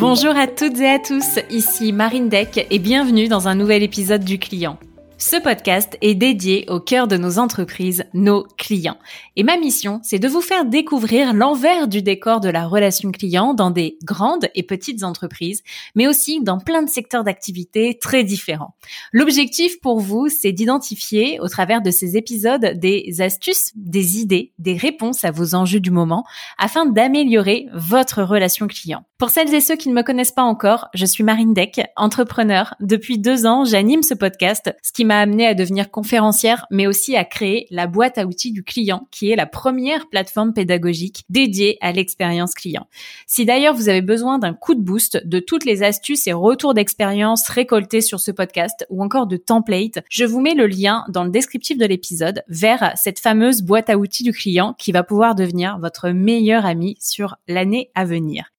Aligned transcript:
Bonjour 0.00 0.34
à 0.34 0.46
toutes 0.46 0.80
et 0.80 0.88
à 0.88 0.98
tous, 0.98 1.38
ici 1.50 1.92
Marine 1.92 2.30
Deck 2.30 2.66
et 2.70 2.78
bienvenue 2.78 3.28
dans 3.28 3.48
un 3.48 3.54
nouvel 3.54 3.82
épisode 3.82 4.24
du 4.24 4.38
client. 4.38 4.78
Ce 5.22 5.36
podcast 5.36 5.98
est 6.00 6.14
dédié 6.14 6.64
au 6.68 6.80
cœur 6.80 7.06
de 7.06 7.18
nos 7.18 7.38
entreprises, 7.38 8.04
nos 8.14 8.44
clients. 8.56 8.96
Et 9.36 9.44
ma 9.44 9.58
mission, 9.58 10.00
c'est 10.02 10.18
de 10.18 10.26
vous 10.26 10.40
faire 10.40 10.64
découvrir 10.64 11.34
l'envers 11.34 11.88
du 11.88 12.00
décor 12.00 12.40
de 12.40 12.48
la 12.48 12.66
relation 12.66 13.12
client 13.12 13.52
dans 13.52 13.70
des 13.70 13.98
grandes 14.02 14.46
et 14.54 14.62
petites 14.62 15.04
entreprises, 15.04 15.62
mais 15.94 16.08
aussi 16.08 16.40
dans 16.42 16.58
plein 16.58 16.82
de 16.82 16.88
secteurs 16.88 17.22
d'activité 17.22 17.98
très 18.00 18.24
différents. 18.24 18.74
L'objectif 19.12 19.78
pour 19.82 20.00
vous, 20.00 20.28
c'est 20.30 20.52
d'identifier 20.52 21.38
au 21.40 21.48
travers 21.48 21.82
de 21.82 21.90
ces 21.90 22.16
épisodes 22.16 22.78
des 22.78 23.20
astuces, 23.20 23.72
des 23.76 24.20
idées, 24.20 24.54
des 24.58 24.74
réponses 24.74 25.26
à 25.26 25.30
vos 25.30 25.54
enjeux 25.54 25.80
du 25.80 25.90
moment 25.90 26.24
afin 26.56 26.86
d'améliorer 26.86 27.66
votre 27.74 28.22
relation 28.22 28.66
client. 28.66 29.04
Pour 29.18 29.28
celles 29.28 29.52
et 29.52 29.60
ceux 29.60 29.76
qui 29.76 29.90
ne 29.90 29.94
me 29.94 30.02
connaissent 30.02 30.32
pas 30.32 30.44
encore, 30.44 30.88
je 30.94 31.04
suis 31.04 31.22
Marine 31.22 31.52
Deck, 31.52 31.82
entrepreneur. 31.94 32.74
Depuis 32.80 33.18
deux 33.18 33.44
ans, 33.44 33.66
j'anime 33.66 34.02
ce 34.02 34.14
podcast, 34.14 34.74
ce 34.82 34.92
qui 34.92 35.04
m'a 35.10 35.18
amené 35.18 35.44
à 35.44 35.54
devenir 35.54 35.90
conférencière, 35.90 36.66
mais 36.70 36.86
aussi 36.86 37.16
à 37.16 37.24
créer 37.24 37.66
la 37.72 37.88
boîte 37.88 38.16
à 38.16 38.26
outils 38.26 38.52
du 38.52 38.62
client, 38.62 39.08
qui 39.10 39.32
est 39.32 39.34
la 39.34 39.46
première 39.46 40.08
plateforme 40.08 40.52
pédagogique 40.52 41.24
dédiée 41.28 41.78
à 41.80 41.90
l'expérience 41.90 42.54
client. 42.54 42.86
Si 43.26 43.44
d'ailleurs 43.44 43.74
vous 43.74 43.88
avez 43.88 44.02
besoin 44.02 44.38
d'un 44.38 44.54
coup 44.54 44.76
de 44.76 44.80
boost 44.80 45.26
de 45.26 45.40
toutes 45.40 45.64
les 45.64 45.82
astuces 45.82 46.28
et 46.28 46.32
retours 46.32 46.74
d'expérience 46.74 47.48
récoltés 47.48 48.02
sur 48.02 48.20
ce 48.20 48.30
podcast 48.30 48.86
ou 48.88 49.02
encore 49.02 49.26
de 49.26 49.36
templates, 49.36 49.98
je 50.08 50.24
vous 50.24 50.40
mets 50.40 50.54
le 50.54 50.68
lien 50.68 51.04
dans 51.08 51.24
le 51.24 51.30
descriptif 51.30 51.76
de 51.76 51.86
l'épisode 51.86 52.44
vers 52.46 52.92
cette 52.94 53.18
fameuse 53.18 53.62
boîte 53.62 53.90
à 53.90 53.98
outils 53.98 54.22
du 54.22 54.30
client 54.30 54.76
qui 54.78 54.92
va 54.92 55.02
pouvoir 55.02 55.34
devenir 55.34 55.80
votre 55.80 56.10
meilleur 56.10 56.64
ami 56.64 56.96
sur 57.00 57.34
l'année 57.48 57.90
à 57.96 58.04
venir. 58.04 58.52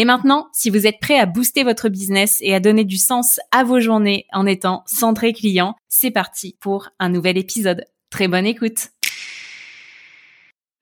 Et 0.00 0.04
maintenant, 0.04 0.46
si 0.52 0.70
vous 0.70 0.86
êtes 0.86 1.00
prêt 1.00 1.18
à 1.18 1.26
booster 1.26 1.64
votre 1.64 1.88
business 1.88 2.38
et 2.40 2.54
à 2.54 2.60
donner 2.60 2.84
du 2.84 2.98
sens 2.98 3.40
à 3.50 3.64
vos 3.64 3.80
journées 3.80 4.26
en 4.32 4.46
étant 4.46 4.84
centré 4.86 5.32
client, 5.32 5.74
c'est 5.88 6.12
parti 6.12 6.56
pour 6.60 6.90
un 7.00 7.08
nouvel 7.08 7.36
épisode. 7.36 7.84
Très 8.08 8.28
bonne 8.28 8.46
écoute. 8.46 8.90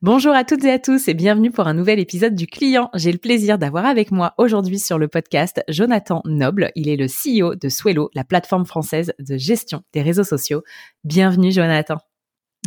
Bonjour 0.02 0.34
à 0.34 0.44
toutes 0.44 0.64
et 0.64 0.70
à 0.70 0.78
tous 0.78 1.08
et 1.08 1.14
bienvenue 1.14 1.50
pour 1.50 1.66
un 1.66 1.72
nouvel 1.72 1.98
épisode 1.98 2.34
du 2.34 2.46
client. 2.46 2.90
J'ai 2.92 3.10
le 3.10 3.16
plaisir 3.16 3.56
d'avoir 3.56 3.86
avec 3.86 4.10
moi 4.10 4.34
aujourd'hui 4.36 4.78
sur 4.78 4.98
le 4.98 5.08
podcast 5.08 5.62
Jonathan 5.66 6.20
Noble. 6.26 6.70
Il 6.76 6.90
est 6.90 6.96
le 6.96 7.06
CEO 7.06 7.54
de 7.54 7.70
Swello, 7.70 8.10
la 8.12 8.22
plateforme 8.22 8.66
française 8.66 9.14
de 9.18 9.38
gestion 9.38 9.82
des 9.94 10.02
réseaux 10.02 10.24
sociaux. 10.24 10.62
Bienvenue 11.04 11.52
Jonathan. 11.52 11.96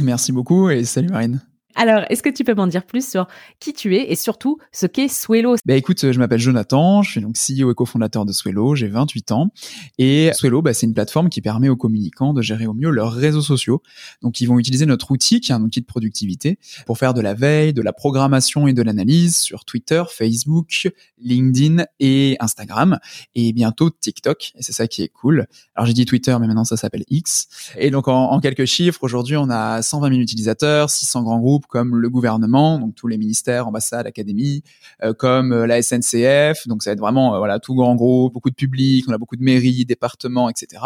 Merci 0.01 0.31
beaucoup 0.31 0.71
et 0.71 0.83
salut 0.83 1.09
Marine. 1.09 1.41
Alors, 1.81 2.03
est-ce 2.09 2.21
que 2.21 2.29
tu 2.29 2.43
peux 2.43 2.53
m'en 2.53 2.67
dire 2.67 2.85
plus 2.85 3.09
sur 3.09 3.25
qui 3.61 3.71
tu 3.71 3.95
es 3.95 4.11
et 4.11 4.15
surtout 4.15 4.57
ce 4.73 4.85
qu'est 4.85 5.07
Swello? 5.07 5.55
Bah 5.65 5.75
écoute, 5.75 6.11
je 6.11 6.19
m'appelle 6.19 6.41
Jonathan, 6.41 7.03
je 7.03 7.11
suis 7.11 7.21
donc 7.21 7.37
CEO 7.37 7.71
et 7.71 7.73
cofondateur 7.73 8.25
de 8.25 8.33
Swello, 8.33 8.75
j'ai 8.75 8.89
28 8.89 9.31
ans 9.31 9.49
et 9.97 10.29
Swello, 10.33 10.61
bah, 10.61 10.73
c'est 10.73 10.87
une 10.87 10.93
plateforme 10.93 11.29
qui 11.29 11.39
permet 11.39 11.69
aux 11.69 11.77
communicants 11.77 12.33
de 12.33 12.41
gérer 12.41 12.67
au 12.67 12.73
mieux 12.73 12.89
leurs 12.89 13.13
réseaux 13.13 13.41
sociaux. 13.41 13.81
Donc 14.21 14.41
ils 14.41 14.45
vont 14.45 14.59
utiliser 14.59 14.85
notre 14.85 15.09
outil 15.11 15.39
qui 15.39 15.53
est 15.53 15.55
un 15.55 15.61
outil 15.61 15.79
de 15.79 15.85
productivité 15.85 16.59
pour 16.85 16.97
faire 16.97 17.13
de 17.13 17.21
la 17.21 17.33
veille, 17.33 17.71
de 17.71 17.81
la 17.81 17.93
programmation 17.93 18.67
et 18.67 18.73
de 18.73 18.81
l'analyse 18.81 19.37
sur 19.37 19.63
Twitter, 19.63 20.03
Facebook, 20.09 20.89
LinkedIn 21.17 21.85
et 22.01 22.35
Instagram 22.41 22.99
et 23.35 23.53
bientôt 23.53 23.89
TikTok 23.89 24.51
et 24.55 24.63
c'est 24.63 24.73
ça 24.73 24.89
qui 24.89 25.01
est 25.01 25.07
cool. 25.07 25.47
Alors 25.75 25.85
j'ai 25.85 25.93
dit 25.93 26.03
Twitter 26.03 26.35
mais 26.41 26.47
maintenant 26.47 26.65
ça 26.65 26.75
s'appelle 26.75 27.05
X 27.09 27.47
et 27.77 27.89
donc 27.89 28.09
en, 28.09 28.31
en 28.31 28.41
quelques 28.41 28.65
chiffres, 28.65 29.01
aujourd'hui 29.01 29.37
on 29.37 29.49
a 29.49 29.81
120 29.81 30.09
000 30.09 30.19
utilisateurs, 30.19 30.89
600 30.89 31.23
grands 31.23 31.39
groupes 31.39 31.67
comme 31.69 31.95
le 31.95 32.09
gouvernement, 32.09 32.79
donc 32.79 32.95
tous 32.95 33.07
les 33.07 33.17
ministères, 33.17 33.67
ambassades, 33.67 34.07
académies, 34.07 34.63
euh, 35.03 35.13
comme 35.13 35.53
euh, 35.53 35.67
la 35.67 35.81
SNCF. 35.81 36.67
Donc 36.67 36.83
ça 36.83 36.89
va 36.89 36.93
être 36.93 36.99
vraiment 36.99 37.35
euh, 37.35 37.37
voilà 37.37 37.59
tout 37.59 37.75
grand 37.75 37.95
gros, 37.95 38.29
beaucoup 38.29 38.49
de 38.49 38.55
public, 38.55 39.05
on 39.07 39.13
a 39.13 39.17
beaucoup 39.17 39.37
de 39.37 39.43
mairies, 39.43 39.85
départements, 39.85 40.49
etc. 40.49 40.81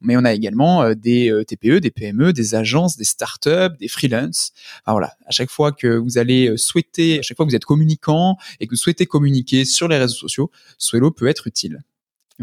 Mais 0.00 0.16
on 0.16 0.24
a 0.24 0.32
également 0.32 0.92
des 0.94 1.30
TPE, 1.46 1.78
des 1.78 1.90
PME, 1.90 2.32
des 2.32 2.54
agences, 2.54 2.96
des 2.96 3.04
startups, 3.04 3.76
des 3.78 3.88
freelances. 3.88 4.52
Enfin, 4.84 4.92
voilà, 4.92 5.12
à 5.26 5.30
chaque 5.30 5.50
fois 5.50 5.70
que 5.72 5.96
vous 5.96 6.18
allez 6.18 6.56
souhaiter, 6.56 7.18
à 7.18 7.22
chaque 7.22 7.36
fois 7.36 7.46
que 7.46 7.50
vous 7.50 7.56
êtes 7.56 7.64
communicant 7.64 8.36
et 8.58 8.66
que 8.66 8.70
vous 8.70 8.80
souhaitez 8.80 9.06
communiquer 9.06 9.64
sur 9.64 9.86
les 9.86 9.98
réseaux 9.98 10.16
sociaux, 10.16 10.50
Swello 10.78 11.10
peut 11.10 11.28
être 11.28 11.46
utile. 11.46 11.82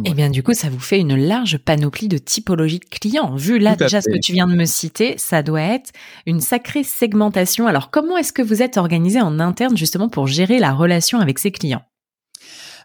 Eh 0.05 0.13
bien, 0.13 0.29
du 0.29 0.43
coup, 0.43 0.53
ça 0.53 0.69
vous 0.69 0.79
fait 0.79 0.99
une 0.99 1.15
large 1.15 1.57
panoplie 1.57 2.07
de 2.07 2.17
typologies 2.17 2.79
de 2.79 2.85
clients. 2.85 3.35
Vu 3.35 3.59
là 3.59 3.75
déjà 3.75 4.01
ce 4.01 4.09
que 4.09 4.19
tu 4.19 4.33
viens 4.33 4.47
de 4.47 4.55
me 4.55 4.65
citer, 4.65 5.15
ça 5.17 5.43
doit 5.43 5.61
être 5.61 5.91
une 6.25 6.41
sacrée 6.41 6.83
segmentation. 6.83 7.67
Alors, 7.67 7.91
comment 7.91 8.17
est-ce 8.17 8.33
que 8.33 8.41
vous 8.41 8.61
êtes 8.61 8.77
organisé 8.77 9.21
en 9.21 9.39
interne 9.39 9.77
justement 9.77 10.09
pour 10.09 10.27
gérer 10.27 10.59
la 10.59 10.73
relation 10.73 11.19
avec 11.19 11.39
ces 11.39 11.51
clients? 11.51 11.83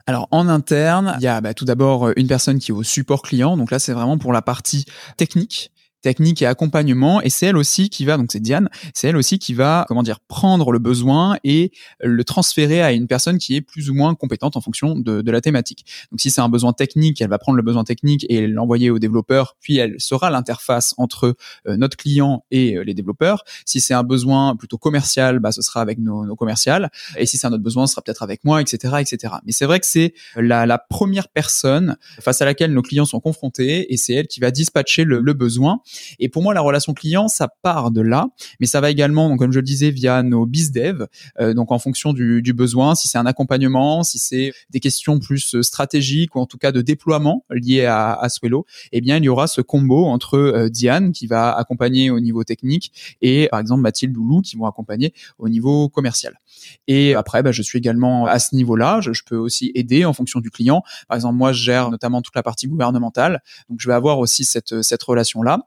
Alors 0.06 0.28
en 0.30 0.48
interne, 0.48 1.16
il 1.18 1.24
y 1.24 1.28
a 1.28 1.40
bah, 1.40 1.54
tout 1.54 1.64
d'abord 1.64 2.10
une 2.16 2.26
personne 2.26 2.58
qui 2.58 2.72
est 2.72 2.74
au 2.74 2.82
support 2.82 3.22
client. 3.22 3.56
Donc 3.56 3.70
là, 3.70 3.78
c'est 3.78 3.92
vraiment 3.92 4.18
pour 4.18 4.32
la 4.32 4.42
partie 4.42 4.84
technique 5.16 5.72
technique 6.04 6.42
et 6.42 6.46
accompagnement. 6.46 7.22
Et 7.22 7.30
c'est 7.30 7.46
elle 7.46 7.56
aussi 7.56 7.88
qui 7.88 8.04
va, 8.04 8.18
donc 8.18 8.30
c'est 8.30 8.40
Diane, 8.40 8.68
c'est 8.92 9.08
elle 9.08 9.16
aussi 9.16 9.38
qui 9.38 9.54
va, 9.54 9.86
comment 9.88 10.02
dire, 10.02 10.20
prendre 10.20 10.70
le 10.70 10.78
besoin 10.78 11.38
et 11.44 11.72
le 12.00 12.22
transférer 12.24 12.82
à 12.82 12.92
une 12.92 13.06
personne 13.06 13.38
qui 13.38 13.56
est 13.56 13.62
plus 13.62 13.88
ou 13.88 13.94
moins 13.94 14.14
compétente 14.14 14.56
en 14.56 14.60
fonction 14.60 14.96
de, 14.96 15.22
de 15.22 15.30
la 15.30 15.40
thématique. 15.40 15.86
Donc 16.12 16.20
si 16.20 16.30
c'est 16.30 16.42
un 16.42 16.50
besoin 16.50 16.74
technique, 16.74 17.22
elle 17.22 17.30
va 17.30 17.38
prendre 17.38 17.56
le 17.56 17.62
besoin 17.62 17.84
technique 17.84 18.26
et 18.28 18.46
l'envoyer 18.46 18.90
au 18.90 18.98
développeur, 18.98 19.56
puis 19.60 19.78
elle 19.78 19.98
sera 19.98 20.30
l'interface 20.30 20.94
entre 20.98 21.36
euh, 21.66 21.76
notre 21.78 21.96
client 21.96 22.44
et 22.50 22.76
euh, 22.76 22.84
les 22.84 22.92
développeurs. 22.92 23.42
Si 23.64 23.80
c'est 23.80 23.94
un 23.94 24.02
besoin 24.02 24.56
plutôt 24.56 24.76
commercial, 24.76 25.38
bah, 25.38 25.52
ce 25.52 25.62
sera 25.62 25.80
avec 25.80 25.98
nos, 25.98 26.26
nos 26.26 26.36
commerciales. 26.36 26.90
Et 27.16 27.24
si 27.24 27.38
c'est 27.38 27.46
un 27.46 27.52
autre 27.52 27.62
besoin, 27.62 27.86
ce 27.86 27.92
sera 27.92 28.02
peut-être 28.02 28.22
avec 28.22 28.44
moi, 28.44 28.60
etc., 28.60 28.96
etc. 29.00 29.34
Mais 29.46 29.52
c'est 29.52 29.64
vrai 29.64 29.80
que 29.80 29.86
c'est 29.86 30.12
la, 30.36 30.66
la, 30.66 30.78
première 30.78 31.28
personne 31.28 31.96
face 32.20 32.42
à 32.42 32.44
laquelle 32.44 32.72
nos 32.72 32.82
clients 32.82 33.06
sont 33.06 33.20
confrontés 33.20 33.92
et 33.92 33.96
c'est 33.96 34.12
elle 34.12 34.26
qui 34.26 34.40
va 34.40 34.50
dispatcher 34.50 35.04
le, 35.04 35.20
le 35.20 35.32
besoin. 35.32 35.80
Et 36.18 36.28
pour 36.28 36.42
moi, 36.42 36.54
la 36.54 36.60
relation 36.60 36.94
client, 36.94 37.28
ça 37.28 37.48
part 37.62 37.90
de 37.90 38.00
là, 38.00 38.28
mais 38.60 38.66
ça 38.66 38.80
va 38.80 38.90
également, 38.90 39.28
donc, 39.28 39.38
comme 39.38 39.52
je 39.52 39.58
le 39.58 39.64
disais, 39.64 39.90
via 39.90 40.22
nos 40.22 40.46
bizdev, 40.46 41.06
euh, 41.40 41.54
donc 41.54 41.72
en 41.72 41.78
fonction 41.78 42.12
du, 42.12 42.42
du 42.42 42.52
besoin, 42.52 42.94
si 42.94 43.08
c'est 43.08 43.18
un 43.18 43.26
accompagnement, 43.26 44.02
si 44.02 44.18
c'est 44.18 44.52
des 44.70 44.80
questions 44.80 45.18
plus 45.18 45.54
euh, 45.54 45.62
stratégiques 45.62 46.36
ou 46.36 46.40
en 46.40 46.46
tout 46.46 46.58
cas 46.58 46.72
de 46.72 46.82
déploiement 46.82 47.44
liées 47.50 47.84
à, 47.84 48.14
à 48.14 48.28
Swello, 48.28 48.66
eh 48.92 49.00
bien, 49.00 49.16
il 49.18 49.24
y 49.24 49.28
aura 49.28 49.46
ce 49.46 49.60
combo 49.60 50.06
entre 50.06 50.36
euh, 50.36 50.68
Diane 50.68 51.12
qui 51.12 51.26
va 51.26 51.52
accompagner 51.52 52.10
au 52.10 52.20
niveau 52.20 52.44
technique 52.44 53.16
et 53.22 53.48
par 53.50 53.60
exemple 53.60 53.82
Mathilde 53.82 54.16
ou 54.16 54.26
Lou 54.26 54.40
qui 54.40 54.56
vont 54.56 54.66
accompagner 54.66 55.12
au 55.38 55.48
niveau 55.48 55.88
commercial. 55.88 56.38
Et 56.86 57.14
après, 57.14 57.42
bah, 57.42 57.52
je 57.52 57.62
suis 57.62 57.78
également 57.78 58.26
à 58.26 58.38
ce 58.38 58.54
niveau-là. 58.54 59.00
Je, 59.00 59.12
je, 59.12 59.22
peux 59.24 59.36
aussi 59.36 59.72
aider 59.74 60.04
en 60.04 60.12
fonction 60.12 60.40
du 60.40 60.50
client. 60.50 60.82
Par 61.08 61.16
exemple, 61.16 61.36
moi, 61.36 61.52
je 61.52 61.62
gère 61.62 61.90
notamment 61.90 62.20
toute 62.20 62.34
la 62.34 62.42
partie 62.42 62.68
gouvernementale, 62.68 63.42
donc 63.70 63.80
je 63.80 63.88
vais 63.88 63.94
avoir 63.94 64.18
aussi 64.18 64.44
cette 64.44 64.82
cette 64.82 65.02
relation-là. 65.02 65.60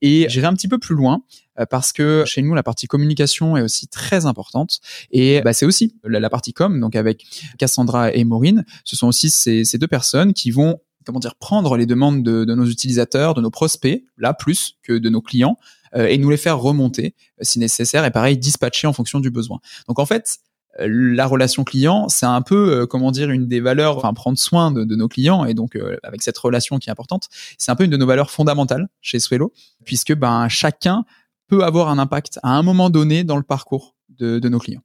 Et 0.00 0.26
j'irai 0.28 0.46
un 0.46 0.54
petit 0.54 0.68
peu 0.68 0.78
plus 0.78 0.94
loin 0.94 1.22
euh, 1.58 1.66
parce 1.66 1.92
que 1.92 2.24
chez 2.26 2.42
nous 2.42 2.54
la 2.54 2.62
partie 2.62 2.86
communication 2.86 3.56
est 3.56 3.62
aussi 3.62 3.88
très 3.88 4.26
importante. 4.26 4.80
Et 5.10 5.40
bah, 5.42 5.52
c'est 5.52 5.66
aussi 5.66 5.94
la, 6.04 6.30
partie 6.30 6.52
com 6.52 6.80
donc 6.80 6.96
avec 6.96 7.24
Cassandra 7.58 8.12
et 8.12 8.24
Maureen 8.24 8.64
ce 8.84 8.96
sont 8.96 9.08
aussi 9.08 9.30
ces, 9.30 9.64
deux 9.78 9.86
personnes 9.86 10.32
qui 10.32 10.50
vont 10.50 10.80
comment 11.04 11.18
dire 11.18 11.34
prendre 11.34 11.76
les 11.76 11.86
demandes 11.86 12.22
de, 12.22 12.44
de, 12.44 12.54
nos 12.54 12.66
utilisateurs 12.66 13.34
de 13.34 13.40
nos 13.40 13.50
prospects 13.50 14.04
là 14.16 14.34
plus 14.34 14.78
que 14.82 14.92
de 14.92 15.08
nos 15.08 15.20
clients 15.20 15.56
euh, 15.94 16.06
et 16.06 16.18
nous 16.18 16.30
les 16.30 16.36
faire 16.36 16.58
remonter 16.58 17.14
euh, 17.40 17.44
si 17.44 17.58
nécessaire 17.58 18.04
et 18.04 18.10
pareil 18.10 18.38
dispatcher 18.38 18.86
en 18.86 18.92
fonction 18.92 19.20
du 19.20 19.30
besoin. 19.30 19.60
Donc 19.88 19.98
en 19.98 20.06
fait 20.06 20.38
la 20.78 21.26
relation 21.26 21.64
client, 21.64 22.08
c'est 22.08 22.26
un 22.26 22.42
peu, 22.42 22.80
euh, 22.80 22.86
comment 22.86 23.10
dire, 23.10 23.30
une 23.30 23.46
des 23.46 23.60
valeurs, 23.60 23.98
enfin 23.98 24.14
prendre 24.14 24.38
soin 24.38 24.70
de, 24.70 24.84
nos 24.84 25.08
clients 25.08 25.44
et 25.44 25.54
donc 25.54 25.76
euh, 25.76 25.96
avec 26.02 26.22
cette 26.22 26.38
relation 26.38 26.78
qui 26.78 26.88
est 26.88 26.92
importante, 26.92 27.28
c'est 27.58 27.70
un 27.70 27.76
peu 27.76 27.84
une 27.84 27.90
de 27.90 27.96
nos 27.96 28.06
valeurs 28.06 28.30
fondamentales 28.30 28.88
chez 29.00 29.18
Swello, 29.18 29.52
puisque 29.84 30.14
ben 30.14 30.48
chacun 30.48 31.04
peut 31.48 31.64
avoir 31.64 31.88
un 31.88 31.98
impact 31.98 32.38
à 32.42 32.50
un 32.50 32.62
moment 32.62 32.90
donné 32.90 33.24
dans 33.24 33.36
le 33.36 33.42
parcours 33.42 33.94
de, 34.08 34.38
de 34.38 34.48
nos 34.48 34.58
clients. 34.58 34.82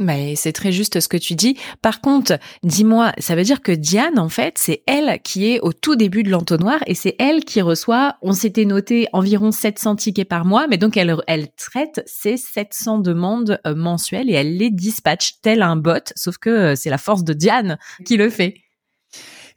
Mais 0.00 0.34
c'est 0.34 0.52
très 0.52 0.72
juste 0.72 0.98
ce 0.98 1.08
que 1.08 1.18
tu 1.18 1.34
dis. 1.34 1.58
Par 1.82 2.00
contre, 2.00 2.38
dis-moi, 2.62 3.12
ça 3.18 3.36
veut 3.36 3.42
dire 3.42 3.60
que 3.60 3.70
Diane, 3.70 4.18
en 4.18 4.30
fait, 4.30 4.54
c'est 4.56 4.82
elle 4.86 5.20
qui 5.22 5.52
est 5.52 5.60
au 5.60 5.74
tout 5.74 5.94
début 5.94 6.22
de 6.22 6.30
l'entonnoir 6.30 6.80
et 6.86 6.94
c'est 6.94 7.16
elle 7.18 7.44
qui 7.44 7.60
reçoit, 7.60 8.16
on 8.22 8.32
s'était 8.32 8.64
noté 8.64 9.08
environ 9.12 9.52
700 9.52 9.96
tickets 9.96 10.28
par 10.28 10.46
mois, 10.46 10.66
mais 10.68 10.78
donc 10.78 10.96
elle, 10.96 11.14
elle 11.26 11.48
traite 11.52 12.02
ces 12.06 12.38
700 12.38 13.00
demandes 13.00 13.60
euh, 13.66 13.74
mensuelles 13.74 14.30
et 14.30 14.34
elle 14.34 14.56
les 14.56 14.70
dispatche 14.70 15.34
tel 15.42 15.60
un 15.60 15.76
bot, 15.76 16.12
sauf 16.16 16.38
que 16.38 16.50
euh, 16.50 16.74
c'est 16.74 16.90
la 16.90 16.98
force 16.98 17.22
de 17.22 17.34
Diane 17.34 17.78
qui 18.06 18.16
le 18.16 18.30
fait. 18.30 18.54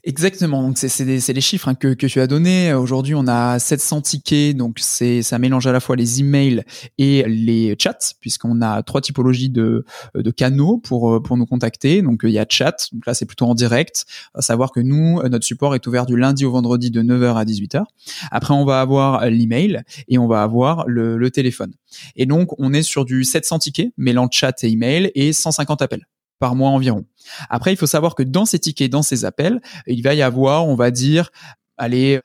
Exactement. 0.05 0.61
Donc 0.61 0.77
c'est 0.77 1.05
les 1.05 1.41
chiffres 1.41 1.69
hein, 1.69 1.75
que, 1.75 1.93
que 1.93 2.07
tu 2.07 2.19
as 2.19 2.27
donnés. 2.27 2.73
Aujourd'hui, 2.73 3.15
on 3.15 3.25
a 3.25 3.57
700 3.57 4.01
tickets. 4.01 4.57
Donc 4.57 4.79
c'est 4.81 5.21
ça 5.21 5.39
mélange 5.39 5.65
à 5.65 5.71
la 5.71 5.79
fois 5.79 5.95
les 5.95 6.19
emails 6.19 6.63
et 6.97 7.23
les 7.23 7.73
chats, 7.79 8.13
puisqu'on 8.19 8.61
a 8.61 8.83
trois 8.83 8.99
typologies 8.99 9.49
de, 9.49 9.85
de 10.13 10.31
canaux 10.31 10.77
pour 10.77 11.23
pour 11.23 11.37
nous 11.37 11.45
contacter. 11.45 12.01
Donc 12.01 12.21
il 12.23 12.31
y 12.31 12.39
a 12.39 12.45
chat. 12.49 12.89
Donc 12.91 13.05
là 13.05 13.13
c'est 13.13 13.25
plutôt 13.25 13.45
en 13.45 13.55
direct. 13.55 14.05
À 14.33 14.41
savoir 14.41 14.71
que 14.71 14.81
nous 14.81 15.21
notre 15.23 15.45
support 15.45 15.73
est 15.73 15.87
ouvert 15.87 16.05
du 16.05 16.17
lundi 16.17 16.43
au 16.43 16.51
vendredi 16.51 16.91
de 16.91 17.01
9h 17.01 17.35
à 17.35 17.45
18h. 17.45 17.83
Après 18.29 18.53
on 18.53 18.65
va 18.65 18.81
avoir 18.81 19.29
l'email 19.29 19.83
et 20.09 20.17
on 20.17 20.27
va 20.27 20.43
avoir 20.43 20.83
le, 20.85 21.17
le 21.17 21.31
téléphone. 21.31 21.71
Et 22.17 22.25
donc 22.25 22.59
on 22.59 22.73
est 22.73 22.83
sur 22.83 23.05
du 23.05 23.23
700 23.23 23.59
tickets 23.59 23.93
mêlant 23.95 24.27
chat 24.29 24.65
et 24.65 24.67
email 24.67 25.13
et 25.15 25.31
150 25.31 25.81
appels 25.81 26.05
par 26.43 26.55
mois 26.55 26.71
environ. 26.71 27.05
Après, 27.49 27.71
il 27.71 27.77
faut 27.77 27.87
savoir 27.87 28.15
que 28.15 28.23
dans 28.23 28.43
ces 28.43 28.59
tickets, 28.59 28.91
dans 28.91 29.01
ces 29.01 29.23
appels, 29.23 29.61
il 29.87 30.03
va 30.03 30.13
y 30.13 30.21
avoir, 30.21 30.67
on 30.67 30.75
va 30.75 30.91
dire, 30.91 31.29
allez, 31.77 32.19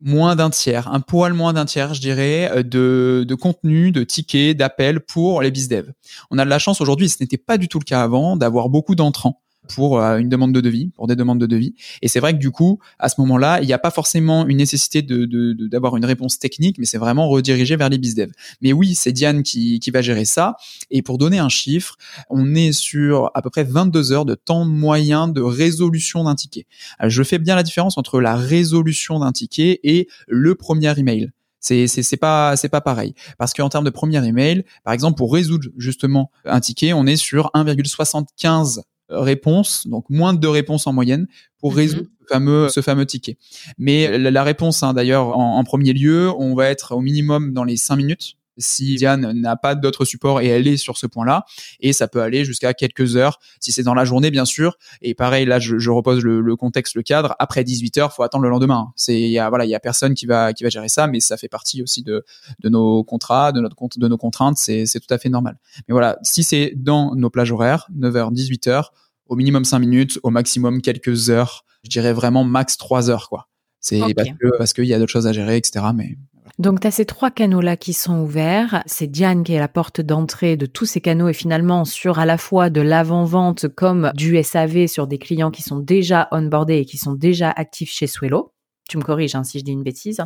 moins 0.00 0.36
d'un 0.36 0.48
tiers, 0.48 0.88
un 0.88 1.00
poil 1.00 1.34
moins 1.34 1.52
d'un 1.52 1.66
tiers, 1.66 1.92
je 1.92 2.00
dirais, 2.00 2.50
euh, 2.50 2.62
de, 2.62 3.26
de 3.28 3.34
contenu, 3.34 3.92
de 3.92 4.04
tickets, 4.04 4.56
d'appels 4.56 5.00
pour 5.00 5.42
les 5.42 5.50
bizdev. 5.50 5.92
On 6.30 6.38
a 6.38 6.46
de 6.46 6.50
la 6.50 6.58
chance 6.58 6.80
aujourd'hui, 6.80 7.10
ce 7.10 7.18
n'était 7.20 7.36
pas 7.36 7.58
du 7.58 7.68
tout 7.68 7.78
le 7.78 7.84
cas 7.84 8.02
avant, 8.02 8.38
d'avoir 8.38 8.70
beaucoup 8.70 8.94
d'entrants 8.94 9.42
pour 9.68 10.00
euh, 10.00 10.18
une 10.18 10.28
demande 10.28 10.52
de 10.52 10.60
devis, 10.60 10.90
pour 10.96 11.06
des 11.06 11.16
demandes 11.16 11.40
de 11.40 11.46
devis. 11.46 11.74
Et 12.02 12.08
c'est 12.08 12.20
vrai 12.20 12.32
que 12.32 12.38
du 12.38 12.50
coup, 12.50 12.78
à 12.98 13.08
ce 13.08 13.20
moment-là, 13.20 13.60
il 13.60 13.66
n'y 13.66 13.72
a 13.72 13.78
pas 13.78 13.90
forcément 13.90 14.46
une 14.46 14.58
nécessité 14.58 15.02
de, 15.02 15.26
d'avoir 15.68 15.96
une 15.96 16.04
réponse 16.04 16.38
technique, 16.38 16.78
mais 16.78 16.86
c'est 16.86 16.98
vraiment 16.98 17.28
redirigé 17.28 17.76
vers 17.76 17.88
les 17.88 17.98
bizdev. 17.98 18.30
Mais 18.60 18.72
oui, 18.72 18.94
c'est 18.94 19.12
Diane 19.12 19.42
qui, 19.42 19.78
qui 19.80 19.90
va 19.90 20.02
gérer 20.02 20.24
ça. 20.24 20.56
Et 20.90 21.02
pour 21.02 21.18
donner 21.18 21.38
un 21.38 21.48
chiffre, 21.48 21.96
on 22.30 22.54
est 22.54 22.72
sur 22.72 23.30
à 23.34 23.42
peu 23.42 23.50
près 23.50 23.64
22 23.64 24.12
heures 24.12 24.24
de 24.24 24.34
temps 24.34 24.64
moyen 24.64 25.28
de 25.28 25.40
résolution 25.40 26.24
d'un 26.24 26.34
ticket. 26.34 26.66
je 27.02 27.22
fais 27.22 27.38
bien 27.38 27.56
la 27.56 27.62
différence 27.62 27.98
entre 27.98 28.20
la 28.20 28.36
résolution 28.36 29.18
d'un 29.20 29.32
ticket 29.32 29.80
et 29.82 30.08
le 30.26 30.54
premier 30.54 30.98
email. 30.98 31.30
C'est 31.60 31.88
c'est 31.88 32.16
pas 32.16 32.56
c'est 32.56 32.68
pas 32.68 32.80
pareil 32.80 33.14
parce 33.36 33.52
qu'en 33.52 33.68
termes 33.68 33.84
de 33.84 33.90
premier 33.90 34.24
email, 34.24 34.64
par 34.84 34.94
exemple 34.94 35.18
pour 35.18 35.32
résoudre 35.32 35.68
justement 35.76 36.30
un 36.44 36.60
ticket, 36.60 36.92
on 36.92 37.04
est 37.04 37.16
sur 37.16 37.50
1,75 37.54 38.82
réponses, 39.08 39.86
donc 39.86 40.04
moins 40.08 40.34
de 40.34 40.38
deux 40.38 40.48
réponses 40.48 40.86
en 40.86 40.92
moyenne 40.92 41.26
pour 41.60 41.72
mhm. 41.72 41.76
résoudre 41.76 42.08
ce 42.20 42.34
fameux, 42.34 42.68
ce 42.68 42.80
fameux 42.80 43.06
ticket. 43.06 43.38
Mais 43.78 44.18
la, 44.18 44.42
réponse, 44.42 44.82
hein, 44.82 44.94
d'ailleurs, 44.94 45.36
en, 45.36 45.62
premier 45.64 45.92
lieu, 45.92 46.30
on 46.38 46.54
va 46.54 46.68
être 46.68 46.94
au 46.94 47.00
minimum 47.00 47.52
dans 47.52 47.64
les 47.64 47.76
cinq 47.76 47.96
minutes 47.96 48.37
si 48.58 48.96
Diane 48.96 49.32
n'a 49.32 49.56
pas 49.56 49.74
d'autres 49.74 50.04
supports 50.04 50.40
et 50.40 50.46
elle 50.46 50.66
est 50.66 50.76
sur 50.76 50.96
ce 50.96 51.06
point-là. 51.06 51.44
Et 51.80 51.92
ça 51.92 52.08
peut 52.08 52.20
aller 52.20 52.44
jusqu'à 52.44 52.74
quelques 52.74 53.16
heures 53.16 53.38
si 53.60 53.72
c'est 53.72 53.82
dans 53.82 53.94
la 53.94 54.04
journée, 54.04 54.30
bien 54.30 54.44
sûr. 54.44 54.76
Et 55.00 55.14
pareil, 55.14 55.46
là, 55.46 55.58
je, 55.58 55.78
je 55.78 55.90
repose 55.90 56.22
le, 56.22 56.40
le, 56.40 56.56
contexte, 56.56 56.94
le 56.94 57.02
cadre. 57.02 57.34
Après 57.38 57.64
18 57.64 57.98
heures, 57.98 58.12
faut 58.12 58.22
attendre 58.22 58.44
le 58.44 58.50
lendemain. 58.50 58.92
C'est, 58.96 59.20
il 59.20 59.30
y 59.30 59.38
a, 59.38 59.48
voilà, 59.48 59.64
il 59.64 59.70
y 59.70 59.74
a 59.74 59.80
personne 59.80 60.14
qui 60.14 60.26
va, 60.26 60.52
qui 60.52 60.64
va 60.64 60.70
gérer 60.70 60.88
ça, 60.88 61.06
mais 61.06 61.20
ça 61.20 61.36
fait 61.36 61.48
partie 61.48 61.82
aussi 61.82 62.02
de, 62.02 62.24
de 62.60 62.68
nos 62.68 63.04
contrats, 63.04 63.52
de 63.52 63.60
notre 63.60 63.76
compte, 63.76 63.98
de 63.98 64.08
nos 64.08 64.18
contraintes. 64.18 64.56
C'est, 64.58 64.86
c'est 64.86 65.00
tout 65.00 65.12
à 65.12 65.18
fait 65.18 65.28
normal. 65.28 65.58
Mais 65.88 65.92
voilà, 65.92 66.18
si 66.22 66.42
c'est 66.42 66.72
dans 66.76 67.14
nos 67.14 67.30
plages 67.30 67.52
horaires, 67.52 67.88
9h, 67.96 68.32
18h, 68.34 68.88
au 69.28 69.36
minimum 69.36 69.64
5 69.64 69.78
minutes, 69.78 70.18
au 70.22 70.30
maximum 70.30 70.82
quelques 70.82 71.30
heures. 71.30 71.64
Je 71.84 71.90
dirais 71.90 72.12
vraiment 72.12 72.44
max 72.44 72.76
3 72.76 73.10
heures, 73.10 73.28
quoi. 73.28 73.48
C'est 73.80 74.00
parce 74.14 74.30
que 74.30 74.58
parce 74.58 74.72
qu'il 74.72 74.86
y 74.86 74.94
a 74.94 74.98
d'autres 74.98 75.12
choses 75.12 75.28
à 75.28 75.32
gérer, 75.32 75.56
etc. 75.56 75.86
Mais 75.94 76.18
donc, 76.58 76.80
tu 76.80 76.88
as 76.88 76.90
ces 76.90 77.04
trois 77.04 77.30
canaux-là 77.30 77.76
qui 77.76 77.92
sont 77.92 78.20
ouverts. 78.20 78.82
C'est 78.86 79.06
Diane 79.06 79.44
qui 79.44 79.52
est 79.52 79.60
la 79.60 79.68
porte 79.68 80.00
d'entrée 80.00 80.56
de 80.56 80.66
tous 80.66 80.86
ces 80.86 81.00
canaux 81.00 81.28
et 81.28 81.32
finalement 81.32 81.84
sur 81.84 82.18
à 82.18 82.26
la 82.26 82.36
fois 82.36 82.68
de 82.68 82.80
l'avant-vente 82.80 83.68
comme 83.68 84.10
du 84.14 84.42
SAV 84.42 84.88
sur 84.88 85.06
des 85.06 85.18
clients 85.18 85.52
qui 85.52 85.62
sont 85.62 85.78
déjà 85.78 86.26
onboardés 86.32 86.78
et 86.78 86.84
qui 86.84 86.98
sont 86.98 87.12
déjà 87.12 87.50
actifs 87.50 87.92
chez 87.92 88.08
Swello. 88.08 88.52
Tu 88.88 88.98
me 88.98 89.02
corriges 89.02 89.36
hein, 89.36 89.44
si 89.44 89.60
je 89.60 89.64
dis 89.64 89.70
une 89.70 89.84
bêtise. 89.84 90.20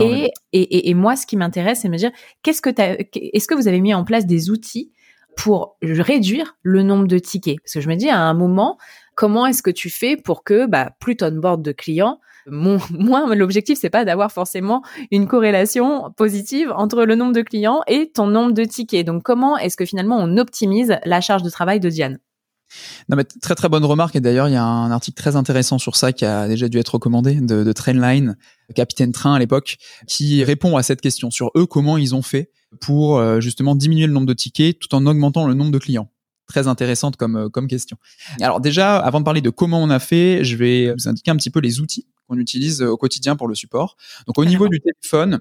Et, 0.00 0.30
et, 0.52 0.90
et, 0.90 0.94
moi, 0.94 1.16
ce 1.16 1.26
qui 1.26 1.36
m'intéresse, 1.36 1.80
c'est 1.80 1.88
de 1.88 1.92
me 1.92 1.98
dire, 1.98 2.12
qu'est-ce 2.42 2.62
que 2.62 2.70
est-ce 2.70 3.48
que 3.48 3.54
vous 3.54 3.66
avez 3.66 3.80
mis 3.80 3.94
en 3.94 4.04
place 4.04 4.26
des 4.26 4.50
outils 4.50 4.92
pour 5.36 5.76
réduire 5.82 6.56
le 6.62 6.82
nombre 6.82 7.08
de 7.08 7.18
tickets? 7.18 7.56
Parce 7.64 7.72
que 7.72 7.80
je 7.80 7.88
me 7.88 7.96
dis, 7.96 8.10
à 8.10 8.20
un 8.20 8.34
moment, 8.34 8.78
comment 9.16 9.46
est-ce 9.46 9.62
que 9.62 9.70
tu 9.70 9.90
fais 9.90 10.16
pour 10.16 10.44
que 10.44 10.66
bah, 10.66 10.92
plus 11.00 11.16
tu 11.16 11.28
board 11.32 11.62
de 11.62 11.72
clients 11.72 12.20
mon, 12.46 12.78
moi, 12.90 13.34
l'objectif, 13.34 13.78
c'est 13.80 13.90
pas 13.90 14.04
d'avoir 14.04 14.32
forcément 14.32 14.82
une 15.10 15.26
corrélation 15.26 16.12
positive 16.16 16.72
entre 16.74 17.04
le 17.04 17.14
nombre 17.14 17.32
de 17.32 17.42
clients 17.42 17.80
et 17.86 18.10
ton 18.12 18.26
nombre 18.26 18.52
de 18.52 18.64
tickets. 18.64 19.06
Donc, 19.06 19.22
comment 19.22 19.56
est-ce 19.56 19.76
que 19.76 19.84
finalement 19.84 20.18
on 20.18 20.36
optimise 20.36 20.96
la 21.04 21.20
charge 21.20 21.42
de 21.42 21.50
travail 21.50 21.80
de 21.80 21.88
Diane? 21.88 22.18
Non, 23.08 23.16
mais 23.16 23.24
très 23.24 23.54
très 23.54 23.68
bonne 23.68 23.84
remarque 23.84 24.16
et 24.16 24.20
d'ailleurs 24.20 24.48
il 24.48 24.54
y 24.54 24.56
a 24.56 24.64
un 24.64 24.90
article 24.90 25.20
très 25.20 25.36
intéressant 25.36 25.78
sur 25.78 25.94
ça 25.96 26.12
qui 26.12 26.24
a 26.24 26.48
déjà 26.48 26.68
dû 26.68 26.78
être 26.78 26.94
recommandé 26.94 27.34
de, 27.34 27.62
de 27.62 27.72
Trainline, 27.72 28.36
Capitaine 28.74 29.12
Train 29.12 29.34
à 29.34 29.38
l'époque, 29.38 29.76
qui 30.08 30.42
répond 30.42 30.76
à 30.76 30.82
cette 30.82 31.00
question 31.00 31.30
sur 31.30 31.50
eux 31.56 31.66
comment 31.66 31.98
ils 31.98 32.14
ont 32.14 32.22
fait 32.22 32.50
pour 32.80 33.18
euh, 33.18 33.40
justement 33.40 33.76
diminuer 33.76 34.06
le 34.06 34.12
nombre 34.12 34.26
de 34.26 34.32
tickets 34.32 34.78
tout 34.78 34.92
en 34.94 35.06
augmentant 35.06 35.46
le 35.46 35.54
nombre 35.54 35.70
de 35.70 35.78
clients 35.78 36.10
très 36.46 36.68
intéressante 36.68 37.16
comme, 37.16 37.36
euh, 37.36 37.48
comme 37.48 37.68
question. 37.68 37.96
Alors 38.40 38.60
déjà, 38.60 38.98
avant 38.98 39.20
de 39.20 39.24
parler 39.24 39.40
de 39.40 39.50
comment 39.50 39.82
on 39.82 39.90
a 39.90 39.98
fait, 39.98 40.44
je 40.44 40.56
vais 40.56 40.92
vous 40.92 41.08
indiquer 41.08 41.30
un 41.30 41.36
petit 41.36 41.50
peu 41.50 41.60
les 41.60 41.80
outils 41.80 42.06
qu'on 42.28 42.38
utilise 42.38 42.82
euh, 42.82 42.90
au 42.90 42.96
quotidien 42.96 43.36
pour 43.36 43.48
le 43.48 43.54
support. 43.54 43.96
Donc 44.26 44.38
au 44.38 44.44
niveau 44.44 44.68
du 44.68 44.80
téléphone, 44.80 45.40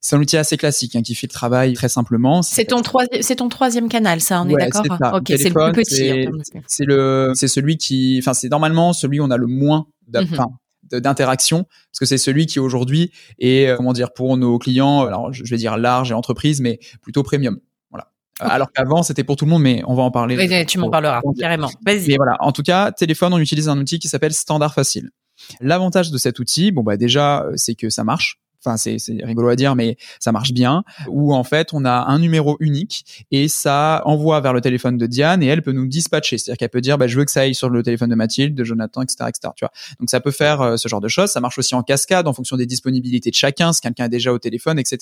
c'est 0.00 0.16
un 0.16 0.20
outil 0.20 0.38
assez 0.38 0.56
classique 0.56 0.96
hein, 0.96 1.02
qui 1.02 1.14
fait 1.14 1.26
le 1.26 1.32
travail 1.32 1.74
très 1.74 1.90
simplement. 1.90 2.42
C'est 2.42 2.64
ton, 2.64 2.80
ton 2.80 3.48
troisième 3.48 3.88
canal, 3.88 4.20
ça, 4.20 4.42
on 4.42 4.48
est 4.48 4.54
d'accord 4.54 4.84
Ok, 5.14 5.26
c'est 5.28 5.50
le 5.50 5.72
plus 5.72 5.82
petit. 5.82 6.26
C'est 6.66 6.84
le, 6.84 7.32
c'est 7.34 7.48
celui 7.48 7.76
qui, 7.76 8.18
enfin, 8.20 8.32
c'est 8.32 8.48
normalement 8.48 8.92
celui 8.92 9.20
où 9.20 9.24
on 9.24 9.30
a 9.30 9.36
le 9.36 9.46
moins 9.46 9.86
mhm. 10.12 11.00
d'interaction 11.00 11.64
parce 11.64 11.98
que 12.00 12.06
c'est 12.06 12.18
celui 12.18 12.46
qui 12.46 12.58
aujourd'hui 12.58 13.12
est, 13.38 13.68
euh, 13.68 13.76
comment 13.76 13.92
dire, 13.92 14.12
pour 14.14 14.36
nos 14.38 14.58
clients, 14.58 15.02
alors 15.02 15.32
je 15.34 15.44
vais 15.44 15.58
dire 15.58 15.76
large 15.76 16.12
et 16.12 16.14
entreprise, 16.14 16.62
mais 16.62 16.78
plutôt 17.02 17.22
premium. 17.22 17.60
Voilà. 17.90 18.08
Alors 18.38 18.72
qu'avant, 18.72 19.02
c'était 19.02 19.24
pour 19.24 19.36
tout 19.36 19.44
le 19.44 19.50
monde, 19.50 19.62
mais 19.62 19.82
on 19.86 19.94
va 19.94 20.02
en 20.02 20.10
parler. 20.10 20.36
Oui, 20.38 20.66
tu 20.66 20.78
m'en 20.78 20.88
parleras, 20.88 21.20
carrément. 21.38 21.68
Vas-y. 21.84 22.08
Mais 22.08 22.16
voilà. 22.16 22.36
En 22.40 22.52
tout 22.52 22.62
cas, 22.62 22.90
téléphone, 22.90 23.34
on 23.34 23.38
utilise 23.38 23.68
un 23.68 23.78
outil 23.78 23.98
qui 23.98 24.08
s'appelle 24.08 24.32
Standard 24.32 24.72
Facile. 24.72 25.10
L'avantage 25.60 26.10
de 26.10 26.18
cet 26.18 26.38
outil, 26.38 26.72
bon 26.72 26.82
bah 26.82 26.96
déjà, 26.96 27.44
euh, 27.44 27.52
c'est 27.56 27.74
que 27.74 27.90
ça 27.90 28.04
marche. 28.04 28.40
Enfin, 28.62 28.76
c'est 28.76 28.98
rigolo 29.22 29.48
à 29.48 29.56
dire, 29.56 29.74
mais 29.74 29.96
ça 30.18 30.32
marche 30.32 30.52
bien. 30.52 30.84
Où 31.08 31.34
en 31.34 31.44
fait, 31.44 31.72
on 31.72 31.84
a 31.86 32.04
un 32.08 32.18
numéro 32.18 32.58
unique 32.60 33.24
et 33.30 33.48
ça 33.48 34.02
envoie 34.04 34.40
vers 34.40 34.52
le 34.52 34.60
téléphone 34.60 34.98
de 34.98 35.06
Diane 35.06 35.42
et 35.42 35.46
elle 35.46 35.62
peut 35.62 35.72
nous 35.72 35.86
dispatcher. 35.86 36.36
C'est-à-dire 36.36 36.58
qu'elle 36.58 36.68
peut 36.68 36.82
dire, 36.82 36.98
bah, 36.98 37.06
je 37.06 37.18
veux 37.18 37.24
que 37.24 37.30
ça 37.30 37.40
aille 37.40 37.54
sur 37.54 37.70
le 37.70 37.82
téléphone 37.82 38.10
de 38.10 38.14
Mathilde, 38.14 38.54
de 38.54 38.64
Jonathan, 38.64 39.00
etc., 39.02 39.16
etc. 39.28 39.52
Tu 39.56 39.64
vois. 39.64 39.72
Donc 39.98 40.10
ça 40.10 40.20
peut 40.20 40.30
faire 40.30 40.60
euh, 40.60 40.76
ce 40.76 40.88
genre 40.88 41.00
de 41.00 41.08
choses. 41.08 41.30
Ça 41.30 41.40
marche 41.40 41.58
aussi 41.58 41.74
en 41.74 41.82
cascade 41.82 42.28
en 42.28 42.34
fonction 42.34 42.56
des 42.56 42.66
disponibilités 42.66 43.30
de 43.30 43.34
chacun, 43.34 43.72
si 43.72 43.80
quelqu'un 43.80 44.04
est 44.04 44.10
déjà 44.10 44.30
au 44.32 44.38
téléphone, 44.38 44.78
etc. 44.78 44.98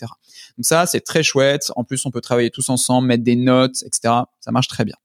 Donc 0.56 0.64
ça, 0.64 0.87
c'est 0.87 1.00
très 1.00 1.25
chouette. 1.25 1.73
En 1.75 1.82
plus, 1.82 2.06
on 2.06 2.12
peut 2.12 2.20
travailler 2.20 2.50
tous 2.50 2.69
ensemble, 2.69 3.08
mettre 3.08 3.25
des 3.25 3.37
notes, 3.37 3.82
etc. 3.82 4.14
Ça 4.38 4.52
marche 4.52 4.69
très 4.69 4.84
bien. 4.84 4.96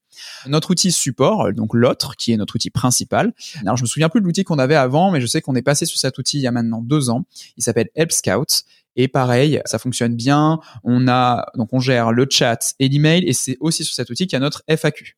Notre 0.46 0.70
outil 0.70 0.92
support, 0.92 1.52
donc 1.52 1.74
l'autre, 1.74 2.16
qui 2.16 2.32
est 2.32 2.36
notre 2.36 2.56
outil 2.56 2.70
principal. 2.70 3.32
Alors, 3.62 3.76
je 3.76 3.82
me 3.82 3.86
souviens 3.86 4.08
plus 4.08 4.20
de 4.20 4.26
l'outil 4.26 4.44
qu'on 4.44 4.58
avait 4.58 4.76
avant, 4.76 5.10
mais 5.10 5.20
je 5.20 5.26
sais 5.26 5.40
qu'on 5.40 5.54
est 5.54 5.62
passé 5.62 5.86
sur 5.86 5.98
cet 5.98 6.18
outil 6.18 6.38
il 6.38 6.42
y 6.42 6.46
a 6.46 6.52
maintenant 6.52 6.82
deux 6.82 7.10
ans. 7.10 7.24
Il 7.56 7.62
s'appelle 7.62 7.88
Help 7.94 8.12
Scout. 8.12 8.64
Et 8.96 9.08
pareil, 9.08 9.60
ça 9.64 9.78
fonctionne 9.78 10.14
bien. 10.14 10.60
On 10.84 11.08
a, 11.08 11.46
donc 11.56 11.72
on 11.72 11.80
gère 11.80 12.12
le 12.12 12.26
chat 12.30 12.74
et 12.78 12.88
l'email 12.88 13.24
et 13.26 13.32
c'est 13.32 13.56
aussi 13.58 13.84
sur 13.84 13.94
cet 13.94 14.08
outil 14.10 14.26
qu'il 14.26 14.34
y 14.34 14.36
a 14.36 14.40
notre 14.40 14.62
FAQ. 14.68 15.16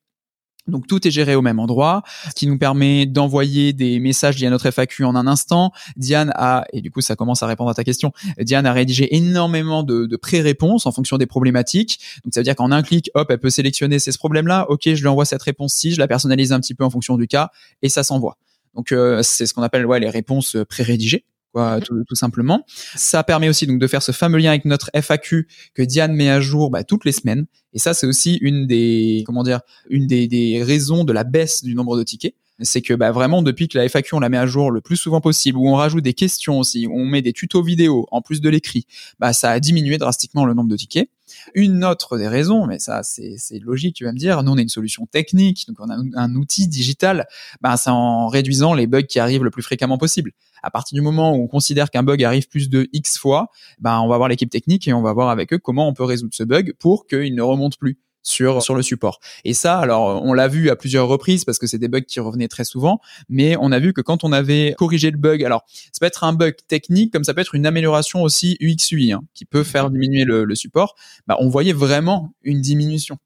Donc 0.68 0.86
tout 0.86 1.06
est 1.06 1.10
géré 1.10 1.34
au 1.34 1.42
même 1.42 1.58
endroit, 1.58 2.02
ce 2.28 2.34
qui 2.34 2.46
nous 2.46 2.58
permet 2.58 3.06
d'envoyer 3.06 3.72
des 3.72 3.98
messages 4.00 4.36
via 4.36 4.50
notre 4.50 4.70
FAQ 4.70 5.04
en 5.04 5.14
un 5.14 5.26
instant. 5.26 5.72
Diane 5.96 6.32
a, 6.34 6.64
et 6.72 6.80
du 6.80 6.90
coup 6.90 7.00
ça 7.00 7.16
commence 7.16 7.42
à 7.42 7.46
répondre 7.46 7.70
à 7.70 7.74
ta 7.74 7.84
question, 7.84 8.12
Diane 8.38 8.66
a 8.66 8.72
rédigé 8.72 9.14
énormément 9.16 9.82
de, 9.82 10.06
de 10.06 10.16
pré-réponses 10.16 10.86
en 10.86 10.92
fonction 10.92 11.18
des 11.18 11.26
problématiques. 11.26 12.00
Donc 12.24 12.34
ça 12.34 12.40
veut 12.40 12.44
dire 12.44 12.56
qu'en 12.56 12.72
un 12.72 12.82
clic, 12.82 13.10
hop, 13.14 13.30
elle 13.30 13.38
peut 13.38 13.50
sélectionner 13.50 13.98
c'est 13.98 14.12
ce 14.12 14.18
problème-là, 14.18 14.66
ok, 14.68 14.82
je 14.84 15.00
lui 15.00 15.08
envoie 15.08 15.24
cette 15.24 15.42
réponse-ci, 15.42 15.92
je 15.92 15.98
la 15.98 16.08
personnalise 16.08 16.52
un 16.52 16.60
petit 16.60 16.74
peu 16.74 16.84
en 16.84 16.90
fonction 16.90 17.16
du 17.16 17.26
cas, 17.26 17.50
et 17.82 17.88
ça 17.88 18.02
s'envoie. 18.02 18.36
Donc 18.74 18.92
euh, 18.92 19.22
c'est 19.22 19.46
ce 19.46 19.54
qu'on 19.54 19.62
appelle 19.62 19.86
ouais, 19.86 20.00
les 20.00 20.10
réponses 20.10 20.56
pré-rédigées. 20.68 21.24
Quoi, 21.56 21.80
tout, 21.80 22.04
tout, 22.06 22.14
simplement. 22.14 22.66
Ça 22.96 23.24
permet 23.24 23.48
aussi 23.48 23.66
donc 23.66 23.78
de 23.78 23.86
faire 23.86 24.02
ce 24.02 24.12
fameux 24.12 24.36
lien 24.36 24.50
avec 24.50 24.66
notre 24.66 24.90
FAQ 24.92 25.48
que 25.72 25.80
Diane 25.80 26.12
met 26.12 26.28
à 26.28 26.38
jour 26.38 26.68
bah, 26.68 26.84
toutes 26.84 27.06
les 27.06 27.12
semaines. 27.12 27.46
Et 27.72 27.78
ça, 27.78 27.94
c'est 27.94 28.06
aussi 28.06 28.34
une 28.42 28.66
des 28.66 29.22
comment 29.24 29.42
dire, 29.42 29.60
une 29.88 30.06
des, 30.06 30.28
des 30.28 30.62
raisons 30.62 31.04
de 31.04 31.14
la 31.14 31.24
baisse 31.24 31.64
du 31.64 31.74
nombre 31.74 31.96
de 31.96 32.02
tickets 32.02 32.34
c'est 32.60 32.82
que 32.82 32.92
bah, 32.92 33.10
vraiment 33.10 33.42
depuis 33.42 33.68
que 33.68 33.78
la 33.78 33.88
FAQ 33.88 34.14
on 34.14 34.20
la 34.20 34.28
met 34.28 34.36
à 34.36 34.46
jour 34.46 34.70
le 34.70 34.82
plus 34.82 34.96
souvent 34.96 35.22
possible, 35.22 35.58
où 35.58 35.68
on 35.68 35.74
rajoute 35.74 36.04
des 36.04 36.14
questions 36.14 36.58
aussi, 36.58 36.86
où 36.86 36.94
on 36.94 37.06
met 37.06 37.22
des 37.22 37.32
tutos 37.32 37.62
vidéo 37.62 38.06
en 38.10 38.22
plus 38.22 38.40
de 38.40 38.48
l'écrit, 38.48 38.86
bah 39.18 39.32
ça 39.32 39.50
a 39.50 39.60
diminué 39.60 39.98
drastiquement 39.98 40.44
le 40.44 40.54
nombre 40.54 40.68
de 40.68 40.76
tickets. 40.76 41.08
Une 41.54 41.84
autre 41.84 42.18
des 42.18 42.28
raisons, 42.28 42.66
mais 42.66 42.78
ça 42.78 43.02
c'est 43.02 43.58
logique, 43.60 43.96
tu 43.96 44.04
vas 44.04 44.12
me 44.12 44.18
dire, 44.18 44.42
nous 44.42 44.52
on 44.52 44.56
a 44.56 44.60
une 44.60 44.68
solution 44.68 45.06
technique, 45.06 45.66
donc 45.68 45.76
on 45.80 45.90
a 45.90 45.96
un 46.20 46.34
outil 46.34 46.68
digital, 46.68 47.26
bah 47.60 47.76
c'est 47.76 47.90
en 47.90 48.28
réduisant 48.28 48.74
les 48.74 48.86
bugs 48.86 49.02
qui 49.02 49.18
arrivent 49.18 49.44
le 49.44 49.50
plus 49.50 49.62
fréquemment 49.62 49.98
possible. 49.98 50.32
À 50.62 50.70
partir 50.70 50.96
du 50.96 51.02
moment 51.02 51.34
où 51.34 51.42
on 51.42 51.46
considère 51.46 51.90
qu'un 51.90 52.02
bug 52.02 52.22
arrive 52.24 52.48
plus 52.48 52.68
de 52.68 52.88
X 52.92 53.18
fois, 53.18 53.48
bah 53.78 54.00
on 54.00 54.08
va 54.08 54.16
voir 54.16 54.28
l'équipe 54.28 54.50
technique 54.50 54.88
et 54.88 54.92
on 54.92 55.02
va 55.02 55.12
voir 55.12 55.28
avec 55.28 55.52
eux 55.52 55.58
comment 55.58 55.88
on 55.88 55.94
peut 55.94 56.04
résoudre 56.04 56.34
ce 56.34 56.42
bug 56.42 56.74
pour 56.78 57.06
qu'il 57.06 57.34
ne 57.34 57.42
remonte 57.42 57.76
plus 57.76 57.98
sur 58.26 58.62
sur 58.62 58.74
le 58.74 58.82
support. 58.82 59.20
Et 59.44 59.54
ça, 59.54 59.78
alors 59.78 60.22
on 60.22 60.32
l'a 60.32 60.48
vu 60.48 60.68
à 60.68 60.76
plusieurs 60.76 61.08
reprises 61.08 61.44
parce 61.44 61.58
que 61.58 61.66
c'est 61.66 61.78
des 61.78 61.88
bugs 61.88 62.00
qui 62.00 62.20
revenaient 62.20 62.48
très 62.48 62.64
souvent, 62.64 63.00
mais 63.28 63.56
on 63.60 63.72
a 63.72 63.78
vu 63.78 63.92
que 63.92 64.00
quand 64.00 64.24
on 64.24 64.32
avait 64.32 64.74
corrigé 64.76 65.10
le 65.10 65.16
bug, 65.16 65.44
alors 65.44 65.64
ça 65.92 66.00
peut 66.00 66.06
être 66.06 66.24
un 66.24 66.32
bug 66.32 66.56
technique 66.68 67.12
comme 67.12 67.24
ça 67.24 67.34
peut 67.34 67.40
être 67.40 67.54
une 67.54 67.66
amélioration 67.66 68.22
aussi 68.22 68.56
UX 68.60 68.90
UI 68.92 69.12
hein, 69.12 69.22
qui 69.34 69.44
peut 69.44 69.62
faire 69.62 69.90
diminuer 69.90 70.24
le, 70.24 70.54
support, 70.54 70.96
bah, 71.26 71.36
on 71.38 71.48
voyait 71.48 71.72
vraiment 71.72 72.32
une 72.42 72.60
diminution. 72.60 73.18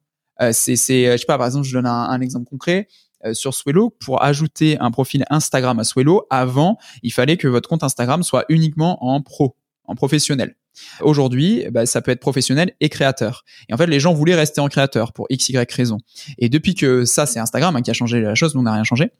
Euh, 0.42 0.50
c'est 0.52 0.76
c'est 0.76 1.12
je 1.12 1.16
sais 1.16 1.26
pas 1.26 1.38
par 1.38 1.46
exemple 1.46 1.66
je 1.66 1.72
donne 1.72 1.86
un, 1.86 2.20
exemple 2.20 2.48
concret. 2.48 2.88
Euh, 3.26 3.34
sur 3.34 3.52
Swello, 3.52 3.90
pour 3.90 4.22
ajouter 4.22 4.78
un 4.80 4.90
profil 4.90 5.26
Instagram 5.28 5.78
à 5.78 5.84
Swello, 5.84 6.26
avant, 6.30 6.78
il 7.02 7.12
fallait 7.12 7.36
que 7.36 7.48
votre 7.48 7.68
compte 7.68 7.82
Instagram 7.82 8.22
soit 8.22 8.46
uniquement 8.48 9.04
en 9.04 9.20
pro, 9.20 9.56
en 9.84 9.94
professionnel. 9.94 10.56
Aujourd'hui, 11.00 11.64
bah, 11.70 11.86
ça 11.86 12.00
peut 12.00 12.10
être 12.10 12.20
professionnel 12.20 12.74
et 12.80 12.88
créateur. 12.88 13.44
Et 13.68 13.74
en 13.74 13.76
fait, 13.76 13.86
les 13.86 14.00
gens 14.00 14.14
voulaient 14.14 14.34
rester 14.34 14.60
en 14.60 14.68
créateur 14.68 15.12
pour 15.12 15.26
x, 15.30 15.48
y 15.48 15.72
raison. 15.72 15.98
Et 16.38 16.48
depuis 16.48 16.74
que 16.74 17.04
ça, 17.04 17.26
c'est 17.26 17.38
Instagram 17.38 17.76
hein, 17.76 17.82
qui 17.82 17.90
a 17.90 17.94
changé 17.94 18.20
la 18.20 18.34
chose, 18.34 18.54
nous 18.54 18.60
on 18.60 18.64
n'a 18.64 18.72
rien 18.72 18.84
changé. 18.84 19.10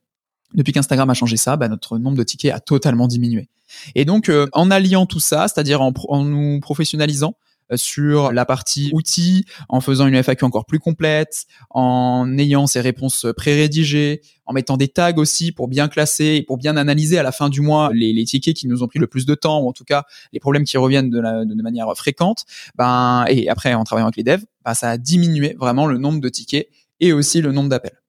Depuis 0.55 0.73
qu'Instagram 0.73 1.09
a 1.09 1.15
changé 1.15 1.37
ça, 1.37 1.57
bah, 1.57 1.69
notre 1.69 1.99
nombre 1.99 2.17
de 2.17 2.23
tickets 2.23 2.53
a 2.53 2.61
totalement 2.61 3.07
diminué. 3.07 3.49
Et 3.95 4.05
donc, 4.05 4.29
euh, 4.29 4.49
en 4.53 4.71
alliant 4.71 5.07
tout 5.07 5.21
ça, 5.21 5.47
c'est-à-dire 5.47 5.81
en, 5.81 5.93
en 6.09 6.25
nous 6.25 6.61
professionnalisant, 6.61 7.37
sur 7.77 8.33
la 8.33 8.45
partie 8.45 8.91
outils, 8.93 9.45
en 9.69 9.81
faisant 9.81 10.07
une 10.07 10.23
FAQ 10.23 10.45
encore 10.45 10.67
plus 10.67 10.79
complète, 10.79 11.47
en 11.71 12.37
ayant 12.39 12.67
ces 12.67 12.81
réponses 12.81 13.27
pré-rédigées, 13.37 14.21
en 14.47 14.53
mettant 14.53 14.77
des 14.77 14.89
tags 14.89 15.17
aussi 15.17 15.53
pour 15.53 15.69
bien 15.69 15.89
classer 15.89 16.37
et 16.37 16.43
pour 16.43 16.59
bien 16.59 16.77
analyser 16.77 17.19
à 17.19 17.23
la 17.23 17.33
fin 17.33 17.49
du 17.49 17.61
mois 17.61 17.91
les, 17.95 18.13
les, 18.13 18.25
tickets 18.25 18.57
qui 18.57 18.67
nous 18.67 18.83
ont 18.83 18.89
pris 18.89 18.99
le 18.99 19.07
plus 19.07 19.25
de 19.25 19.35
temps 19.35 19.61
ou 19.61 19.69
en 19.69 19.73
tout 19.73 19.85
cas 19.85 20.05
les 20.33 20.41
problèmes 20.41 20.65
qui 20.65 20.77
reviennent 20.77 21.11
de, 21.11 21.21
la, 21.21 21.45
de 21.45 21.63
manière 21.63 21.87
fréquente. 21.97 22.45
Ben 22.75 23.25
et 23.29 23.49
après 23.49 23.75
en 23.75 23.85
travaillant 23.85 24.07
avec 24.07 24.17
les 24.17 24.25
devs, 24.25 24.45
ben, 24.65 24.75
ça 24.75 24.91
a 24.91 24.99
diminué 24.99 25.57
vraiment 25.59 25.87
le 25.87 25.99
nombre 25.99 26.21
de 26.21 26.29
tickets 26.29 26.69
et 26.99 27.13
aussi 27.13 27.41
le 27.41 27.53
nombre 27.53 27.69
d'appels. 27.69 28.01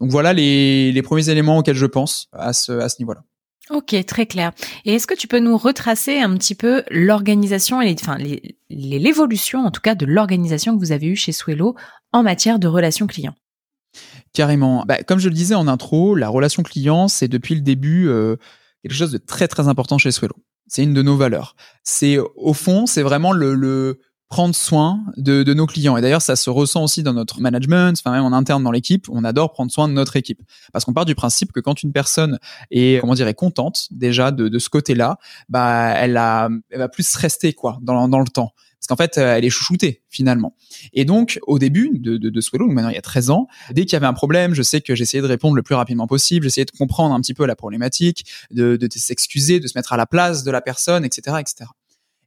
Donc 0.00 0.10
voilà 0.10 0.32
les, 0.32 0.92
les 0.92 1.02
premiers 1.02 1.28
éléments 1.28 1.58
auxquels 1.58 1.76
je 1.76 1.86
pense 1.86 2.28
à 2.32 2.52
ce, 2.52 2.72
à 2.72 2.88
ce 2.88 2.96
niveau-là. 3.00 3.22
Ok, 3.70 3.94
très 4.06 4.26
clair. 4.26 4.52
Et 4.84 4.94
est-ce 4.94 5.06
que 5.06 5.14
tu 5.14 5.28
peux 5.28 5.38
nous 5.38 5.56
retracer 5.56 6.18
un 6.18 6.36
petit 6.36 6.54
peu 6.54 6.82
l'organisation 6.90 7.80
et 7.80 7.94
enfin 8.00 8.18
l'évolution 8.72 9.64
en 9.64 9.70
tout 9.70 9.80
cas 9.80 9.94
de 9.94 10.06
l'organisation 10.06 10.74
que 10.74 10.80
vous 10.80 10.92
avez 10.92 11.06
eue 11.06 11.16
chez 11.16 11.32
Swello 11.32 11.74
en 12.12 12.22
matière 12.22 12.58
de 12.58 12.68
relations 12.68 13.06
clients 13.06 13.34
Carrément. 14.32 14.84
Bah, 14.86 15.02
comme 15.02 15.18
je 15.18 15.28
le 15.28 15.34
disais 15.34 15.54
en 15.54 15.68
intro, 15.68 16.14
la 16.14 16.28
relation 16.28 16.62
client, 16.62 17.08
c'est 17.08 17.28
depuis 17.28 17.54
le 17.54 17.60
début 17.60 18.08
euh, 18.08 18.36
quelque 18.82 18.94
chose 18.94 19.12
de 19.12 19.18
très 19.18 19.48
très 19.48 19.68
important 19.68 19.98
chez 19.98 20.10
Swello. 20.10 20.34
C'est 20.66 20.82
une 20.82 20.94
de 20.94 21.02
nos 21.02 21.16
valeurs. 21.16 21.54
C'est 21.82 22.18
au 22.18 22.54
fond, 22.54 22.86
c'est 22.86 23.02
vraiment 23.02 23.32
le, 23.32 23.54
le 23.54 24.00
prendre 24.32 24.54
soin 24.54 25.04
de, 25.18 25.42
de 25.42 25.52
nos 25.52 25.66
clients. 25.66 25.98
Et 25.98 26.00
d'ailleurs, 26.00 26.22
ça 26.22 26.36
se 26.36 26.48
ressent 26.48 26.82
aussi 26.82 27.02
dans 27.02 27.12
notre 27.12 27.42
management, 27.42 27.98
enfin 27.98 28.12
même 28.12 28.24
en 28.24 28.32
interne 28.32 28.64
dans 28.64 28.70
l'équipe. 28.70 29.06
On 29.10 29.24
adore 29.24 29.52
prendre 29.52 29.70
soin 29.70 29.88
de 29.88 29.92
notre 29.92 30.16
équipe 30.16 30.40
parce 30.72 30.86
qu'on 30.86 30.94
part 30.94 31.04
du 31.04 31.14
principe 31.14 31.52
que 31.52 31.60
quand 31.60 31.82
une 31.82 31.92
personne 31.92 32.38
est, 32.70 32.98
comment 33.02 33.12
dire, 33.12 33.28
est 33.28 33.34
contente 33.34 33.88
déjà 33.90 34.30
de, 34.30 34.48
de 34.48 34.58
ce 34.58 34.70
côté-là, 34.70 35.18
bah 35.50 35.92
elle, 35.98 36.16
a, 36.16 36.48
elle 36.70 36.78
va 36.78 36.88
plus 36.88 37.14
rester 37.14 37.52
quoi 37.52 37.78
dans, 37.82 38.08
dans 38.08 38.20
le 38.20 38.26
temps. 38.26 38.54
Parce 38.80 38.86
qu'en 38.88 38.96
fait, 38.96 39.18
elle 39.18 39.44
est 39.44 39.50
chouchoutée 39.50 40.02
finalement. 40.08 40.56
Et 40.94 41.04
donc, 41.04 41.38
au 41.46 41.58
début 41.58 41.98
de, 41.98 42.16
de, 42.16 42.30
de 42.30 42.40
Swallow, 42.40 42.68
maintenant 42.68 42.88
il 42.88 42.94
y 42.94 42.98
a 42.98 43.02
13 43.02 43.28
ans, 43.28 43.48
dès 43.72 43.84
qu'il 43.84 43.92
y 43.92 43.96
avait 43.96 44.06
un 44.06 44.14
problème, 44.14 44.54
je 44.54 44.62
sais 44.62 44.80
que 44.80 44.94
j'essayais 44.94 45.20
de 45.20 45.28
répondre 45.28 45.56
le 45.56 45.62
plus 45.62 45.74
rapidement 45.74 46.06
possible, 46.06 46.44
j'essayais 46.44 46.64
de 46.64 46.70
comprendre 46.70 47.14
un 47.14 47.20
petit 47.20 47.34
peu 47.34 47.44
la 47.44 47.54
problématique, 47.54 48.24
de, 48.50 48.76
de 48.76 48.88
s'excuser, 48.96 49.60
de 49.60 49.66
se 49.66 49.76
mettre 49.76 49.92
à 49.92 49.98
la 49.98 50.06
place 50.06 50.42
de 50.42 50.50
la 50.50 50.62
personne, 50.62 51.04
etc., 51.04 51.36
etc. 51.38 51.66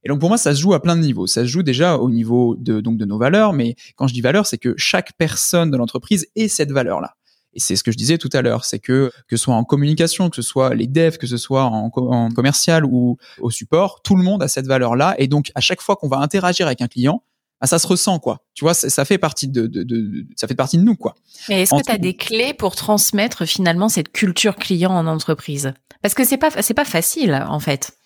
Et 0.06 0.08
donc 0.08 0.20
pour 0.20 0.28
moi, 0.28 0.38
ça 0.38 0.54
se 0.54 0.60
joue 0.60 0.72
à 0.72 0.80
plein 0.80 0.94
de 0.94 1.00
niveaux. 1.00 1.26
Ça 1.26 1.40
se 1.40 1.48
joue 1.48 1.64
déjà 1.64 1.96
au 1.96 2.10
niveau 2.10 2.54
de 2.60 2.80
donc 2.80 2.96
de 2.96 3.04
nos 3.04 3.18
valeurs, 3.18 3.52
mais 3.52 3.74
quand 3.96 4.06
je 4.06 4.14
dis 4.14 4.20
valeur, 4.20 4.46
c'est 4.46 4.56
que 4.56 4.72
chaque 4.76 5.14
personne 5.18 5.72
de 5.72 5.76
l'entreprise 5.76 6.28
ait 6.36 6.46
cette 6.46 6.70
valeur-là. 6.70 7.16
Et 7.54 7.58
c'est 7.58 7.74
ce 7.74 7.82
que 7.82 7.90
je 7.90 7.96
disais 7.96 8.16
tout 8.16 8.30
à 8.32 8.40
l'heure, 8.40 8.64
c'est 8.64 8.78
que 8.78 9.10
que 9.26 9.36
ce 9.36 9.42
soit 9.42 9.56
en 9.56 9.64
communication, 9.64 10.30
que 10.30 10.36
ce 10.36 10.42
soit 10.42 10.76
les 10.76 10.86
devs, 10.86 11.18
que 11.18 11.26
ce 11.26 11.36
soit 11.36 11.64
en, 11.64 11.90
en 11.92 12.30
commercial 12.30 12.84
ou 12.84 13.16
au 13.40 13.50
support, 13.50 14.00
tout 14.02 14.14
le 14.14 14.22
monde 14.22 14.44
a 14.44 14.48
cette 14.48 14.68
valeur-là. 14.68 15.16
Et 15.18 15.26
donc 15.26 15.50
à 15.56 15.60
chaque 15.60 15.80
fois 15.80 15.96
qu'on 15.96 16.06
va 16.06 16.18
interagir 16.18 16.68
avec 16.68 16.82
un 16.82 16.86
client, 16.86 17.24
bah, 17.60 17.66
ça 17.66 17.80
se 17.80 17.88
ressent 17.88 18.20
quoi. 18.20 18.44
Tu 18.54 18.64
vois, 18.64 18.74
ça 18.74 19.04
fait 19.04 19.18
partie 19.18 19.48
de, 19.48 19.66
de, 19.66 19.82
de, 19.82 20.24
ça 20.36 20.46
fait 20.46 20.54
partie 20.54 20.78
de 20.78 20.84
nous 20.84 20.94
quoi. 20.94 21.16
Mais 21.48 21.62
est-ce 21.62 21.74
que 21.74 21.82
tu 21.84 21.90
as 21.90 21.98
des 21.98 22.14
clés 22.14 22.54
pour 22.54 22.76
transmettre 22.76 23.44
finalement 23.44 23.88
cette 23.88 24.12
culture 24.12 24.54
client 24.54 24.92
en 24.92 25.08
entreprise? 25.08 25.72
Parce 26.00 26.14
que 26.14 26.24
c'est 26.24 26.36
pas 26.36 26.50
c'est 26.62 26.74
pas 26.74 26.84
facile 26.84 27.44
en 27.48 27.58
fait 27.58 27.98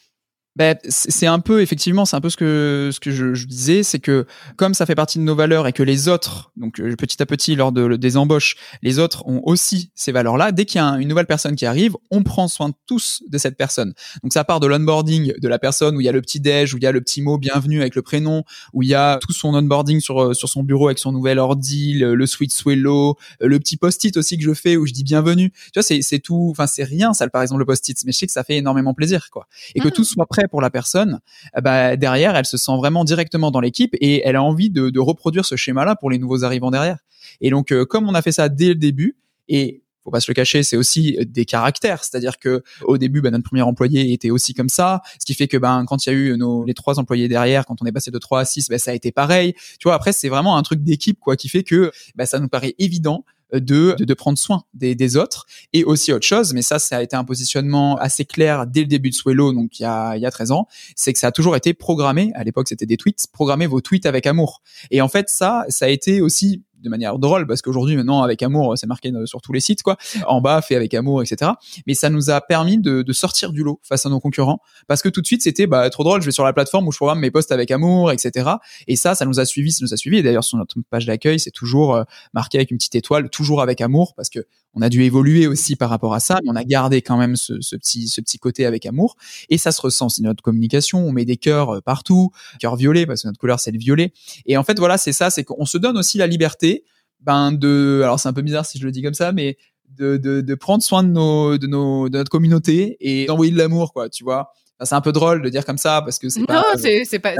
ben, 0.56 0.76
c'est 0.88 1.26
un 1.26 1.38
peu 1.38 1.62
effectivement, 1.62 2.04
c'est 2.04 2.16
un 2.16 2.20
peu 2.20 2.28
ce 2.28 2.36
que 2.36 2.90
ce 2.92 2.98
que 2.98 3.12
je, 3.12 3.34
je 3.34 3.46
disais, 3.46 3.84
c'est 3.84 4.00
que 4.00 4.26
comme 4.56 4.74
ça 4.74 4.84
fait 4.84 4.96
partie 4.96 5.18
de 5.18 5.22
nos 5.22 5.36
valeurs 5.36 5.68
et 5.68 5.72
que 5.72 5.84
les 5.84 6.08
autres, 6.08 6.50
donc 6.56 6.80
euh, 6.80 6.96
petit 6.96 7.22
à 7.22 7.26
petit 7.26 7.54
lors 7.54 7.70
de, 7.70 7.94
des 7.94 8.16
embauches, 8.16 8.56
les 8.82 8.98
autres 8.98 9.24
ont 9.26 9.40
aussi 9.44 9.92
ces 9.94 10.10
valeurs-là. 10.10 10.50
Dès 10.50 10.64
qu'il 10.64 10.80
y 10.80 10.84
a 10.84 10.88
une 10.98 11.08
nouvelle 11.08 11.26
personne 11.26 11.54
qui 11.54 11.66
arrive, 11.66 11.96
on 12.10 12.24
prend 12.24 12.48
soin 12.48 12.72
tous 12.86 13.22
de 13.28 13.38
cette 13.38 13.56
personne. 13.56 13.94
Donc 14.24 14.32
ça 14.32 14.42
part 14.42 14.58
de 14.58 14.66
l'onboarding 14.66 15.34
de 15.38 15.48
la 15.48 15.60
personne 15.60 15.96
où 15.96 16.00
il 16.00 16.04
y 16.04 16.08
a 16.08 16.12
le 16.12 16.20
petit 16.20 16.40
déj, 16.40 16.74
où 16.74 16.78
il 16.78 16.82
y 16.82 16.86
a 16.86 16.92
le 16.92 17.00
petit 17.00 17.22
mot 17.22 17.38
bienvenue 17.38 17.80
avec 17.80 17.94
le 17.94 18.02
prénom, 18.02 18.42
où 18.72 18.82
il 18.82 18.88
y 18.88 18.94
a 18.94 19.18
tout 19.22 19.32
son 19.32 19.54
onboarding 19.54 20.00
sur 20.00 20.20
euh, 20.20 20.34
sur 20.34 20.48
son 20.48 20.64
bureau 20.64 20.88
avec 20.88 20.98
son 20.98 21.12
nouvel 21.12 21.38
ordi, 21.38 21.94
le, 21.94 22.16
le 22.16 22.26
suite 22.26 22.52
Swello, 22.52 23.16
euh, 23.40 23.46
le 23.46 23.58
petit 23.60 23.76
post-it 23.76 24.16
aussi 24.16 24.36
que 24.36 24.42
je 24.42 24.54
fais 24.54 24.76
où 24.76 24.84
je 24.84 24.92
dis 24.92 25.04
bienvenue. 25.04 25.50
Tu 25.50 25.70
vois, 25.76 25.84
c'est 25.84 26.02
c'est 26.02 26.18
tout. 26.18 26.48
Enfin, 26.50 26.66
c'est 26.66 26.84
rien 26.84 27.14
ça 27.14 27.28
par 27.28 27.42
exemple 27.42 27.60
le 27.60 27.66
post-it, 27.66 27.96
mais 28.04 28.10
je 28.10 28.18
sais 28.18 28.26
que 28.26 28.32
ça 28.32 28.42
fait 28.42 28.56
énormément 28.56 28.94
plaisir 28.94 29.28
quoi. 29.30 29.46
Et 29.76 29.80
que 29.80 29.88
mmh. 29.88 29.92
tout 29.92 30.04
soit 30.04 30.26
prêt 30.26 30.39
pour 30.48 30.60
la 30.60 30.70
personne, 30.70 31.20
ben, 31.62 31.96
derrière, 31.96 32.36
elle 32.36 32.46
se 32.46 32.56
sent 32.56 32.76
vraiment 32.76 33.04
directement 33.04 33.50
dans 33.50 33.60
l'équipe 33.60 33.94
et 34.00 34.22
elle 34.26 34.36
a 34.36 34.42
envie 34.42 34.70
de, 34.70 34.98
reproduire 35.00 35.44
ce 35.44 35.56
schéma-là 35.56 35.96
pour 35.96 36.10
les 36.10 36.18
nouveaux 36.18 36.44
arrivants 36.44 36.70
derrière. 36.70 36.98
Et 37.40 37.50
donc, 37.50 37.72
euh, 37.72 37.84
comme 37.84 38.08
on 38.08 38.14
a 38.14 38.22
fait 38.22 38.32
ça 38.32 38.48
dès 38.48 38.68
le 38.68 38.74
début, 38.74 39.16
et 39.48 39.82
faut 40.04 40.10
pas 40.10 40.20
se 40.20 40.30
le 40.30 40.34
cacher, 40.34 40.62
c'est 40.62 40.76
aussi 40.76 41.18
des 41.26 41.44
caractères. 41.44 42.04
C'est-à-dire 42.04 42.38
que 42.38 42.62
au 42.82 42.98
début, 42.98 43.20
ben, 43.20 43.30
notre 43.30 43.44
premier 43.44 43.62
employé 43.62 44.12
était 44.12 44.30
aussi 44.30 44.54
comme 44.54 44.68
ça, 44.68 45.02
ce 45.18 45.26
qui 45.26 45.34
fait 45.34 45.48
que 45.48 45.56
ben 45.56 45.84
quand 45.86 46.06
il 46.06 46.08
y 46.08 46.12
a 46.12 46.16
eu 46.16 46.36
nos 46.36 46.64
les 46.64 46.74
trois 46.74 46.98
employés 46.98 47.28
derrière, 47.28 47.66
quand 47.66 47.82
on 47.82 47.86
est 47.86 47.92
passé 47.92 48.10
de 48.10 48.18
3 48.18 48.40
à 48.40 48.44
6, 48.44 48.68
ben, 48.68 48.78
ça 48.78 48.90
a 48.92 48.94
été 48.94 49.12
pareil. 49.12 49.54
Tu 49.78 49.84
vois, 49.84 49.94
après 49.94 50.12
c'est 50.12 50.28
vraiment 50.28 50.56
un 50.56 50.62
truc 50.62 50.82
d'équipe 50.82 51.18
quoi 51.20 51.36
qui 51.36 51.48
fait 51.48 51.62
que 51.62 51.92
ben, 52.14 52.26
ça 52.26 52.38
nous 52.40 52.48
paraît 52.48 52.74
évident 52.78 53.24
de, 53.52 53.96
de, 53.98 54.14
prendre 54.14 54.38
soin 54.38 54.64
des, 54.74 54.94
des, 54.94 55.16
autres 55.16 55.46
et 55.72 55.84
aussi 55.84 56.12
autre 56.12 56.26
chose, 56.26 56.52
mais 56.52 56.62
ça, 56.62 56.78
ça 56.78 56.98
a 56.98 57.02
été 57.02 57.16
un 57.16 57.24
positionnement 57.24 57.96
assez 57.96 58.24
clair 58.24 58.66
dès 58.66 58.80
le 58.80 58.86
début 58.86 59.10
de 59.10 59.14
Swello, 59.14 59.52
donc 59.52 59.78
il 59.78 59.82
y 59.82 59.86
a, 59.86 60.16
il 60.16 60.22
y 60.22 60.26
a 60.26 60.30
13 60.30 60.52
ans, 60.52 60.66
c'est 60.96 61.12
que 61.12 61.18
ça 61.18 61.28
a 61.28 61.32
toujours 61.32 61.56
été 61.56 61.74
programmé, 61.74 62.32
à 62.34 62.44
l'époque 62.44 62.68
c'était 62.68 62.86
des 62.86 62.96
tweets, 62.96 63.26
programmer 63.32 63.66
vos 63.66 63.80
tweets 63.80 64.06
avec 64.06 64.26
amour. 64.26 64.62
Et 64.90 65.00
en 65.00 65.08
fait, 65.08 65.28
ça, 65.28 65.64
ça 65.68 65.86
a 65.86 65.88
été 65.88 66.20
aussi 66.20 66.62
de 66.80 66.88
manière 66.88 67.18
drôle 67.18 67.46
parce 67.46 67.62
qu'aujourd'hui 67.62 67.96
maintenant 67.96 68.22
avec 68.22 68.42
amour 68.42 68.76
c'est 68.76 68.86
marqué 68.86 69.12
sur 69.24 69.40
tous 69.40 69.52
les 69.52 69.60
sites 69.60 69.82
quoi. 69.82 69.96
En 70.26 70.40
bas 70.40 70.60
fait 70.62 70.76
avec 70.76 70.94
amour 70.94 71.22
etc 71.22 71.52
mais 71.86 71.94
ça 71.94 72.10
nous 72.10 72.30
a 72.30 72.40
permis 72.40 72.78
de, 72.78 73.02
de, 73.02 73.12
sortir 73.12 73.52
du 73.52 73.62
lot 73.62 73.80
face 73.82 74.06
à 74.06 74.08
nos 74.08 74.20
concurrents. 74.20 74.60
Parce 74.86 75.02
que 75.02 75.08
tout 75.08 75.20
de 75.20 75.26
suite 75.26 75.42
c'était 75.42 75.66
bah 75.66 75.88
trop 75.90 76.04
drôle 76.04 76.20
je 76.20 76.26
vais 76.26 76.32
sur 76.32 76.44
la 76.44 76.52
plateforme 76.52 76.86
où 76.88 76.92
je 76.92 76.96
programme 76.96 77.20
mes 77.20 77.30
posts 77.30 77.52
avec 77.52 77.70
amour 77.70 78.12
etc 78.12 78.50
et 78.86 78.96
ça 78.96 79.14
ça 79.14 79.24
nous 79.24 79.40
a 79.40 79.44
suivi 79.44 79.72
ça 79.72 79.84
nous 79.84 79.92
a 79.92 79.96
suivi 79.96 80.22
d'ailleurs 80.22 80.44
sur 80.44 80.58
notre 80.58 80.76
page 80.90 81.06
d'accueil 81.06 81.38
c'est 81.38 81.50
toujours 81.50 81.94
euh, 81.94 82.04
marqué 82.34 82.58
avec 82.58 82.70
une 82.70 82.78
petite 82.78 82.94
étoile 82.94 83.30
toujours 83.30 83.62
avec 83.62 83.80
amour 83.80 84.14
parce 84.14 84.30
que 84.30 84.40
on 84.74 84.82
a 84.82 84.88
dû 84.88 85.02
évoluer 85.02 85.46
aussi 85.46 85.76
par 85.76 85.90
rapport 85.90 86.14
à 86.14 86.20
ça, 86.20 86.38
mais 86.44 86.50
on 86.50 86.56
a 86.56 86.64
gardé 86.64 87.02
quand 87.02 87.16
même 87.16 87.36
ce, 87.36 87.60
ce, 87.60 87.76
petit, 87.76 88.08
ce 88.08 88.20
petit 88.20 88.38
côté 88.38 88.66
avec 88.66 88.86
amour. 88.86 89.16
Et 89.48 89.58
ça 89.58 89.72
se 89.72 89.80
ressent, 89.80 90.08
c'est 90.08 90.22
notre 90.22 90.42
communication. 90.42 91.04
On 91.04 91.12
met 91.12 91.24
des 91.24 91.36
cœurs 91.36 91.76
euh, 91.76 91.80
partout, 91.80 92.30
cœur 92.60 92.76
violet 92.76 93.06
parce 93.06 93.22
que 93.22 93.28
notre 93.28 93.38
couleur 93.38 93.60
c'est 93.60 93.72
le 93.72 93.78
violet. 93.78 94.12
Et 94.46 94.56
en 94.56 94.64
fait, 94.64 94.78
voilà, 94.78 94.98
c'est 94.98 95.12
ça, 95.12 95.30
c'est 95.30 95.44
qu'on 95.44 95.66
se 95.66 95.78
donne 95.78 95.96
aussi 95.96 96.18
la 96.18 96.26
liberté, 96.26 96.84
ben 97.20 97.52
de, 97.52 98.00
alors 98.02 98.20
c'est 98.20 98.28
un 98.28 98.32
peu 98.32 98.42
bizarre 98.42 98.64
si 98.64 98.78
je 98.78 98.84
le 98.84 98.92
dis 98.92 99.02
comme 99.02 99.14
ça, 99.14 99.32
mais 99.32 99.58
de, 99.98 100.16
de, 100.16 100.40
de 100.40 100.54
prendre 100.54 100.82
soin 100.82 101.02
de 101.02 101.08
nos, 101.08 101.58
de 101.58 101.66
nos, 101.66 102.08
de 102.08 102.16
notre 102.16 102.30
communauté 102.30 102.96
et 103.00 103.26
d'envoyer 103.26 103.52
de 103.52 103.58
l'amour, 103.58 103.92
quoi, 103.92 104.08
tu 104.08 104.24
vois 104.24 104.52
c'est 104.82 104.94
un 104.94 105.00
peu 105.00 105.12
drôle 105.12 105.42
de 105.42 105.48
dire 105.48 105.64
comme 105.64 105.78
ça 105.78 106.02
parce 106.02 106.18
que 106.18 106.28
c'est 106.28 106.44
pas. 106.44 106.54
Non, 106.54 106.62
c'est 106.76 107.04
c'est 107.04 107.18
pas 107.18 107.34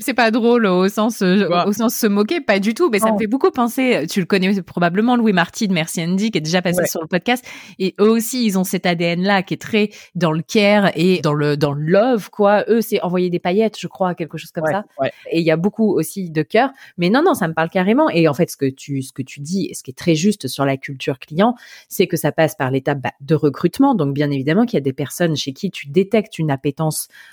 c'est 0.00 0.14
pas, 0.14 0.30
drôle 0.30 0.66
au 0.66 0.88
sens 0.88 1.22
euh, 1.22 1.48
au 1.66 1.72
sens 1.72 1.94
se 1.94 2.06
moquer, 2.06 2.40
pas 2.40 2.58
du 2.58 2.74
tout. 2.74 2.90
Mais 2.90 2.98
ça 2.98 3.12
me 3.12 3.18
fait 3.18 3.26
beaucoup 3.26 3.50
penser. 3.50 4.06
Tu 4.08 4.20
le 4.20 4.26
connais 4.26 4.62
probablement, 4.62 5.16
Louis 5.16 5.32
Martin, 5.32 5.66
Merci 5.70 6.02
Andy, 6.02 6.30
qui 6.30 6.38
est 6.38 6.42
déjà 6.42 6.62
passé 6.62 6.86
sur 6.86 7.00
le 7.00 7.06
podcast. 7.06 7.44
Et 7.78 7.94
eux 8.00 8.10
aussi, 8.10 8.44
ils 8.44 8.58
ont 8.58 8.64
cet 8.64 8.86
ADN 8.86 9.22
là 9.22 9.42
qui 9.42 9.54
est 9.54 9.60
très 9.60 9.90
dans 10.14 10.32
le 10.32 10.42
care 10.42 10.90
et 10.94 11.20
dans 11.20 11.34
le 11.34 11.56
dans 11.56 11.72
le 11.72 11.82
love 11.82 12.30
quoi. 12.30 12.64
Eux, 12.68 12.80
c'est 12.80 13.00
envoyer 13.02 13.30
des 13.30 13.38
paillettes, 13.38 13.78
je 13.78 13.86
crois, 13.86 14.14
quelque 14.14 14.38
chose 14.38 14.50
comme 14.52 14.66
ça. 14.66 14.84
Et 15.30 15.40
il 15.40 15.46
y 15.46 15.50
a 15.50 15.56
beaucoup 15.56 15.94
aussi 15.94 16.30
de 16.30 16.42
cœur. 16.42 16.70
Mais 16.98 17.10
non, 17.10 17.22
non, 17.22 17.34
ça 17.34 17.48
me 17.48 17.54
parle 17.54 17.70
carrément. 17.70 18.08
Et 18.10 18.28
en 18.28 18.34
fait, 18.34 18.50
ce 18.50 18.56
que 18.56 18.66
tu 18.66 19.02
ce 19.02 19.12
que 19.12 19.22
tu 19.22 19.40
dis, 19.40 19.66
et 19.70 19.74
ce 19.74 19.82
qui 19.82 19.90
est 19.90 19.98
très 19.98 20.14
juste 20.14 20.48
sur 20.48 20.64
la 20.64 20.76
culture 20.76 21.18
client, 21.18 21.54
c'est 21.88 22.06
que 22.06 22.16
ça 22.16 22.32
passe 22.32 22.54
par 22.54 22.70
l'étape 22.70 23.00
bah, 23.00 23.12
de 23.20 23.34
recrutement. 23.34 23.94
Donc 23.94 24.14
bien 24.14 24.30
évidemment 24.30 24.64
qu'il 24.64 24.76
y 24.76 24.78
a 24.78 24.82
des 24.82 24.92
personnes 24.92 25.36
chez 25.36 25.52
qui 25.52 25.70
tu 25.70 25.88
détectes 25.88 26.38
une 26.38 26.50
appétence 26.50 26.81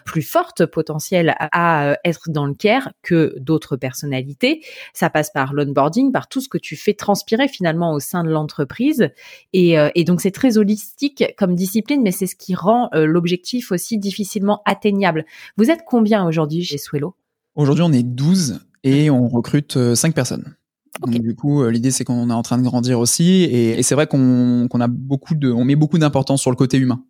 plus 0.05 0.21
forte 0.21 0.65
potentielle 0.65 1.35
à, 1.39 1.89
euh, 1.89 1.95
être 2.03 2.29
dans 2.29 2.45
le 2.45 2.53
care 2.53 2.91
que 3.01 3.35
d'autres 3.39 3.77
personnalités. 3.77 4.61
Ça 4.93 5.09
passe 5.09 5.31
par 5.31 5.53
l'onboarding, 5.53 6.11
par 6.11 6.27
tout 6.27 6.41
ce 6.41 6.49
que 6.49 6.57
tu 6.57 6.75
fais 6.75 6.93
transpirer 6.93 7.47
finalement 7.47 7.93
au 7.93 7.99
sein 7.99 8.23
de 8.23 8.29
l'entreprise. 8.29 9.09
Et, 9.53 9.79
euh, 9.79 9.89
donc 10.05 10.21
c'est 10.21 10.31
très 10.31 10.57
holistique 10.57 11.23
comme 11.37 11.55
discipline, 11.55 12.01
mais 12.01 12.11
c'est 12.11 12.27
ce 12.27 12.35
qui 12.35 12.55
rend 12.55 12.89
euh, 12.93 13.05
l'objectif 13.05 13.71
aussi 13.71 13.97
difficilement 13.97 14.61
atteignable. 14.65 15.25
Vous 15.57 15.69
êtes 15.69 15.81
combien 15.85 16.25
aujourd'hui 16.25 16.63
chez 16.63 16.77
Swello? 16.77 17.15
Aujourd'hui, 17.55 17.83
on 17.83 17.91
est 17.91 18.03
12 18.03 18.61
et 18.83 19.09
on 19.09 19.27
recrute 19.27 19.93
5 19.93 20.13
personnes. 20.13 20.55
Donc, 21.01 21.19
du 21.19 21.35
coup, 21.35 21.65
l'idée 21.67 21.91
c'est 21.91 22.03
qu'on 22.03 22.29
est 22.29 22.33
en 22.33 22.41
train 22.41 22.57
de 22.57 22.63
grandir 22.63 22.99
aussi, 22.99 23.43
et, 23.43 23.81
c'est 23.83 23.95
vrai 23.95 24.07
qu'on 24.07 24.67
a 24.67 24.87
beaucoup 24.87 25.35
de, 25.35 25.51
on 25.51 25.63
met 25.63 25.75
beaucoup 25.75 25.97
d'importance 25.97 26.41
sur 26.41 26.51
le 26.51 26.55
côté 26.55 26.77
humain 26.77 27.03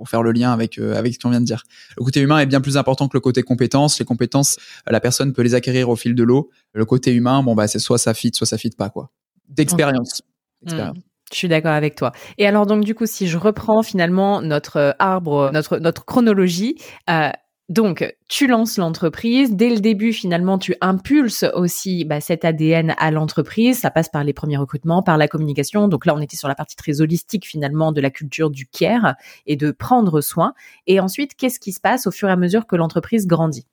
pour 0.00 0.08
faire 0.08 0.22
le 0.22 0.32
lien 0.32 0.50
avec 0.50 0.78
euh, 0.78 0.96
avec 0.96 1.12
ce 1.12 1.18
qu'on 1.18 1.28
vient 1.28 1.42
de 1.42 1.44
dire. 1.44 1.62
Le 1.98 2.02
côté 2.02 2.20
humain 2.20 2.38
est 2.38 2.46
bien 2.46 2.62
plus 2.62 2.78
important 2.78 3.06
que 3.06 3.14
le 3.18 3.20
côté 3.20 3.42
compétence. 3.42 3.98
Les 3.98 4.06
compétences, 4.06 4.56
la 4.86 4.98
personne 4.98 5.34
peut 5.34 5.42
les 5.42 5.54
acquérir 5.54 5.90
au 5.90 5.96
fil 5.96 6.14
de 6.14 6.22
l'eau. 6.22 6.48
Le 6.72 6.86
côté 6.86 7.12
humain, 7.12 7.42
bon 7.42 7.54
bah 7.54 7.68
c'est 7.68 7.78
soit 7.78 7.98
ça 7.98 8.14
fit, 8.14 8.30
soit 8.32 8.46
ça 8.46 8.56
fit 8.56 8.70
pas 8.70 8.88
quoi. 8.88 9.10
D'expérience. 9.50 10.22
Hmm. 10.64 10.92
Je 11.30 11.36
suis 11.36 11.48
d'accord 11.48 11.72
avec 11.72 11.96
toi. 11.96 12.12
Et 12.38 12.46
alors 12.46 12.64
donc 12.64 12.82
du 12.82 12.94
coup, 12.94 13.04
si 13.04 13.28
je 13.28 13.36
reprends 13.36 13.82
finalement 13.82 14.40
notre 14.40 14.78
euh, 14.78 14.92
arbre, 14.98 15.50
notre 15.52 15.76
notre 15.76 16.06
chronologie, 16.06 16.76
euh, 17.10 17.28
Donc, 17.70 18.12
tu 18.28 18.48
lances 18.48 18.78
l'entreprise. 18.78 19.54
Dès 19.54 19.70
le 19.70 19.78
début, 19.78 20.12
finalement, 20.12 20.58
tu 20.58 20.74
impulses 20.80 21.44
aussi 21.54 22.04
bah, 22.04 22.20
cet 22.20 22.44
ADN 22.44 22.96
à 22.98 23.12
l'entreprise. 23.12 23.78
Ça 23.78 23.92
passe 23.92 24.08
par 24.08 24.24
les 24.24 24.32
premiers 24.32 24.56
recrutements, 24.56 25.04
par 25.04 25.16
la 25.16 25.28
communication. 25.28 25.86
Donc 25.86 26.04
là, 26.04 26.16
on 26.16 26.20
était 26.20 26.36
sur 26.36 26.48
la 26.48 26.56
partie 26.56 26.74
très 26.74 27.00
holistique, 27.00 27.46
finalement, 27.46 27.92
de 27.92 28.00
la 28.00 28.10
culture 28.10 28.50
du 28.50 28.66
care 28.66 29.14
et 29.46 29.54
de 29.54 29.70
prendre 29.70 30.20
soin. 30.20 30.52
Et 30.88 30.98
ensuite, 30.98 31.36
qu'est-ce 31.36 31.60
qui 31.60 31.70
se 31.70 31.78
passe 31.78 32.08
au 32.08 32.10
fur 32.10 32.28
et 32.28 32.32
à 32.32 32.36
mesure 32.36 32.66
que 32.66 32.74
l'entreprise 32.74 33.28
grandit? 33.28 33.66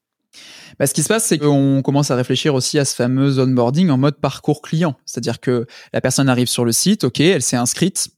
Bah, 0.77 0.86
ce 0.86 0.94
qui 0.94 1.01
se 1.01 1.08
passe, 1.08 1.25
c'est 1.25 1.39
qu'on 1.39 1.82
commence 1.82 2.12
à 2.12 2.16
réfléchir 2.16 2.54
aussi 2.54 2.77
à 2.77 2.86
ce 2.86 2.94
fameux 2.94 3.39
onboarding 3.39 3.89
en 3.89 3.98
mode 3.98 4.18
parcours 4.22 4.62
client. 4.62 4.96
C'est-à-dire 5.08 5.39
que 5.39 5.66
la 5.92 6.01
personne 6.01 6.30
arrive 6.30 6.48
sur 6.48 6.66
le 6.66 6.72
site, 6.72 7.04
ok, 7.04 7.20
elle 7.20 7.42
s'est 7.42 7.58
inscrite, 7.58 8.10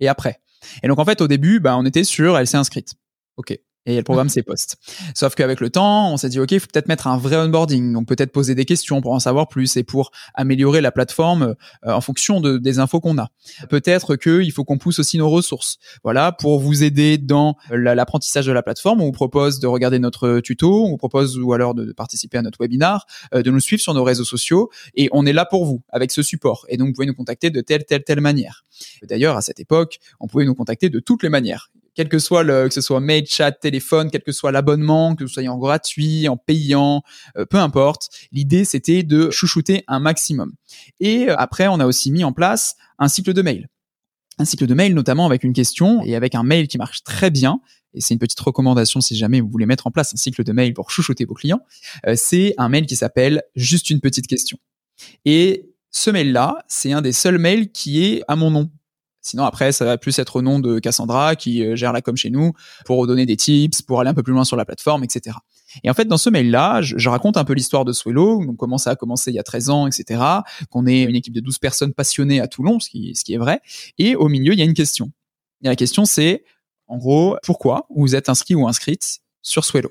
et 0.00 0.08
après. 0.08 0.40
Et 0.82 0.88
donc 0.88 0.98
en 0.98 1.04
fait, 1.04 1.20
au 1.20 1.28
début, 1.28 1.60
bah, 1.60 1.76
on 1.76 1.84
était 1.84 2.04
sur 2.04 2.38
elle 2.38 2.46
s'est 2.46 2.56
inscrite. 2.56 2.94
Ok 3.36 3.58
et 3.86 3.94
elle 3.94 4.04
programme 4.04 4.28
ses 4.28 4.42
posts. 4.42 4.76
Sauf 5.14 5.34
qu'avec 5.34 5.60
le 5.60 5.70
temps, 5.70 6.12
on 6.12 6.16
s'est 6.16 6.28
dit, 6.28 6.40
OK, 6.40 6.50
il 6.50 6.60
faut 6.60 6.66
peut-être 6.66 6.88
mettre 6.88 7.06
un 7.06 7.16
vrai 7.16 7.36
onboarding. 7.36 7.92
Donc, 7.92 8.06
peut-être 8.06 8.32
poser 8.32 8.54
des 8.54 8.64
questions 8.64 9.00
pour 9.00 9.12
en 9.12 9.20
savoir 9.20 9.48
plus 9.48 9.76
et 9.76 9.84
pour 9.84 10.10
améliorer 10.34 10.80
la 10.80 10.92
plateforme 10.92 11.54
euh, 11.86 11.92
en 11.92 12.00
fonction 12.00 12.40
de, 12.40 12.58
des 12.58 12.78
infos 12.78 13.00
qu'on 13.00 13.18
a. 13.18 13.28
Peut-être 13.70 14.16
qu'il 14.16 14.52
faut 14.52 14.64
qu'on 14.64 14.78
pousse 14.78 14.98
aussi 14.98 15.18
nos 15.18 15.30
ressources. 15.30 15.78
Voilà, 16.02 16.32
pour 16.32 16.60
vous 16.60 16.82
aider 16.82 17.16
dans 17.18 17.56
l'apprentissage 17.70 18.46
de 18.46 18.52
la 18.52 18.62
plateforme, 18.62 19.00
on 19.00 19.06
vous 19.06 19.12
propose 19.12 19.60
de 19.60 19.66
regarder 19.66 19.98
notre 19.98 20.40
tuto, 20.40 20.84
on 20.84 20.90
vous 20.90 20.96
propose 20.96 21.38
ou 21.38 21.52
alors 21.52 21.74
de, 21.74 21.92
participer 21.92 22.38
à 22.38 22.42
notre 22.42 22.58
webinar, 22.60 23.06
euh, 23.34 23.42
de 23.42 23.50
nous 23.50 23.60
suivre 23.60 23.80
sur 23.80 23.94
nos 23.94 24.04
réseaux 24.04 24.24
sociaux 24.24 24.70
et 24.94 25.08
on 25.12 25.24
est 25.26 25.32
là 25.32 25.44
pour 25.44 25.64
vous 25.64 25.82
avec 25.90 26.10
ce 26.10 26.22
support. 26.22 26.66
Et 26.68 26.76
donc, 26.76 26.88
vous 26.88 26.94
pouvez 26.94 27.06
nous 27.06 27.14
contacter 27.14 27.50
de 27.50 27.60
telle, 27.60 27.84
telle, 27.84 28.02
telle 28.02 28.20
manière. 28.20 28.64
D'ailleurs, 29.02 29.36
à 29.36 29.42
cette 29.42 29.60
époque, 29.60 29.98
on 30.20 30.26
pouvait 30.26 30.44
nous 30.44 30.54
contacter 30.54 30.90
de 30.90 30.98
toutes 30.98 31.22
les 31.22 31.28
manières 31.28 31.70
quel 31.96 32.08
que 32.10 32.18
soit 32.18 32.42
le, 32.42 32.68
que 32.68 32.74
ce 32.74 32.82
soit 32.82 33.00
mail, 33.00 33.24
chat, 33.26 33.52
téléphone, 33.52 34.10
quel 34.10 34.22
que 34.22 34.30
soit 34.30 34.52
l'abonnement, 34.52 35.16
que 35.16 35.26
ce 35.26 35.32
soit 35.32 35.48
en 35.48 35.56
gratuit, 35.56 36.28
en 36.28 36.36
payant, 36.36 37.02
euh, 37.36 37.46
peu 37.46 37.56
importe. 37.56 38.10
L'idée, 38.30 38.64
c'était 38.64 39.02
de 39.02 39.30
chouchouter 39.30 39.82
un 39.88 39.98
maximum. 39.98 40.52
Et 41.00 41.30
euh, 41.30 41.34
après, 41.38 41.66
on 41.68 41.80
a 41.80 41.86
aussi 41.86 42.12
mis 42.12 42.22
en 42.22 42.32
place 42.32 42.76
un 42.98 43.08
cycle 43.08 43.32
de 43.32 43.42
mail. 43.42 43.68
Un 44.38 44.44
cycle 44.44 44.66
de 44.66 44.74
mail, 44.74 44.94
notamment 44.94 45.24
avec 45.24 45.42
une 45.42 45.54
question 45.54 46.02
et 46.04 46.14
avec 46.14 46.34
un 46.34 46.42
mail 46.42 46.68
qui 46.68 46.76
marche 46.76 47.02
très 47.02 47.30
bien. 47.30 47.60
Et 47.94 48.02
c'est 48.02 48.12
une 48.12 48.20
petite 48.20 48.40
recommandation 48.40 49.00
si 49.00 49.16
jamais 49.16 49.40
vous 49.40 49.48
voulez 49.48 49.64
mettre 49.64 49.86
en 49.86 49.90
place 49.90 50.12
un 50.12 50.18
cycle 50.18 50.44
de 50.44 50.52
mail 50.52 50.74
pour 50.74 50.90
chouchouter 50.90 51.24
vos 51.24 51.32
clients. 51.32 51.60
Euh, 52.06 52.14
c'est 52.14 52.54
un 52.58 52.68
mail 52.68 52.84
qui 52.84 52.96
s'appelle 52.96 53.42
juste 53.54 53.88
une 53.88 54.00
petite 54.00 54.26
question. 54.26 54.58
Et 55.24 55.70
ce 55.90 56.10
mail-là, 56.10 56.62
c'est 56.68 56.92
un 56.92 57.00
des 57.00 57.12
seuls 57.12 57.38
mails 57.38 57.72
qui 57.72 58.04
est 58.04 58.22
à 58.28 58.36
mon 58.36 58.50
nom. 58.50 58.70
Sinon, 59.26 59.42
après, 59.42 59.72
ça 59.72 59.84
va 59.84 59.98
plus 59.98 60.16
être 60.20 60.36
au 60.36 60.42
nom 60.42 60.60
de 60.60 60.78
Cassandra 60.78 61.34
qui 61.34 61.64
euh, 61.64 61.74
gère 61.74 61.92
la 61.92 62.00
com 62.00 62.16
chez 62.16 62.30
nous 62.30 62.52
pour 62.84 63.08
donner 63.08 63.26
des 63.26 63.36
tips, 63.36 63.82
pour 63.82 64.00
aller 64.00 64.08
un 64.08 64.14
peu 64.14 64.22
plus 64.22 64.32
loin 64.32 64.44
sur 64.44 64.56
la 64.56 64.64
plateforme, 64.64 65.02
etc. 65.02 65.36
Et 65.82 65.90
en 65.90 65.94
fait, 65.94 66.04
dans 66.04 66.16
ce 66.16 66.30
mail-là, 66.30 66.80
je, 66.80 67.08
raconte 67.08 67.36
un 67.36 67.44
peu 67.44 67.52
l'histoire 67.52 67.84
de 67.84 67.92
Swello, 67.92 68.46
donc 68.46 68.56
comment 68.56 68.78
ça 68.78 68.90
a 68.90 68.94
commencé 68.94 69.32
il 69.32 69.34
y 69.34 69.40
a 69.40 69.42
13 69.42 69.70
ans, 69.70 69.88
etc. 69.88 70.22
Qu'on 70.70 70.86
est 70.86 71.02
une 71.02 71.16
équipe 71.16 71.34
de 71.34 71.40
12 71.40 71.58
personnes 71.58 71.92
passionnées 71.92 72.40
à 72.40 72.46
Toulon, 72.46 72.78
ce 72.78 72.88
qui, 72.88 73.16
ce 73.16 73.24
qui 73.24 73.34
est 73.34 73.38
vrai. 73.38 73.60
Et 73.98 74.14
au 74.14 74.28
milieu, 74.28 74.52
il 74.52 74.60
y 74.60 74.62
a 74.62 74.64
une 74.64 74.74
question. 74.74 75.10
Et 75.64 75.66
la 75.66 75.74
question, 75.74 76.04
c'est, 76.04 76.44
en 76.86 76.96
gros, 76.96 77.36
pourquoi 77.42 77.88
vous 77.90 78.14
êtes 78.14 78.28
inscrit 78.28 78.54
ou 78.54 78.68
inscrite 78.68 79.22
sur 79.42 79.64
Swello? 79.64 79.90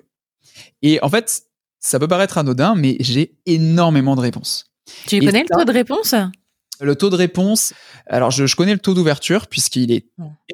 Et 0.82 1.04
en 1.04 1.10
fait, 1.10 1.44
ça 1.82 2.00
peut 2.00 2.08
paraître 2.08 2.38
anodin, 2.38 2.74
mais 2.76 2.96
j'ai 3.02 3.36
énormément 3.46 4.16
de 4.16 4.22
réponses. 4.22 4.72
Tu 5.08 5.20
connais 5.20 5.44
le 5.44 5.50
taux 5.50 5.66
de 5.66 5.74
réponse? 5.74 6.16
Le 6.82 6.96
taux 6.96 7.10
de 7.10 7.16
réponse, 7.16 7.74
alors 8.08 8.32
je, 8.32 8.56
connais 8.56 8.74
le 8.74 8.80
taux 8.80 8.94
d'ouverture 8.94 9.48
puisqu'il 9.48 9.92
est 9.92 10.08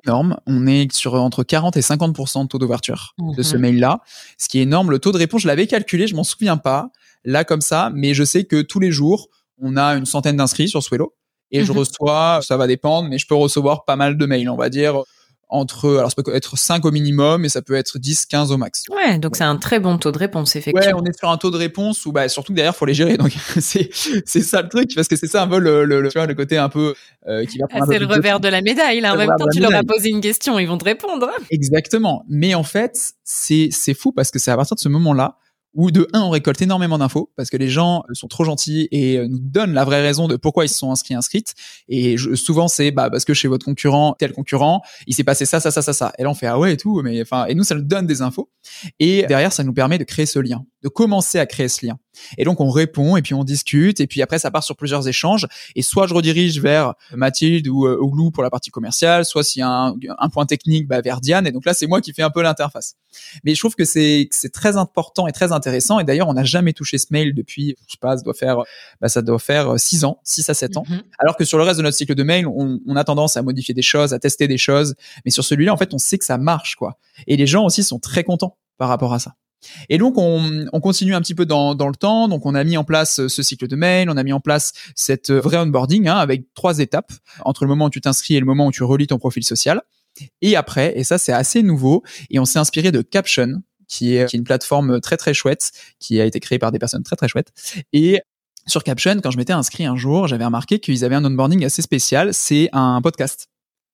énorme. 0.04 0.38
On 0.46 0.68
est 0.68 0.92
sur 0.92 1.16
entre 1.16 1.44
40 1.44 1.78
et 1.78 1.82
50% 1.82 2.44
de 2.44 2.48
taux 2.48 2.58
d'ouverture 2.58 3.16
de 3.20 3.42
ce 3.42 3.56
mhm. 3.56 3.62
mail-là, 3.62 4.00
ce 4.38 4.50
qui 4.50 4.60
est 4.60 4.64
énorme. 4.64 4.92
Le 4.92 5.00
taux 5.00 5.12
de 5.12 5.18
réponse, 5.18 5.42
je 5.42 5.48
l'avais 5.48 5.68
calculé, 5.68 6.08
je 6.08 6.16
m'en 6.16 6.24
souviens 6.24 6.58
pas 6.58 6.92
là 7.24 7.44
comme 7.44 7.62
ça, 7.62 7.92
mais 7.94 8.14
je 8.14 8.24
sais 8.24 8.46
que 8.46 8.62
tous 8.62 8.80
les 8.80 8.92
jours, 8.92 9.30
on 9.60 9.78
a 9.78 9.96
une 9.96 10.06
centaine 10.06 10.38
d'inscrits 10.38 10.70
sur 10.70 10.82
Swello 10.82 11.14
et 11.52 11.66
je 11.66 11.72
mhm. 11.72 11.80
reçois, 11.80 12.40
ça 12.42 12.58
va 12.58 12.68
dépendre, 12.68 13.10
mais 13.10 13.18
je 13.18 13.28
peux 13.28 13.36
recevoir 13.36 13.86
pas 13.86 13.96
mal 13.96 14.18
de 14.18 14.26
mails, 14.26 14.50
on 14.50 14.58
va 14.58 14.70
dire 14.70 15.04
entre, 15.52 15.98
alors 15.98 16.10
ça 16.10 16.24
peut 16.24 16.34
être 16.34 16.58
5 16.58 16.86
au 16.86 16.92
minimum 16.92 17.44
et 17.44 17.50
ça 17.50 17.62
peut 17.62 17.76
être 17.76 18.00
10, 18.00 18.26
15 18.26 18.52
au 18.54 18.58
max. 18.58 18.86
Ouais, 18.90 19.20
donc 19.20 19.36
c'est 19.36 19.44
un 19.44 19.58
très 19.58 19.80
bon 19.80 19.98
taux 19.98 20.12
de 20.12 20.18
réponse, 20.18 20.56
effectivement. 20.56 20.98
Ouais, 20.98 21.02
on 21.02 21.06
est 21.06 21.18
sur 21.18 21.30
un 21.30 21.38
taux 21.38 21.52
de 21.52 21.58
réponse 21.58 22.06
où, 22.06 22.14
bah, 22.14 22.30
surtout 22.30 22.54
que 22.54 22.56
derrière, 22.56 22.76
faut 22.76 22.86
les 22.86 22.94
gérer. 22.94 23.18
Donc, 23.18 23.32
c'est, 23.60 23.90
c'est 24.26 24.42
ça 24.42 24.62
le 24.62 24.70
truc, 24.70 24.96
parce 24.96 25.10
que 25.10 25.18
c'est 25.18 25.28
ça 25.28 25.44
un 25.44 25.48
peu 25.48 25.60
le, 25.60 25.84
le, 25.84 26.08
tu 26.10 26.18
vois, 26.18 26.26
le 26.26 26.36
côté 26.36 26.58
un 26.58 26.70
peu, 26.70 26.96
euh, 27.28 27.46
qui 27.46 27.58
va 27.58 27.68
prendre 27.68 27.84
ah, 27.86 27.92
C'est 27.92 28.00
le 28.00 28.06
revers 28.06 28.40
de 28.40 28.48
la 28.48 28.62
médaille, 28.62 29.02
là. 29.02 29.14
En 29.14 29.18
même 29.18 29.30
temps, 29.38 29.48
tu 29.52 29.60
leur 29.60 29.76
as 29.76 29.84
posé 29.84 30.10
une 30.10 30.22
question, 30.22 30.58
ils 30.58 30.68
vont 30.68 30.78
te 30.78 30.86
répondre. 30.86 31.30
Exactement. 31.52 32.24
Mais 32.30 32.56
en 32.56 32.64
fait, 32.64 33.14
c'est, 33.26 33.70
c'est 33.72 33.94
fou 33.94 34.14
parce 34.14 34.32
que 34.32 34.40
c'est 34.40 34.52
à 34.52 34.56
partir 34.56 34.76
de 34.76 34.82
ce 34.82 34.90
moment-là 34.90 35.38
où 35.74 35.92
de 35.92 36.08
un 36.14 36.22
on 36.22 36.30
récolte 36.30 36.62
énormément 36.62 36.98
d'infos 36.98 37.32
parce 37.36 37.50
que 37.50 37.58
les 37.58 37.70
gens 37.70 38.04
sont 38.14 38.28
trop 38.28 38.44
gentils 38.44 38.88
et 38.92 39.18
euh, 39.18 39.28
nous 39.28 39.40
donnent 39.40 39.74
la 39.74 39.86
vraie 39.86 40.02
raison 40.02 40.28
de 40.28 40.36
pourquoi 40.36 40.66
ils 40.66 40.70
se 40.70 40.78
sont 40.78 40.92
inscrits 40.92 41.16
inscrites. 41.16 41.54
Et 41.88 42.18
souvent 42.18 42.68
c'est 42.68 42.92
bah 42.92 43.10
parce 43.10 43.26
que 43.26 43.34
chez 43.34 43.48
votre 43.48 43.66
concurrent 43.66 44.16
tel 44.18 44.34
concurrent 44.34 44.82
il 45.08 45.16
s'est 45.16 45.24
passé 45.24 45.46
ça 45.46 45.60
ça 45.60 45.72
ça 45.72 45.82
ça 45.82 45.94
ça. 45.94 46.14
Et 46.18 46.24
là 46.24 46.30
on 46.30 46.34
fait 46.34 46.48
ah 46.48 46.60
ouais 46.60 46.74
et 46.74 46.78
tout 46.78 47.02
mais 47.02 47.22
enfin 47.22 47.46
et 47.46 47.56
nous 47.56 47.64
ça 47.64 47.76
nous 47.76 47.82
donne 47.82 48.06
des 48.06 48.22
infos. 48.22 48.50
Et 49.00 49.24
derrière 49.28 49.54
ça 49.54 49.64
nous 49.64 49.74
permet 49.74 49.98
de 49.98 50.04
créer 50.04 50.26
ce 50.26 50.40
lien 50.40 50.66
de 50.84 50.90
commencer 50.90 51.40
à 51.40 51.46
créer 51.46 51.68
ce 51.68 51.86
lien 51.86 52.00
et 52.38 52.44
donc 52.44 52.60
on 52.60 52.70
répond 52.70 53.16
et 53.18 53.22
puis 53.22 53.34
on 53.34 53.44
discute 53.44 54.00
et 54.00 54.08
puis 54.08 54.22
après 54.22 54.40
ça 54.40 54.52
part 54.52 54.64
sur 54.64 54.76
plusieurs 54.76 55.08
échanges 55.08 55.48
et 55.76 55.82
soit 55.82 56.08
je 56.08 56.14
redirige 56.14 56.60
vers 56.60 56.94
Mathilde 57.14 57.68
ou 57.68 57.86
euh, 57.86 57.98
Oglou 58.00 58.32
pour 58.32 58.44
la 58.44 58.50
partie 58.50 58.70
commerciale, 58.70 59.26
soit 59.26 59.44
s'il 59.44 59.62
y 59.62 59.64
a 59.64 59.70
un, 59.70 59.96
un, 60.18 60.30
point 60.30 60.46
technique 60.46 60.88
bah, 60.88 61.02
vers 61.02 61.22
Diane 61.22 61.48
et 61.48 61.52
donc 61.52 61.66
là 61.66 61.74
c'est 61.74 61.88
moi 61.88 62.02
qui 62.02 62.14
fais 62.14 62.22
un 62.22 62.30
peu 62.30 62.42
l'interface. 62.42 62.96
Mais 63.44 63.56
je 63.56 63.60
trouve 63.60 63.76
que 63.76 63.86
c'est 63.86 64.28
c'est 64.32 64.52
très 64.52 64.78
important 64.78 65.28
et 65.28 65.32
très 65.32 65.52
intéressant 65.52 66.00
et 66.00 66.04
d'ailleurs 66.04 66.28
on 66.28 66.34
n'a 66.34 66.44
jamais 66.44 66.74
touché 66.74 66.98
ce 66.98 67.08
mail 67.12 67.34
depuis 67.34 67.76
je 67.88 67.94
sais 67.94 67.98
pas 68.00 68.18
ça 68.18 68.24
doit 68.24 68.34
faire 68.34 68.58
bah, 69.00 69.10
ça 69.10 69.22
doit 69.22 69.40
faire 69.40 69.80
6 69.80 70.06
ans, 70.06 70.20
6 70.24 70.50
à 70.50 70.54
7 70.54 70.78
ans. 70.78 70.84
Mm-hmm. 70.88 71.02
Alors 71.20 71.38
que 71.38 71.46
sur 71.46 71.58
le 71.58 71.64
reste 71.64 71.78
de 71.78 71.84
notre 71.84 71.98
cycle 71.98 72.16
de 72.16 72.24
mail, 72.24 72.48
on, 72.48 72.80
on 72.86 72.96
a 72.96 73.04
tendance 73.04 73.38
à 73.38 73.42
modifier 73.42 73.74
des 73.74 73.82
choses, 73.82 74.14
à 74.14 74.20
tester 74.20 74.48
des 74.48 74.58
choses, 74.58 74.96
mais 75.26 75.32
sur 75.32 75.44
celui-là 75.44 75.74
en 75.74 75.78
fait 75.78 75.94
on 75.94 75.98
sait 75.98 76.18
que 76.18 76.26
ça 76.26 76.38
marche 76.38 76.76
quoi. 76.76 76.98
Et 77.28 77.38
les 77.38 77.48
gens 77.48 77.66
aussi 77.66 77.84
sont 77.84 78.00
très 78.00 78.24
contents 78.24 78.58
par 78.78 78.90
rapport 78.90 79.14
à 79.14 79.20
ça. 79.20 79.36
Et 79.90 79.98
donc, 79.98 80.16
on, 80.18 80.68
continue 80.82 81.16
un 81.16 81.22
petit 81.22 81.36
peu 81.36 81.46
dans, 81.46 81.74
le 81.74 81.96
temps. 81.96 82.28
Donc, 82.28 82.46
on 82.46 82.56
a 82.56 82.64
mis 82.64 82.78
en 82.78 82.84
place 82.84 83.20
euh, 83.20 83.30
ce 83.30 83.44
cycle 83.44 83.68
de 83.68 83.76
mail, 83.76 84.10
on 84.10 84.18
a 84.18 84.24
mis 84.24 84.34
en 84.34 84.40
place 84.40 84.74
cette 84.96 85.30
euh, 85.30 85.40
vraie 85.40 85.58
onboarding 85.58 86.08
hein, 86.08 86.18
avec 86.18 86.46
trois 86.54 86.80
étapes 86.80 87.12
entre 87.46 87.64
le 87.66 87.70
moment 87.70 87.86
où 87.86 87.90
tu 87.90 88.02
t'inscris 88.02 88.36
et 88.36 88.40
le 88.40 88.46
moment 88.46 88.68
où 88.68 88.72
tu 88.72 88.84
relis 88.84 89.08
ton 89.08 89.18
profil 89.18 89.44
social. 89.44 89.82
Et 90.42 90.56
après, 90.56 90.98
et 90.98 91.04
ça 91.04 91.18
c'est 91.18 91.32
assez 91.32 91.64
nouveau, 91.64 92.04
et 92.30 92.40
on 92.40 92.46
s'est 92.46 92.60
inspiré 92.60 92.92
de 92.92 93.02
Caption, 93.02 93.62
qui 93.88 94.16
est, 94.16 94.34
une 94.34 94.44
plateforme 94.44 95.00
très 95.00 95.18
très 95.18 95.34
chouette, 95.34 95.72
qui 96.00 96.20
a 96.20 96.26
été 96.26 96.40
créée 96.40 96.60
par 96.60 96.72
des 96.72 96.80
personnes 96.80 97.04
très 97.04 97.16
très 97.16 97.28
chouettes. 97.28 97.52
Et 97.94 98.22
sur 98.68 98.84
Caption, 98.84 99.20
quand 99.22 99.32
je 99.32 99.38
m'étais 99.38 99.54
inscrit 99.54 99.86
un 99.86 99.96
jour, 99.96 100.28
j'avais 100.28 100.46
remarqué 100.46 100.80
qu'ils 100.80 101.06
avaient 101.06 101.16
un 101.16 101.26
onboarding 101.26 101.66
assez 101.66 101.82
spécial, 101.82 102.34
c'est 102.34 102.70
un 102.74 103.02
podcast. 103.02 103.51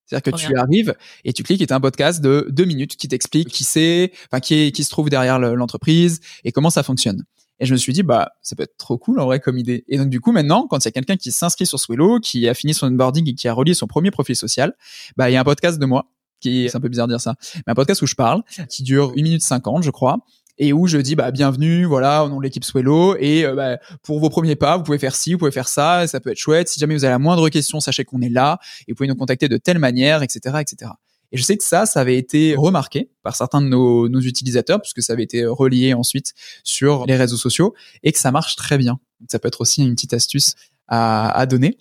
C'est-à-dire 0.08 0.32
que 0.32 0.38
tu 0.38 0.58
arrives 0.58 0.96
et 1.26 1.34
tu 1.34 1.44
cliques 1.44 1.62
et 1.62 1.68
tu 1.68 1.74
un 1.74 1.82
podcast 1.82 2.22
de 2.22 2.48
deux 2.50 2.66
minutes 2.66 2.96
qui 2.96 3.08
t'explique 3.10 3.50
qui 3.50 3.66
c'est, 3.66 4.12
enfin 4.32 4.40
qui 4.40 4.56
est, 4.56 4.72
qui 4.72 4.84
se 4.84 4.90
trouve 4.90 5.10
derrière 5.10 5.38
l'entreprise 5.38 6.22
et 6.46 6.52
comment 6.52 6.70
ça 6.70 6.82
fonctionne. 6.82 7.26
Et 7.60 7.66
je 7.66 7.74
me 7.74 7.78
suis 7.78 7.92
dit, 7.92 8.04
bah, 8.04 8.32
ça 8.42 8.56
peut 8.56 8.64
être 8.64 8.78
trop 8.78 8.98
cool 8.98 9.20
en 9.20 9.26
vrai 9.26 9.40
comme 9.40 9.58
idée. 9.58 9.84
Et 9.88 9.98
donc, 9.98 10.10
du 10.10 10.22
coup, 10.22 10.32
maintenant, 10.32 10.68
quand 10.68 10.78
il 10.78 10.86
y 10.86 10.90
a 10.90 10.92
quelqu'un 10.92 11.18
qui 11.18 11.32
s'inscrit 11.32 11.66
sur 11.66 11.80
Swello, 11.80 12.20
qui 12.20 12.48
a 12.48 12.54
fini 12.54 12.74
son 12.74 12.88
onboarding 12.88 13.28
et 13.30 13.34
qui 13.34 13.48
a 13.48 13.54
relié 13.54 13.74
son 13.74 13.88
premier 13.88 14.12
profil 14.12 14.36
social, 14.36 14.76
bah, 15.18 15.30
il 15.30 15.34
y 15.34 15.36
a 15.36 15.42
un 15.42 15.44
podcast 15.44 15.80
de 15.80 15.86
moi, 15.86 16.06
qui 16.40 16.68
c'est 16.70 16.78
un 16.78 16.80
peu 16.80 16.90
bizarre 16.90 17.08
de 17.08 17.14
dire 17.14 17.22
ça, 17.22 17.36
mais 17.56 17.72
un 17.72 17.76
podcast 17.76 18.02
où 18.04 18.08
je 18.08 18.16
parle, 18.16 18.44
qui 18.70 18.84
dure 18.84 19.12
1 19.18 19.24
minute 19.24 19.42
50, 19.42 19.84
je 19.84 19.90
crois, 19.90 20.20
et 20.58 20.74
où 20.74 20.88
je 20.88 20.98
dis 20.98 21.16
bah 21.16 21.32
bienvenue 21.32 21.86
voilà 21.86 22.24
au 22.24 22.30
nom 22.30 22.38
de 22.38 22.44
l'équipe 22.44 22.64
Swello 22.64 23.16
et 23.20 23.46
euh, 23.46 23.54
bah, 23.54 23.78
pour 24.04 24.20
vos 24.20 24.30
premiers 24.30 24.56
pas 24.56 24.78
vous 24.78 24.84
pouvez 24.84 24.98
faire 24.98 25.16
ci 25.16 25.34
vous 25.34 25.40
pouvez 25.40 25.52
faire 25.52 25.68
ça 25.68 26.08
ça 26.08 26.20
peut 26.20 26.32
être 26.32 26.38
chouette 26.38 26.68
si 26.68 26.80
jamais 26.80 26.96
vous 26.96 27.04
avez 27.04 27.12
la 27.12 27.20
moindre 27.20 27.50
question 27.50 27.80
sachez 27.80 28.06
qu'on 28.06 28.22
est 28.22 28.30
là 28.30 28.60
et 28.88 28.92
vous 28.92 28.96
pouvez 28.96 29.08
nous 29.08 29.16
contacter 29.16 29.48
de 29.50 29.58
telle 29.58 29.80
manière 29.80 30.24
etc 30.24 30.58
etc 30.60 30.92
et 31.32 31.38
je 31.38 31.44
sais 31.44 31.58
que 31.58 31.64
ça, 31.64 31.86
ça 31.86 32.00
avait 32.00 32.18
été 32.18 32.56
remarqué 32.56 33.10
par 33.22 33.36
certains 33.36 33.62
de 33.62 33.68
nos, 33.68 34.08
nos 34.08 34.22
utilisateurs, 34.22 34.82
puisque 34.82 35.02
ça 35.02 35.14
avait 35.14 35.24
été 35.24 35.46
relié 35.46 35.94
ensuite 35.94 36.34
sur 36.64 37.06
les 37.06 37.18
réseaux 37.18 37.38
sociaux, 37.38 37.74
et 38.04 38.12
que 38.12 38.20
ça 38.20 38.32
marche 38.32 38.56
très 38.56 38.78
bien. 38.78 39.00
Ça 39.28 39.40
peut 39.40 39.48
être 39.48 39.62
aussi 39.62 39.84
une 39.84 39.94
petite 39.94 40.14
astuce 40.14 40.56
à, 40.88 41.30
à 41.38 41.46
donner. 41.46 41.78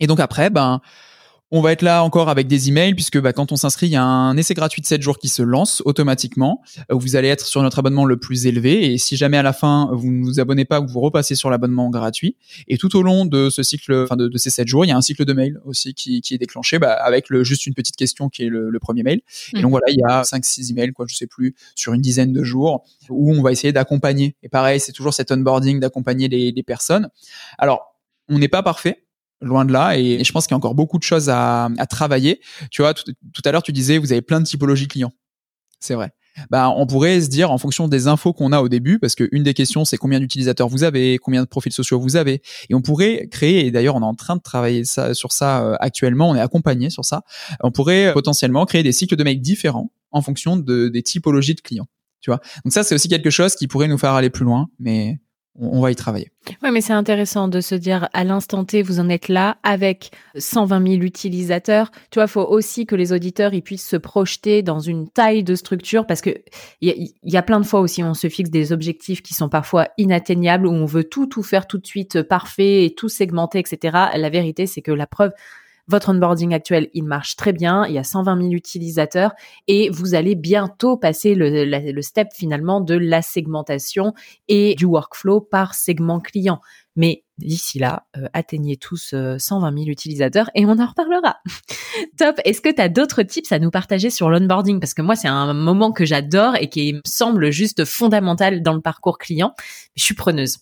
Et 0.00 0.06
donc 0.06 0.20
après, 0.20 0.48
ben, 0.48 0.80
on 1.50 1.62
va 1.62 1.72
être 1.72 1.82
là 1.82 2.02
encore 2.04 2.28
avec 2.28 2.46
des 2.46 2.68
emails 2.68 2.94
puisque 2.94 3.18
bah, 3.18 3.32
quand 3.32 3.52
on 3.52 3.56
s'inscrit, 3.56 3.86
il 3.86 3.92
y 3.92 3.96
a 3.96 4.02
un 4.02 4.36
essai 4.36 4.54
gratuit 4.54 4.82
de 4.82 4.86
7 4.86 5.00
jours 5.00 5.18
qui 5.18 5.28
se 5.28 5.42
lance 5.42 5.82
automatiquement. 5.84 6.62
Euh, 6.90 6.94
vous 6.94 7.16
allez 7.16 7.28
être 7.28 7.46
sur 7.46 7.62
notre 7.62 7.78
abonnement 7.78 8.04
le 8.04 8.18
plus 8.18 8.46
élevé 8.46 8.92
et 8.92 8.98
si 8.98 9.16
jamais 9.16 9.38
à 9.38 9.42
la 9.42 9.52
fin 9.52 9.88
vous 9.92 10.10
ne 10.10 10.24
vous 10.24 10.40
abonnez 10.40 10.64
pas 10.64 10.80
ou 10.80 10.86
vous 10.86 11.00
repassez 11.00 11.34
sur 11.34 11.48
l'abonnement 11.48 11.88
gratuit. 11.88 12.36
Et 12.68 12.76
tout 12.76 12.94
au 12.96 13.02
long 13.02 13.24
de 13.24 13.48
ce 13.48 13.62
cycle, 13.62 13.94
enfin 14.04 14.16
de, 14.16 14.36
ces 14.36 14.50
7 14.50 14.68
jours, 14.68 14.84
il 14.84 14.88
y 14.88 14.92
a 14.92 14.96
un 14.96 15.00
cycle 15.00 15.24
de 15.24 15.32
mails 15.32 15.60
aussi 15.64 15.94
qui, 15.94 16.22
est 16.30 16.38
déclenché 16.38 16.78
bah, 16.78 16.92
avec 16.92 17.30
le, 17.30 17.44
juste 17.44 17.66
une 17.66 17.74
petite 17.74 17.96
question 17.96 18.28
qui 18.28 18.44
est 18.44 18.48
le, 18.48 18.78
premier 18.78 19.02
mail. 19.02 19.20
Et 19.54 19.60
donc 19.60 19.70
mmh. 19.70 19.70
voilà, 19.70 19.86
il 19.88 19.98
y 19.98 20.04
a 20.04 20.22
5-6 20.22 20.70
emails, 20.70 20.92
quoi, 20.92 21.06
je 21.08 21.16
sais 21.16 21.26
plus, 21.26 21.56
sur 21.74 21.94
une 21.94 22.00
dizaine 22.00 22.32
de 22.32 22.44
jours 22.44 22.84
où 23.10 23.32
on 23.34 23.42
va 23.42 23.50
essayer 23.50 23.72
d'accompagner. 23.72 24.36
Et 24.44 24.48
pareil, 24.48 24.78
c'est 24.78 24.92
toujours 24.92 25.12
cet 25.12 25.32
onboarding 25.32 25.80
d'accompagner 25.80 26.28
les, 26.28 26.52
les 26.52 26.62
personnes. 26.62 27.08
Alors, 27.58 27.96
on 28.28 28.38
n'est 28.38 28.48
pas 28.48 28.62
parfait 28.62 29.07
loin 29.40 29.64
de 29.64 29.72
là. 29.72 29.98
Et, 29.98 30.22
je 30.24 30.32
pense 30.32 30.46
qu'il 30.46 30.52
y 30.52 30.56
a 30.56 30.58
encore 30.58 30.74
beaucoup 30.74 30.98
de 30.98 31.02
choses 31.02 31.28
à, 31.28 31.68
travailler. 31.88 32.40
Tu 32.70 32.82
vois, 32.82 32.94
tout, 32.94 33.04
à 33.44 33.52
l'heure, 33.52 33.62
tu 33.62 33.72
disais, 33.72 33.98
vous 33.98 34.12
avez 34.12 34.22
plein 34.22 34.40
de 34.40 34.46
typologies 34.46 34.88
clients. 34.88 35.12
C'est 35.80 35.94
vrai. 35.94 36.12
bah, 36.50 36.70
on 36.70 36.86
pourrait 36.86 37.20
se 37.20 37.28
dire 37.28 37.50
en 37.50 37.58
fonction 37.58 37.88
des 37.88 38.08
infos 38.08 38.32
qu'on 38.32 38.52
a 38.52 38.60
au 38.60 38.68
début, 38.68 38.98
parce 38.98 39.14
qu'une 39.14 39.42
des 39.42 39.54
questions 39.54 39.84
c'est 39.84 39.96
combien 39.96 40.20
d'utilisateurs 40.20 40.68
vous 40.68 40.82
avez, 40.84 41.18
combien 41.18 41.42
de 41.42 41.48
profils 41.48 41.72
sociaux 41.72 42.00
vous 42.00 42.16
avez, 42.16 42.42
et 42.68 42.74
on 42.74 42.82
pourrait 42.82 43.28
créer, 43.30 43.66
et 43.66 43.70
d'ailleurs 43.70 43.96
on 43.96 44.02
est 44.02 44.04
en 44.04 44.14
train 44.14 44.36
de 44.36 44.42
travailler 44.42 44.84
ça, 44.84 45.14
sur 45.14 45.32
ça 45.32 45.64
euh, 45.64 45.76
actuellement, 45.80 46.30
on 46.30 46.36
est 46.36 46.40
accompagné 46.40 46.90
sur 46.90 47.04
ça, 47.04 47.22
on 47.62 47.70
pourrait 47.70 48.12
potentiellement 48.12 48.66
créer 48.66 48.82
des 48.82 48.92
cycles 48.92 49.16
de 49.16 49.24
mails 49.24 49.40
différents 49.40 49.92
en 50.10 50.22
fonction 50.22 50.56
de, 50.56 50.88
des 50.88 51.02
typologies 51.02 51.54
de 51.54 51.60
clients. 51.60 51.88
Tu 52.20 52.30
vois 52.30 52.40
Donc 52.64 52.72
ça 52.72 52.82
c'est 52.82 52.94
aussi 52.94 53.08
quelque 53.08 53.30
chose 53.30 53.54
qui 53.54 53.68
pourrait 53.68 53.88
nous 53.88 53.98
faire 53.98 54.12
aller 54.12 54.30
plus 54.30 54.44
loin, 54.44 54.68
mais 54.78 55.20
on, 55.60 55.80
va 55.80 55.90
y 55.90 55.96
travailler. 55.96 56.30
Oui, 56.62 56.70
mais 56.72 56.80
c'est 56.80 56.92
intéressant 56.92 57.48
de 57.48 57.60
se 57.60 57.74
dire 57.74 58.08
à 58.12 58.24
l'instant 58.24 58.64
T, 58.64 58.82
vous 58.82 59.00
en 59.00 59.08
êtes 59.08 59.28
là 59.28 59.58
avec 59.62 60.10
120 60.36 60.86
000 60.86 61.02
utilisateurs. 61.02 61.90
Tu 62.10 62.18
vois, 62.18 62.24
il 62.24 62.30
faut 62.30 62.44
aussi 62.44 62.86
que 62.86 62.94
les 62.94 63.12
auditeurs 63.12 63.54
ils 63.54 63.62
puissent 63.62 63.86
se 63.86 63.96
projeter 63.96 64.62
dans 64.62 64.80
une 64.80 65.08
taille 65.08 65.42
de 65.42 65.54
structure 65.54 66.06
parce 66.06 66.20
que 66.20 66.30
il 66.80 67.12
y, 67.22 67.36
a 67.36 67.42
plein 67.42 67.60
de 67.60 67.66
fois 67.66 67.80
aussi 67.80 68.02
on 68.02 68.14
se 68.14 68.28
fixe 68.28 68.50
des 68.50 68.72
objectifs 68.72 69.22
qui 69.22 69.34
sont 69.34 69.48
parfois 69.48 69.88
inatteignables 69.98 70.66
où 70.66 70.72
on 70.72 70.86
veut 70.86 71.04
tout 71.04 71.26
tout 71.26 71.42
faire 71.42 71.66
tout 71.66 71.78
de 71.78 71.86
suite 71.86 72.22
parfait 72.22 72.84
et 72.84 72.94
tout 72.94 73.08
segmenter, 73.08 73.58
etc. 73.58 73.96
La 74.14 74.30
vérité, 74.30 74.66
c'est 74.66 74.82
que 74.82 74.92
la 74.92 75.06
preuve 75.06 75.32
votre 75.88 76.10
onboarding 76.10 76.54
actuel, 76.54 76.88
il 76.92 77.04
marche 77.04 77.36
très 77.36 77.52
bien. 77.52 77.86
Il 77.86 77.94
y 77.94 77.98
a 77.98 78.04
120 78.04 78.36
000 78.42 78.52
utilisateurs 78.52 79.32
et 79.66 79.88
vous 79.90 80.14
allez 80.14 80.34
bientôt 80.34 80.96
passer 80.96 81.34
le, 81.34 82.02
step 82.02 82.28
finalement 82.34 82.80
de 82.80 82.94
la 82.94 83.22
segmentation 83.22 84.12
et 84.48 84.74
du 84.74 84.84
workflow 84.84 85.40
par 85.40 85.74
segment 85.74 86.20
client. 86.20 86.60
Mais 86.94 87.24
d'ici 87.38 87.78
là, 87.78 88.06
euh, 88.16 88.26
atteignez 88.32 88.76
tous 88.76 89.14
120 89.38 89.68
euh, 89.68 89.76
000 89.76 89.88
utilisateurs 89.88 90.50
et 90.54 90.66
on 90.66 90.78
en 90.78 90.86
reparlera. 90.86 91.36
Top. 92.18 92.36
Est-ce 92.44 92.60
que 92.60 92.72
tu 92.72 92.82
as 92.82 92.88
d'autres 92.88 93.22
tips 93.22 93.52
à 93.52 93.58
nous 93.58 93.70
partager 93.70 94.10
sur 94.10 94.28
l'onboarding? 94.28 94.80
Parce 94.80 94.94
que 94.94 95.02
moi, 95.02 95.16
c'est 95.16 95.28
un 95.28 95.54
moment 95.54 95.92
que 95.92 96.04
j'adore 96.04 96.56
et 96.56 96.68
qui 96.68 96.92
me 96.94 97.00
semble 97.06 97.50
juste 97.50 97.84
fondamental 97.84 98.62
dans 98.62 98.74
le 98.74 98.80
parcours 98.80 99.18
client. 99.18 99.54
Je 99.96 100.04
suis 100.04 100.14
preneuse. 100.14 100.58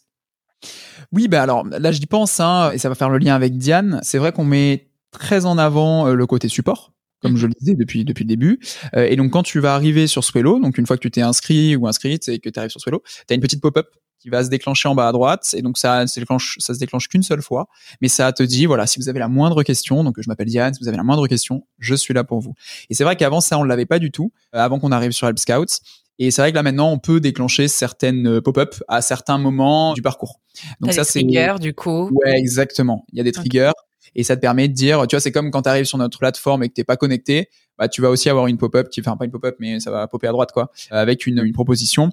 Oui, 1.12 1.28
bah 1.28 1.42
alors 1.42 1.64
là, 1.64 1.92
dis 1.92 2.06
pense, 2.06 2.40
hein, 2.40 2.70
et 2.72 2.78
ça 2.78 2.88
va 2.88 2.94
faire 2.94 3.10
le 3.10 3.18
lien 3.18 3.34
avec 3.34 3.56
Diane. 3.56 4.00
C'est 4.02 4.18
vrai 4.18 4.32
qu'on 4.32 4.44
met 4.44 4.85
très 5.10 5.46
en 5.46 5.58
avant 5.58 6.06
euh, 6.06 6.14
le 6.14 6.26
côté 6.26 6.48
support 6.48 6.92
comme 7.22 7.32
mhm. 7.32 7.38
je 7.38 7.46
le 7.46 7.52
disais 7.58 7.74
depuis 7.74 8.04
depuis 8.04 8.24
le 8.24 8.28
début. 8.28 8.60
Euh, 8.94 9.06
et 9.08 9.16
donc 9.16 9.32
quand 9.32 9.42
tu 9.42 9.60
vas 9.60 9.74
arriver 9.74 10.06
sur 10.06 10.24
Swello, 10.24 10.60
donc 10.60 10.78
une 10.78 10.86
fois 10.86 10.96
que 10.96 11.02
tu 11.02 11.10
t'es 11.10 11.22
inscrit 11.22 11.76
ou 11.76 11.86
inscrite 11.86 12.28
et 12.28 12.38
que 12.38 12.48
tu 12.48 12.58
arrives 12.58 12.70
sur 12.70 12.80
Swello, 12.80 13.02
tu 13.26 13.32
as 13.32 13.34
une 13.34 13.40
petite 13.40 13.60
pop-up 13.60 13.86
qui 14.18 14.30
va 14.30 14.42
se 14.42 14.48
déclencher 14.48 14.88
en 14.88 14.94
bas 14.94 15.08
à 15.08 15.12
droite 15.12 15.54
et 15.56 15.62
donc 15.62 15.78
ça 15.78 16.06
se 16.06 16.18
déclenche 16.18 16.56
ça 16.58 16.74
se 16.74 16.78
déclenche 16.78 17.08
qu'une 17.08 17.22
seule 17.22 17.42
fois, 17.42 17.68
mais 18.00 18.08
ça 18.08 18.32
te 18.32 18.42
dit 18.42 18.66
voilà, 18.66 18.86
si 18.86 18.98
vous 18.98 19.08
avez 19.08 19.18
la 19.18 19.28
moindre 19.28 19.62
question, 19.62 20.04
donc 20.04 20.16
je 20.18 20.28
m'appelle 20.28 20.48
Diane, 20.48 20.74
si 20.74 20.80
vous 20.80 20.88
avez 20.88 20.96
la 20.96 21.04
moindre 21.04 21.26
question, 21.26 21.66
je 21.78 21.94
suis 21.94 22.14
là 22.14 22.24
pour 22.24 22.40
vous. 22.40 22.54
Et 22.90 22.94
c'est 22.94 23.04
vrai 23.04 23.16
qu'avant 23.16 23.40
ça 23.40 23.58
on 23.58 23.62
l'avait 23.62 23.86
pas 23.86 23.98
du 23.98 24.10
tout 24.10 24.32
euh, 24.54 24.58
avant 24.58 24.78
qu'on 24.78 24.92
arrive 24.92 25.12
sur 25.12 25.26
Help 25.28 25.38
Scouts. 25.38 25.80
Et 26.18 26.30
c'est 26.30 26.40
vrai 26.40 26.50
que 26.50 26.56
là 26.56 26.62
maintenant 26.62 26.90
on 26.90 26.98
peut 26.98 27.20
déclencher 27.20 27.68
certaines 27.68 28.40
pop-up 28.40 28.74
à 28.88 29.02
certains 29.02 29.36
moments 29.36 29.92
du 29.92 30.00
parcours. 30.00 30.40
Donc 30.80 30.94
ça 30.94 31.04
c'est 31.04 31.20
triggers 31.20 31.56
du 31.60 31.74
coup? 31.74 32.10
Ouais, 32.24 32.38
exactement. 32.38 33.04
Il 33.12 33.18
y 33.18 33.20
a 33.20 33.24
des 33.24 33.32
triggers 33.32 33.72
et 34.16 34.24
ça 34.24 34.34
te 34.34 34.40
permet 34.40 34.66
de 34.66 34.72
dire, 34.72 35.06
tu 35.06 35.14
vois, 35.14 35.20
c'est 35.20 35.30
comme 35.30 35.52
quand 35.52 35.62
tu 35.62 35.68
arrives 35.68 35.84
sur 35.84 35.98
notre 35.98 36.18
plateforme 36.18 36.64
et 36.64 36.68
que 36.68 36.74
t'es 36.74 36.84
pas 36.84 36.96
connecté, 36.96 37.48
bah 37.78 37.86
tu 37.86 38.00
vas 38.00 38.10
aussi 38.10 38.28
avoir 38.28 38.46
une 38.48 38.56
pop-up 38.56 38.88
qui, 38.88 39.00
enfin 39.00 39.16
pas 39.16 39.26
une 39.26 39.30
pop-up, 39.30 39.56
mais 39.60 39.78
ça 39.78 39.90
va 39.90 40.08
popper 40.08 40.26
à 40.26 40.32
droite 40.32 40.50
quoi, 40.52 40.72
avec 40.90 41.26
une, 41.26 41.38
une 41.44 41.52
proposition. 41.52 42.10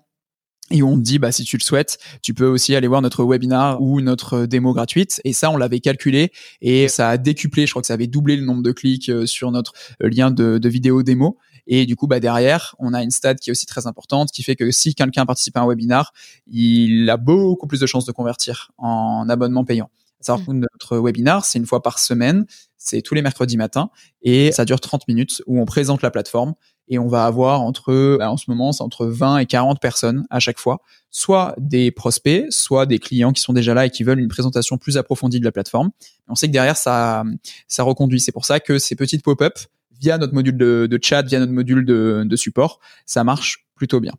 Et 0.72 0.82
on 0.82 0.98
te 0.98 1.02
dit, 1.02 1.20
bah, 1.20 1.32
si 1.32 1.44
tu 1.44 1.58
le 1.58 1.62
souhaites, 1.62 1.98
tu 2.22 2.34
peux 2.34 2.48
aussi 2.48 2.74
aller 2.74 2.88
voir 2.88 3.02
notre 3.02 3.26
webinar 3.26 3.82
ou 3.82 4.00
notre 4.02 4.46
démo 4.46 4.74
gratuite. 4.74 5.20
Et 5.26 5.34
ça, 5.34 5.52
on 5.52 5.58
l'avait 5.58 5.82
calculé 5.82 6.32
et 6.62 6.88
ça 6.88 7.10
a 7.10 7.18
décuplé. 7.18 7.66
Je 7.68 7.74
crois 7.74 7.82
que 7.82 7.88
ça 7.88 7.94
avait 7.94 8.08
doublé 8.08 8.38
le 8.38 8.46
nombre 8.46 8.64
de 8.64 8.72
clics 8.72 9.10
euh, 9.10 9.26
sur 9.26 9.52
notre 9.52 9.74
euh, 10.02 10.10
lien 10.10 10.32
de, 10.32 10.58
de 10.58 10.70
vidéo 10.70 11.04
démo. 11.04 11.38
Et 11.68 11.86
du 11.86 11.98
coup, 11.98 12.08
bah, 12.08 12.22
derrière, 12.22 12.76
on 12.80 12.94
a 12.94 13.04
une 13.04 13.12
stat 13.12 13.36
qui 13.36 13.50
est 13.50 13.52
aussi 13.52 13.66
très 13.66 13.88
importante, 13.88 14.32
qui 14.32 14.42
fait 14.42 14.56
que 14.56 14.72
si 14.72 14.96
quelqu'un 14.96 15.26
participe 15.26 15.58
à 15.58 15.62
un 15.62 15.68
webinar, 15.68 16.14
il 16.48 17.10
a 17.10 17.18
beaucoup 17.18 17.68
plus 17.68 17.82
de 17.82 17.86
chances 17.86 18.06
de 18.06 18.12
convertir 18.14 18.72
en 18.78 19.28
abonnement 19.30 19.66
payant. 19.66 19.90
Savoir 20.24 20.50
mmh. 20.50 20.60
notre 20.60 20.98
webinar, 20.98 21.46
c'est 21.46 21.60
une 21.60 21.66
fois 21.66 21.82
par 21.82 22.00
semaine, 22.00 22.46
c'est 22.78 23.02
tous 23.02 23.14
les 23.14 23.22
mercredis 23.22 23.58
matins 23.58 23.90
et 24.22 24.52
ça 24.52 24.66
dure 24.66 24.80
30 24.80 25.08
minutes 25.08 25.42
où 25.48 25.62
on 25.62 25.66
présente 25.66 26.02
la 26.02 26.12
plateforme 26.12 26.54
et 26.90 27.00
on 27.00 27.08
va 27.08 27.26
avoir 27.26 27.62
entre, 27.62 28.18
bah, 28.18 28.30
en 28.30 28.38
ce 28.38 28.46
moment, 28.50 28.72
c'est 28.72 28.84
entre 28.84 29.06
20 29.06 29.38
et 29.38 29.46
40 29.46 29.80
personnes 29.80 30.26
à 30.30 30.40
chaque 30.40 30.60
fois, 30.60 30.82
soit 31.12 31.56
des 31.58 31.92
prospects, 31.92 32.46
soit 32.50 32.86
des 32.86 33.00
clients 33.00 33.32
qui 33.32 33.42
sont 33.42 33.54
déjà 33.54 33.74
là 33.74 33.86
et 33.86 33.90
qui 33.90 34.04
veulent 34.04 34.20
une 34.20 34.28
présentation 34.28 34.78
plus 34.78 34.98
approfondie 34.98 35.40
de 35.40 35.46
la 35.46 35.52
plateforme. 35.52 35.92
On 36.28 36.36
sait 36.36 36.48
que 36.48 36.52
derrière, 36.52 36.76
ça, 36.76 37.24
ça 37.68 37.84
reconduit. 37.84 38.20
C'est 38.20 38.32
pour 38.32 38.46
ça 38.46 38.60
que 38.60 38.80
ces 38.80 38.96
petites 38.96 39.24
pop-up, 39.24 39.58
via 40.00 40.18
notre 40.18 40.34
module 40.34 40.58
de, 40.58 41.00
chat, 41.02 41.22
via 41.22 41.40
notre 41.40 41.54
module 41.54 41.86
de, 41.86 42.36
support, 42.36 42.80
ça 43.06 43.24
marche 43.24 43.66
plutôt 43.76 44.02
bien. 44.02 44.14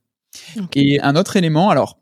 Et 0.74 1.00
un 1.00 1.16
autre 1.16 1.36
élément, 1.36 1.68
alors, 1.68 1.98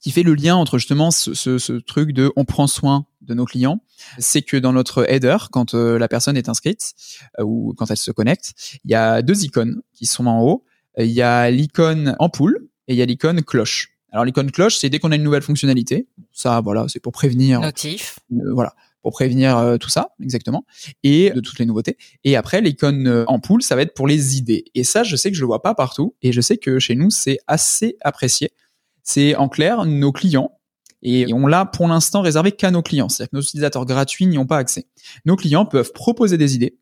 qui 0.00 0.10
fait 0.10 0.22
le 0.22 0.34
lien 0.34 0.56
entre 0.56 0.78
justement 0.78 1.10
ce, 1.10 1.34
ce, 1.34 1.72
truc 1.72 2.12
de 2.12 2.32
on 2.36 2.44
prend 2.44 2.66
soin 2.66 3.04
de 3.28 3.34
nos 3.34 3.44
clients, 3.44 3.80
c'est 4.18 4.42
que 4.42 4.56
dans 4.56 4.72
notre 4.72 5.08
header, 5.08 5.36
quand 5.52 5.74
euh, 5.74 5.98
la 5.98 6.08
personne 6.08 6.36
est 6.36 6.48
inscrite 6.48 6.94
euh, 7.38 7.44
ou 7.44 7.74
quand 7.76 7.90
elle 7.90 7.96
se 7.96 8.10
connecte, 8.10 8.54
il 8.84 8.90
y 8.90 8.94
a 8.94 9.22
deux 9.22 9.44
icônes 9.44 9.82
qui 9.94 10.06
sont 10.06 10.26
en 10.26 10.42
haut. 10.42 10.64
Il 10.96 11.06
y 11.06 11.22
a 11.22 11.50
l'icône 11.50 12.16
ampoule 12.18 12.66
et 12.88 12.94
il 12.94 12.98
y 12.98 13.02
a 13.02 13.06
l'icône 13.06 13.42
cloche. 13.42 13.94
Alors 14.10 14.24
l'icône 14.24 14.50
cloche, 14.50 14.78
c'est 14.78 14.88
dès 14.88 14.98
qu'on 14.98 15.12
a 15.12 15.16
une 15.16 15.22
nouvelle 15.22 15.42
fonctionnalité. 15.42 16.08
Ça, 16.32 16.60
voilà, 16.60 16.86
c'est 16.88 16.98
pour 16.98 17.12
prévenir. 17.12 17.60
Notif. 17.60 18.18
Euh, 18.32 18.52
voilà, 18.52 18.74
pour 19.02 19.12
prévenir 19.12 19.76
tout 19.78 19.90
ça, 19.90 20.08
exactement, 20.20 20.64
et 21.04 21.30
de 21.30 21.40
toutes 21.40 21.58
les 21.58 21.66
nouveautés. 21.66 21.96
Et 22.24 22.34
après, 22.34 22.60
l'icône 22.60 23.24
ampoule, 23.28 23.62
ça 23.62 23.76
va 23.76 23.82
être 23.82 23.94
pour 23.94 24.08
les 24.08 24.36
idées. 24.36 24.64
Et 24.74 24.82
ça, 24.82 25.04
je 25.04 25.14
sais 25.14 25.30
que 25.30 25.36
je 25.36 25.42
le 25.42 25.46
vois 25.46 25.62
pas 25.62 25.74
partout, 25.74 26.16
et 26.20 26.32
je 26.32 26.40
sais 26.40 26.56
que 26.56 26.78
chez 26.78 26.96
nous, 26.96 27.10
c'est 27.10 27.38
assez 27.46 27.96
apprécié. 28.00 28.50
C'est 29.02 29.36
en 29.36 29.48
clair 29.48 29.84
nos 29.86 30.10
clients 30.10 30.57
et 31.02 31.32
on 31.32 31.46
l'a 31.46 31.64
pour 31.64 31.86
l'instant 31.88 32.22
réservé 32.22 32.52
qu'à 32.52 32.70
nos 32.70 32.82
clients. 32.82 33.08
C'est-à-dire 33.08 33.30
que 33.30 33.36
nos 33.36 33.42
utilisateurs 33.42 33.86
gratuits 33.86 34.26
n'y 34.26 34.38
ont 34.38 34.46
pas 34.46 34.58
accès. 34.58 34.86
Nos 35.24 35.36
clients 35.36 35.64
peuvent 35.64 35.92
proposer 35.92 36.38
des 36.38 36.54
idées 36.54 36.78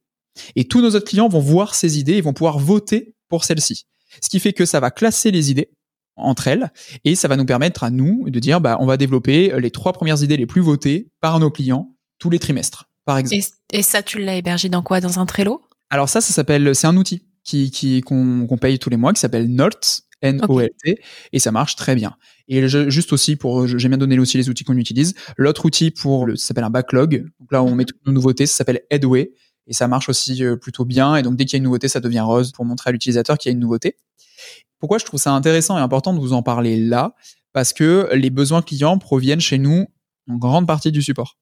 et 0.54 0.66
tous 0.66 0.80
nos 0.80 0.90
autres 0.94 1.08
clients 1.08 1.28
vont 1.28 1.40
voir 1.40 1.74
ces 1.74 1.98
idées 1.98 2.14
et 2.14 2.20
vont 2.20 2.32
pouvoir 2.32 2.58
voter 2.58 3.14
pour 3.28 3.44
celles-ci. 3.44 3.86
Ce 4.22 4.28
qui 4.28 4.40
fait 4.40 4.52
que 4.52 4.64
ça 4.64 4.80
va 4.80 4.90
classer 4.90 5.30
les 5.30 5.50
idées 5.50 5.70
entre 6.16 6.48
elles 6.48 6.72
et 7.04 7.14
ça 7.14 7.28
va 7.28 7.36
nous 7.36 7.44
permettre 7.44 7.84
à 7.84 7.90
nous 7.90 8.28
de 8.30 8.40
dire 8.40 8.60
bah 8.60 8.78
on 8.80 8.86
va 8.86 8.96
développer 8.96 9.52
les 9.58 9.70
trois 9.70 9.92
premières 9.92 10.22
idées 10.22 10.36
les 10.36 10.46
plus 10.46 10.62
votées 10.62 11.10
par 11.20 11.38
nos 11.40 11.50
clients 11.50 11.94
tous 12.18 12.30
les 12.30 12.38
trimestres 12.38 12.88
par 13.04 13.18
exemple. 13.18 13.44
Et, 13.72 13.82
ça 13.82 14.02
tu 14.02 14.18
l'as 14.18 14.36
hébergé 14.36 14.68
dans 14.68 14.82
quoi? 14.82 15.00
Dans 15.00 15.18
un 15.18 15.26
Trello? 15.26 15.60
Alors 15.90 16.08
ça 16.08 16.20
ça 16.20 16.32
s'appelle 16.32 16.74
c'est 16.74 16.86
un 16.86 16.96
outil 16.96 17.22
qui 17.44 17.70
qui 17.70 18.00
qu'on 18.00 18.58
paye 18.58 18.78
tous 18.78 18.90
les 18.90 18.96
mois 18.96 19.12
qui 19.12 19.20
s'appelle 19.20 19.48
Note 19.48 20.05
N-O-L-T, 20.22 21.00
et 21.32 21.38
ça 21.38 21.52
marche 21.52 21.76
très 21.76 21.94
bien. 21.94 22.16
Et 22.48 22.68
juste 22.68 23.12
aussi 23.12 23.36
pour, 23.36 23.66
j'ai 23.66 23.88
bien 23.88 23.98
donné 23.98 24.18
aussi 24.18 24.38
les 24.38 24.48
outils 24.48 24.64
qu'on 24.64 24.76
utilise. 24.76 25.14
L'autre 25.36 25.64
outil 25.64 25.90
pour, 25.90 26.26
le, 26.26 26.36
ça 26.36 26.48
s'appelle 26.48 26.64
un 26.64 26.70
backlog. 26.70 27.26
Donc 27.40 27.52
là, 27.52 27.62
on 27.62 27.74
met 27.74 27.84
toutes 27.84 28.04
nos 28.06 28.12
nouveautés, 28.12 28.46
ça 28.46 28.56
s'appelle 28.56 28.82
Headway, 28.90 29.32
et 29.66 29.72
ça 29.72 29.88
marche 29.88 30.08
aussi 30.08 30.42
euh, 30.44 30.56
plutôt 30.56 30.84
bien. 30.84 31.16
Et 31.16 31.22
donc 31.22 31.36
dès 31.36 31.44
qu'il 31.44 31.54
y 31.54 31.56
a 31.56 31.58
une 31.58 31.64
nouveauté, 31.64 31.88
ça 31.88 32.00
devient 32.00 32.20
rose 32.20 32.52
pour 32.52 32.64
montrer 32.64 32.90
à 32.90 32.92
l'utilisateur 32.92 33.36
qu'il 33.36 33.50
y 33.50 33.52
a 33.52 33.54
une 33.54 33.60
nouveauté. 33.60 33.96
Pourquoi 34.78 34.98
je 34.98 35.04
trouve 35.04 35.20
ça 35.20 35.32
intéressant 35.32 35.78
et 35.78 35.80
important 35.80 36.12
de 36.12 36.20
vous 36.20 36.32
en 36.32 36.42
parler 36.42 36.78
là? 36.78 37.14
Parce 37.52 37.72
que 37.72 38.10
les 38.14 38.30
besoins 38.30 38.62
clients 38.62 38.98
proviennent 38.98 39.40
chez 39.40 39.58
nous 39.58 39.86
en 40.28 40.36
grande 40.36 40.66
partie 40.66 40.92
du 40.92 41.02
support. 41.02 41.38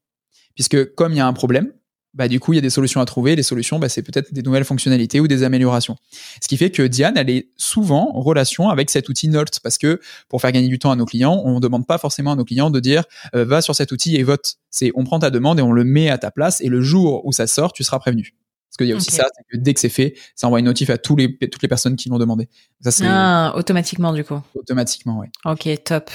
Puisque 0.55 0.95
comme 0.95 1.13
il 1.13 1.17
y 1.17 1.21
a 1.21 1.27
un 1.27 1.33
problème, 1.33 1.73
bah, 2.15 2.29
du 2.29 2.41
coup, 2.41 2.53
il 2.53 2.57
y 2.57 2.59
a 2.59 2.63
des 2.63 2.71
solutions 2.71 3.01
à 3.01 3.05
trouver. 3.05 3.35
Les 3.37 3.43
solutions, 3.43 3.79
bah, 3.79 3.89
c'est 3.89 4.03
peut-être 4.03 4.33
des 4.33 4.43
nouvelles 4.43 4.65
fonctionnalités 4.65 5.21
ou 5.21 5.29
des 5.29 5.43
améliorations. 5.43 5.97
Ce 6.41 6.49
qui 6.49 6.57
fait 6.57 6.71
que 6.71 6.83
Diane, 6.83 7.17
elle 7.17 7.31
est 7.31 7.49
souvent 7.57 8.13
en 8.15 8.21
relation 8.21 8.69
avec 8.69 8.91
cet 8.91 9.09
outil 9.09 9.29
Note 9.29 9.61
parce 9.61 9.79
que 9.79 10.01
pour 10.29 10.41
faire 10.41 10.53
gagner 10.53 10.69
du 10.69 10.79
temps 10.79 10.91
à 10.91 10.97
nos 10.97 11.07
clients, 11.07 11.43
on 11.45 11.57
ne 11.57 11.61
demande 11.61 11.87
pas 11.87 11.99
forcément 11.99 12.33
à 12.33 12.37
nos 12.37 12.45
clients 12.45 12.71
de 12.71 12.81
dire 12.81 13.05
euh, 13.35 13.45
va 13.45 13.61
sur 13.61 13.75
cet 13.75 13.91
outil 13.93 14.17
et 14.17 14.23
vote. 14.23 14.55
C'est 14.71 14.93
on 14.95 15.05
prend 15.05 15.19
ta 15.19 15.31
demande 15.31 15.59
et 15.59 15.63
on 15.63 15.73
le 15.73 15.85
met 15.85 16.09
à 16.09 16.19
ta 16.19 16.31
place 16.31 16.61
et 16.61 16.69
le 16.69 16.81
jour 16.81 17.27
où 17.27 17.33
ça 17.33 17.47
sort, 17.47 17.73
tu 17.73 17.83
seras 17.83 17.99
prévenu. 17.99 18.35
Parce 18.71 18.79
qu'il 18.79 18.87
y 18.89 18.93
a 18.93 18.97
aussi 18.97 19.13
ça, 19.13 19.27
c'est 19.37 19.45
que 19.53 19.63
dès 19.63 19.73
que 19.73 19.79
c'est 19.79 19.89
fait, 19.89 20.15
ça 20.35 20.49
envoie 20.49 20.59
une 20.59 20.65
notif 20.65 20.91
à 20.91 20.99
tous 20.99 21.15
les, 21.15 21.37
toutes 21.37 21.63
les 21.63 21.69
personnes 21.69 21.95
qui 21.95 22.09
l'ont 22.09 22.19
demandé. 22.19 22.49
Ça, 22.81 22.91
c'est 22.91 23.05
ah, 23.07 23.53
automatiquement 23.57 24.13
du 24.13 24.25
coup. 24.25 24.41
Automatiquement, 24.57 25.21
oui. 25.21 25.29
Ok, 25.45 25.69
top. 25.85 26.11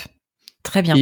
Très 0.64 0.82
bien. 0.82 0.96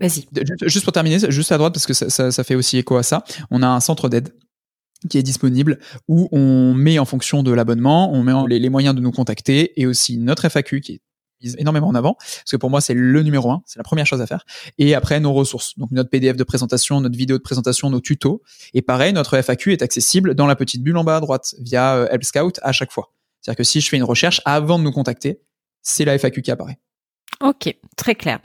Vas-y. 0.00 0.26
Juste 0.62 0.84
pour 0.84 0.92
terminer, 0.92 1.18
juste 1.30 1.50
à 1.50 1.58
droite, 1.58 1.74
parce 1.74 1.86
que 1.86 1.92
ça, 1.92 2.30
ça, 2.30 2.44
fait 2.44 2.54
aussi 2.54 2.78
écho 2.78 2.96
à 2.96 3.02
ça, 3.02 3.24
on 3.50 3.62
a 3.62 3.66
un 3.66 3.80
centre 3.80 4.08
d'aide 4.08 4.32
qui 5.10 5.18
est 5.18 5.22
disponible 5.22 5.78
où 6.06 6.28
on 6.32 6.74
met 6.74 6.98
en 6.98 7.04
fonction 7.04 7.42
de 7.42 7.52
l'abonnement, 7.52 8.12
on 8.12 8.22
met 8.22 8.32
les, 8.48 8.58
les, 8.58 8.68
moyens 8.68 8.94
de 8.94 9.00
nous 9.00 9.12
contacter 9.12 9.80
et 9.80 9.86
aussi 9.86 10.18
notre 10.18 10.48
FAQ 10.48 10.80
qui 10.80 10.92
est 10.94 11.00
mise 11.40 11.56
énormément 11.58 11.86
en 11.86 11.94
avant 11.94 12.14
parce 12.14 12.50
que 12.50 12.56
pour 12.56 12.68
moi 12.68 12.80
c'est 12.80 12.94
le 12.94 13.22
numéro 13.22 13.50
un, 13.52 13.62
c'est 13.64 13.78
la 13.78 13.84
première 13.84 14.06
chose 14.06 14.20
à 14.20 14.26
faire 14.26 14.44
et 14.76 14.96
après 14.96 15.20
nos 15.20 15.32
ressources 15.32 15.78
donc 15.78 15.92
notre 15.92 16.10
PDF 16.10 16.36
de 16.36 16.42
présentation, 16.42 17.00
notre 17.00 17.16
vidéo 17.16 17.38
de 17.38 17.42
présentation, 17.42 17.90
nos 17.90 18.00
tutos 18.00 18.42
et 18.74 18.82
pareil 18.82 19.12
notre 19.12 19.40
FAQ 19.40 19.72
est 19.72 19.82
accessible 19.82 20.34
dans 20.34 20.48
la 20.48 20.56
petite 20.56 20.82
bulle 20.82 20.96
en 20.96 21.04
bas 21.04 21.16
à 21.16 21.20
droite 21.20 21.54
via 21.60 21.94
euh, 21.94 22.08
Help 22.10 22.24
Scout 22.24 22.58
à 22.62 22.72
chaque 22.72 22.90
fois. 22.90 23.12
C'est-à-dire 23.40 23.58
que 23.58 23.64
si 23.64 23.80
je 23.80 23.88
fais 23.88 23.96
une 23.96 24.04
recherche 24.04 24.40
avant 24.44 24.80
de 24.80 24.84
nous 24.84 24.90
contacter, 24.90 25.40
c'est 25.82 26.04
la 26.04 26.18
FAQ 26.18 26.42
qui 26.42 26.50
apparaît. 26.50 26.80
Ok, 27.40 27.72
très 27.96 28.16
clair. 28.16 28.40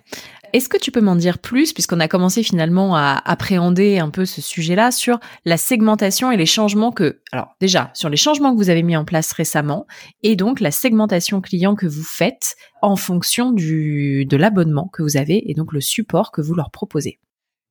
Est-ce 0.54 0.70
que 0.70 0.78
tu 0.78 0.92
peux 0.92 1.02
m'en 1.02 1.16
dire 1.16 1.40
plus, 1.40 1.74
puisqu'on 1.74 2.00
a 2.00 2.08
commencé 2.08 2.44
finalement 2.44 2.96
à 2.96 3.22
appréhender 3.26 3.98
un 3.98 4.10
peu 4.10 4.26
ce 4.26 4.40
sujet-là 4.40 4.92
sur 4.92 5.20
la 5.46 5.58
segmentation 5.58 6.32
et 6.32 6.38
les 6.38 6.46
changements 6.46 6.92
que, 6.92 7.22
alors 7.32 7.56
déjà, 7.60 7.90
sur 7.96 8.10
les 8.10 8.18
changements 8.18 8.54
que 8.54 8.58
vous 8.58 8.70
avez 8.70 8.84
mis 8.84 8.96
en 8.96 9.04
place 9.04 9.32
récemment, 9.32 9.88
et 10.22 10.36
donc 10.36 10.60
la 10.60 10.72
segmentation 10.72 11.42
client 11.42 11.76
que 11.76 11.88
vous 11.88 12.04
faites 12.04 12.56
en 12.84 12.96
fonction 12.96 13.52
de 13.52 14.38
l'abonnement 14.38 14.90
que 14.94 15.02
vous 15.02 15.18
avez 15.18 15.50
et 15.50 15.56
donc 15.56 15.74
le 15.74 15.82
support 15.82 16.32
que 16.32 16.42
vous 16.42 16.54
leur 16.54 16.70
proposez? 16.70 17.20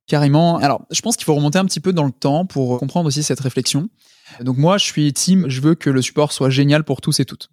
Carrément. 0.08 0.58
Alors, 0.58 0.84
je 0.90 1.00
pense 1.00 1.16
qu'il 1.16 1.24
faut 1.24 1.34
remonter 1.34 1.58
un 1.58 1.64
petit 1.64 1.78
peu 1.78 1.92
dans 1.92 2.04
le 2.04 2.10
temps 2.10 2.44
pour 2.44 2.80
comprendre 2.80 3.06
aussi 3.06 3.22
cette 3.22 3.38
réflexion. 3.38 3.88
Donc 4.40 4.58
moi, 4.58 4.76
je 4.76 4.84
suis 4.84 5.12
team, 5.12 5.48
je 5.48 5.60
veux 5.60 5.76
que 5.76 5.88
le 5.88 6.02
support 6.02 6.32
soit 6.32 6.50
génial 6.50 6.82
pour 6.82 7.00
tous 7.00 7.20
et 7.20 7.24
toutes. 7.24 7.48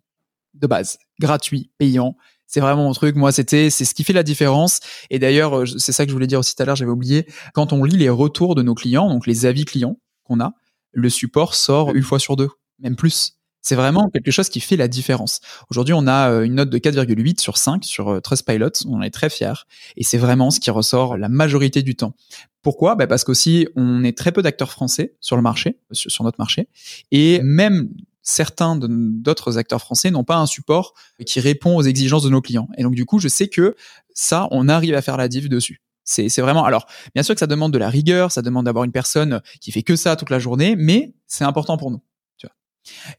De 0.55 0.65
base, 0.65 0.97
gratuit, 1.19 1.71
payant, 1.77 2.15
c'est 2.49 2.59
vraiment 2.59 2.83
mon 2.83 2.93
truc. 2.93 3.15
Moi, 3.15 3.31
c'était, 3.31 3.69
c'est 3.69 3.85
ce 3.85 3.93
qui 3.93 4.03
fait 4.03 4.11
la 4.11 4.23
différence. 4.23 4.79
Et 5.11 5.19
d'ailleurs, 5.19 5.59
euh, 5.59 5.65
c'est 5.65 5.91
ça 5.91 6.03
que 6.03 6.09
je 6.09 6.15
voulais 6.15 6.27
dire 6.27 6.39
aussi 6.39 6.55
tout 6.55 6.63
à 6.63 6.65
l'heure, 6.65 6.75
j'avais 6.75 6.91
oublié. 6.91 7.27
Quand 7.53 7.71
on 7.71 7.83
lit 7.83 7.95
les 7.95 8.09
retours 8.09 8.55
de 8.55 8.63
nos 8.63 8.73
clients, 8.73 9.07
donc 9.07 9.27
les 9.27 9.45
avis 9.45 9.65
clients 9.65 9.99
qu'on 10.23 10.39
a, 10.39 10.53
le 10.91 11.09
support 11.09 11.53
sort 11.53 11.93
une 11.93 12.01
fois 12.01 12.17
sur 12.17 12.35
deux, 12.35 12.49
même 12.79 12.95
plus. 12.95 13.35
C'est 13.61 13.75
vraiment 13.75 14.09
quelque 14.09 14.31
chose 14.31 14.49
qui 14.49 14.61
fait 14.61 14.77
la 14.77 14.87
différence. 14.87 15.41
Aujourd'hui, 15.69 15.93
on 15.93 16.07
a 16.07 16.31
euh, 16.31 16.43
une 16.43 16.55
note 16.55 16.71
de 16.71 16.77
4,8 16.79 17.39
sur 17.39 17.57
5 17.57 17.83
sur 17.83 18.09
euh, 18.09 18.19
Trustpilot. 18.19 18.71
On 18.87 19.03
est 19.03 19.11
très 19.11 19.29
fiers. 19.29 19.65
Et 19.95 20.03
c'est 20.03 20.17
vraiment 20.17 20.49
ce 20.49 20.59
qui 20.59 20.71
ressort 20.71 21.17
la 21.17 21.29
majorité 21.29 21.83
du 21.83 21.95
temps. 21.95 22.15
Pourquoi? 22.63 22.95
Bah 22.95 23.05
Parce 23.05 23.23
qu'aussi, 23.23 23.67
on 23.75 24.03
est 24.03 24.17
très 24.17 24.31
peu 24.31 24.41
d'acteurs 24.41 24.71
français 24.71 25.13
sur 25.21 25.35
le 25.35 25.43
marché, 25.43 25.77
sur 25.91 26.23
notre 26.23 26.39
marché. 26.39 26.67
Et 27.11 27.41
même 27.43 27.89
certains 28.29 28.77
d'autres 28.77 29.57
acteurs 29.57 29.81
français 29.81 30.11
n'ont 30.11 30.23
pas 30.23 30.37
un 30.37 30.45
support 30.45 30.93
qui 31.25 31.39
répond 31.39 31.75
aux 31.75 31.81
exigences 31.81 32.23
de 32.23 32.29
nos 32.29 32.41
clients. 32.41 32.67
Et 32.77 32.83
donc 32.83 32.95
du 32.95 33.05
coup, 33.05 33.19
je 33.19 33.27
sais 33.27 33.47
que 33.47 33.75
ça, 34.13 34.47
on 34.51 34.69
arrive 34.69 34.93
à 34.95 35.01
faire 35.01 35.17
la 35.17 35.27
div 35.27 35.49
dessus. 35.49 35.81
C'est 36.03 36.41
vraiment. 36.41 36.65
Alors, 36.65 36.87
bien 37.13 37.21
sûr 37.21 37.35
que 37.35 37.39
ça 37.39 37.45
demande 37.45 37.71
de 37.71 37.77
la 37.77 37.89
rigueur, 37.89 38.31
ça 38.31 38.41
demande 38.41 38.65
d'avoir 38.65 38.83
une 38.83 38.91
personne 38.91 39.41
qui 39.61 39.71
fait 39.71 39.83
que 39.83 39.95
ça 39.95 40.15
toute 40.15 40.31
la 40.31 40.39
journée, 40.39 40.75
mais 40.75 41.13
c'est 41.27 41.43
important 41.43 41.77
pour 41.77 41.91
nous. 41.91 42.01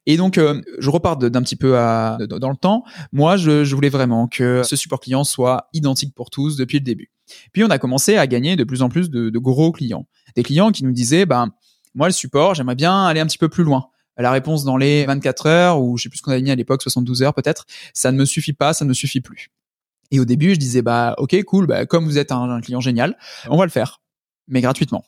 Et 0.07 0.17
donc, 0.17 0.39
euh, 0.39 0.61
je 0.79 0.91
repars 0.91 1.17
d'un 1.17 1.43
petit 1.43 1.55
peu 1.55 1.73
dans 1.73 2.51
le 2.51 2.57
temps. 2.57 2.83
Moi, 3.13 3.37
je, 3.37 3.63
je, 3.63 3.75
voulais 3.77 3.91
vraiment 3.91 4.27
que 4.27 4.63
ce 4.65 4.75
support 4.75 4.99
client 4.99 5.23
soit 5.23 5.69
identique 5.73 6.13
pour 6.15 6.31
tous 6.31 6.57
depuis 6.57 6.79
le 6.79 6.85
début. 6.85 7.13
Puis, 7.53 7.63
on 7.63 7.71
a 7.71 7.79
commencé 7.79 8.17
à 8.17 8.27
gagner 8.27 8.57
de 8.57 8.65
plus 8.65 8.83
en 8.83 8.89
plus 8.89 9.11
de, 9.11 9.31
de 9.31 9.39
gros 9.39 9.71
clients, 9.71 10.09
des 10.35 10.43
clients 10.43 10.73
qui 10.73 10.83
nous 10.83 10.93
disaient, 10.93 11.27
ben, 11.27 11.51
moi, 11.95 12.09
le 12.09 12.13
support, 12.13 12.57
j'aimerais 12.57 12.75
bien 12.75 13.07
aller 13.07 13.21
un 13.21 13.27
petit 13.27 13.39
peu 13.39 13.49
plus 13.49 13.63
loin 13.63 13.91
la 14.17 14.31
réponse 14.31 14.65
dans 14.65 14.77
les 14.77 15.05
24 15.07 15.47
heures 15.47 15.81
ou 15.81 15.97
je 15.97 16.05
sais 16.05 16.09
plus 16.09 16.19
ce 16.19 16.23
qu'on 16.23 16.33
avait 16.33 16.43
mis 16.43 16.51
à 16.51 16.57
l'époque, 16.57 16.83
72 16.83 17.23
heures 17.23 17.35
peut-être, 17.35 17.67
ça 17.95 18.13
ne 18.13 18.19
me 18.19 18.25
suffit 18.25 18.53
pas, 18.53 18.73
ça 18.73 18.85
ne 18.85 18.91
me 18.91 18.95
suffit 18.95 19.21
plus. 19.21 19.51
Et 20.11 20.21
au 20.21 20.25
début, 20.25 20.55
je 20.55 20.59
disais 20.59 20.83
bah 20.83 21.15
ok 21.19 21.43
cool, 21.45 21.67
bah 21.67 21.87
comme 21.87 22.05
vous 22.05 22.19
êtes 22.19 22.33
un, 22.33 22.61
client 22.61 22.81
génial, 22.81 23.17
on 23.49 23.57
va 23.57 23.65
le 23.65 23.71
faire, 23.71 24.01
mais 24.49 24.61
gratuitement. 24.61 25.05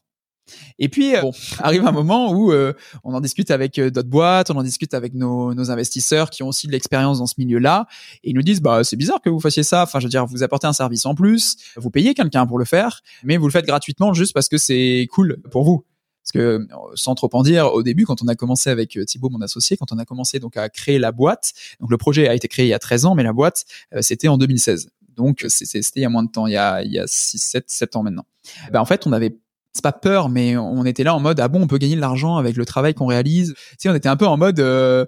Et 0.78 0.88
puis 0.88 1.12
bon, 1.20 1.32
arrive 1.58 1.86
un 1.86 1.92
moment 1.92 2.32
où 2.32 2.52
euh, 2.52 2.72
on 3.04 3.14
en 3.14 3.20
discute 3.20 3.50
avec 3.50 3.78
euh, 3.78 3.90
d'autres 3.90 4.08
boîtes, 4.08 4.50
on 4.50 4.56
en 4.56 4.62
discute 4.62 4.92
avec 4.92 5.14
nos, 5.14 5.54
nos 5.54 5.70
investisseurs 5.70 6.30
qui 6.30 6.42
ont 6.42 6.48
aussi 6.48 6.66
de 6.66 6.72
l'expérience 6.72 7.18
dans 7.18 7.26
ce 7.26 7.34
milieu-là, 7.38 7.86
et 8.24 8.30
ils 8.30 8.34
nous 8.34 8.42
disent 8.42 8.60
bah 8.60 8.84
c'est 8.84 8.96
bizarre 8.96 9.20
que 9.20 9.30
vous 9.30 9.40
fassiez 9.40 9.62
ça. 9.62 9.82
Enfin, 9.82 10.00
je 10.00 10.06
veux 10.06 10.10
dire, 10.10 10.26
vous 10.26 10.42
apportez 10.42 10.66
un 10.66 10.72
service 10.72 11.06
en 11.06 11.14
plus, 11.14 11.56
vous 11.76 11.90
payez 11.90 12.14
quelqu'un 12.14 12.46
pour 12.46 12.58
le 12.58 12.64
faire, 12.64 13.00
mais 13.24 13.36
vous 13.36 13.46
le 13.46 13.52
faites 13.52 13.66
gratuitement 13.66 14.14
juste 14.14 14.32
parce 14.32 14.48
que 14.48 14.58
c'est 14.58 15.08
cool 15.12 15.40
pour 15.50 15.64
vous. 15.64 15.84
Parce 16.22 16.32
que 16.32 16.66
sans 16.94 17.14
trop 17.14 17.28
en 17.32 17.42
dire, 17.42 17.72
au 17.72 17.82
début, 17.82 18.06
quand 18.06 18.22
on 18.22 18.28
a 18.28 18.34
commencé 18.36 18.70
avec 18.70 18.96
euh, 18.96 19.04
Thibaut, 19.04 19.28
mon 19.28 19.40
associé, 19.40 19.76
quand 19.76 19.90
on 19.92 19.98
a 19.98 20.04
commencé 20.04 20.38
donc 20.38 20.56
à 20.56 20.68
créer 20.68 20.98
la 20.98 21.10
boîte, 21.10 21.52
donc 21.80 21.90
le 21.90 21.96
projet 21.96 22.28
a 22.28 22.34
été 22.34 22.46
créé 22.46 22.66
il 22.66 22.68
y 22.68 22.74
a 22.74 22.78
13 22.78 23.06
ans, 23.06 23.14
mais 23.14 23.24
la 23.24 23.32
boîte, 23.32 23.64
euh, 23.94 24.02
c'était 24.02 24.28
en 24.28 24.38
2016. 24.38 24.90
Donc 25.16 25.44
c'était 25.48 25.80
il 25.96 26.02
y 26.02 26.04
a 26.04 26.08
moins 26.08 26.22
de 26.22 26.30
temps, 26.30 26.46
il 26.46 26.52
y 26.52 26.56
a, 26.56 26.82
il 26.82 26.92
y 26.92 26.98
a 26.98 27.04
6, 27.06 27.38
7, 27.38 27.64
7 27.66 27.96
ans 27.96 28.02
maintenant. 28.02 28.24
Ben, 28.72 28.80
en 28.80 28.84
fait, 28.84 29.06
on 29.06 29.12
avait 29.12 29.36
c'est 29.72 29.82
pas 29.82 29.92
peur, 29.92 30.28
mais 30.28 30.56
on 30.56 30.84
était 30.84 31.02
là 31.02 31.14
en 31.14 31.20
mode 31.20 31.40
ah 31.40 31.48
bon, 31.48 31.62
on 31.62 31.66
peut 31.66 31.78
gagner 31.78 31.96
de 31.96 32.00
l'argent 32.00 32.36
avec 32.36 32.56
le 32.56 32.64
travail 32.64 32.94
qu'on 32.94 33.06
réalise. 33.06 33.54
Tu 33.54 33.76
sais, 33.78 33.88
on 33.88 33.94
était 33.94 34.08
un 34.08 34.16
peu 34.16 34.26
en 34.26 34.36
mode 34.36 34.60
euh, 34.60 35.06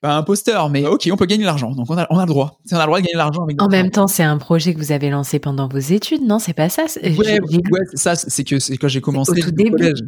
pas 0.00 0.14
imposteur, 0.14 0.70
mais 0.70 0.86
ok, 0.86 1.08
on 1.12 1.16
peut 1.16 1.26
gagner 1.26 1.42
de 1.42 1.46
l'argent. 1.46 1.72
Donc 1.72 1.90
on 1.90 1.98
a, 1.98 2.06
on 2.10 2.18
a 2.18 2.22
le 2.22 2.28
droit. 2.28 2.60
On 2.70 2.76
a 2.76 2.80
le 2.80 2.86
droit 2.86 2.98
de 3.00 3.04
gagner 3.04 3.14
de 3.14 3.18
l'argent. 3.18 3.46
En 3.58 3.68
même 3.68 3.90
temps, 3.90 4.06
c'est 4.06 4.22
un 4.22 4.38
projet 4.38 4.72
que 4.72 4.78
vous 4.78 4.92
avez 4.92 5.10
lancé 5.10 5.40
pendant 5.40 5.68
vos 5.68 5.78
études, 5.78 6.22
non? 6.22 6.38
C'est 6.38 6.52
pas 6.52 6.68
ça 6.68 6.84
Ouais, 7.02 7.40
ouais 7.40 7.80
c'est 7.90 7.98
ça. 7.98 8.14
C'est 8.14 8.44
que 8.44 8.60
c'est 8.60 8.76
quand 8.76 8.88
j'ai 8.88 9.00
commencé 9.00 9.32
au 9.32 9.34
tout 9.34 9.50
début. 9.50 9.70
Collège. 9.72 9.98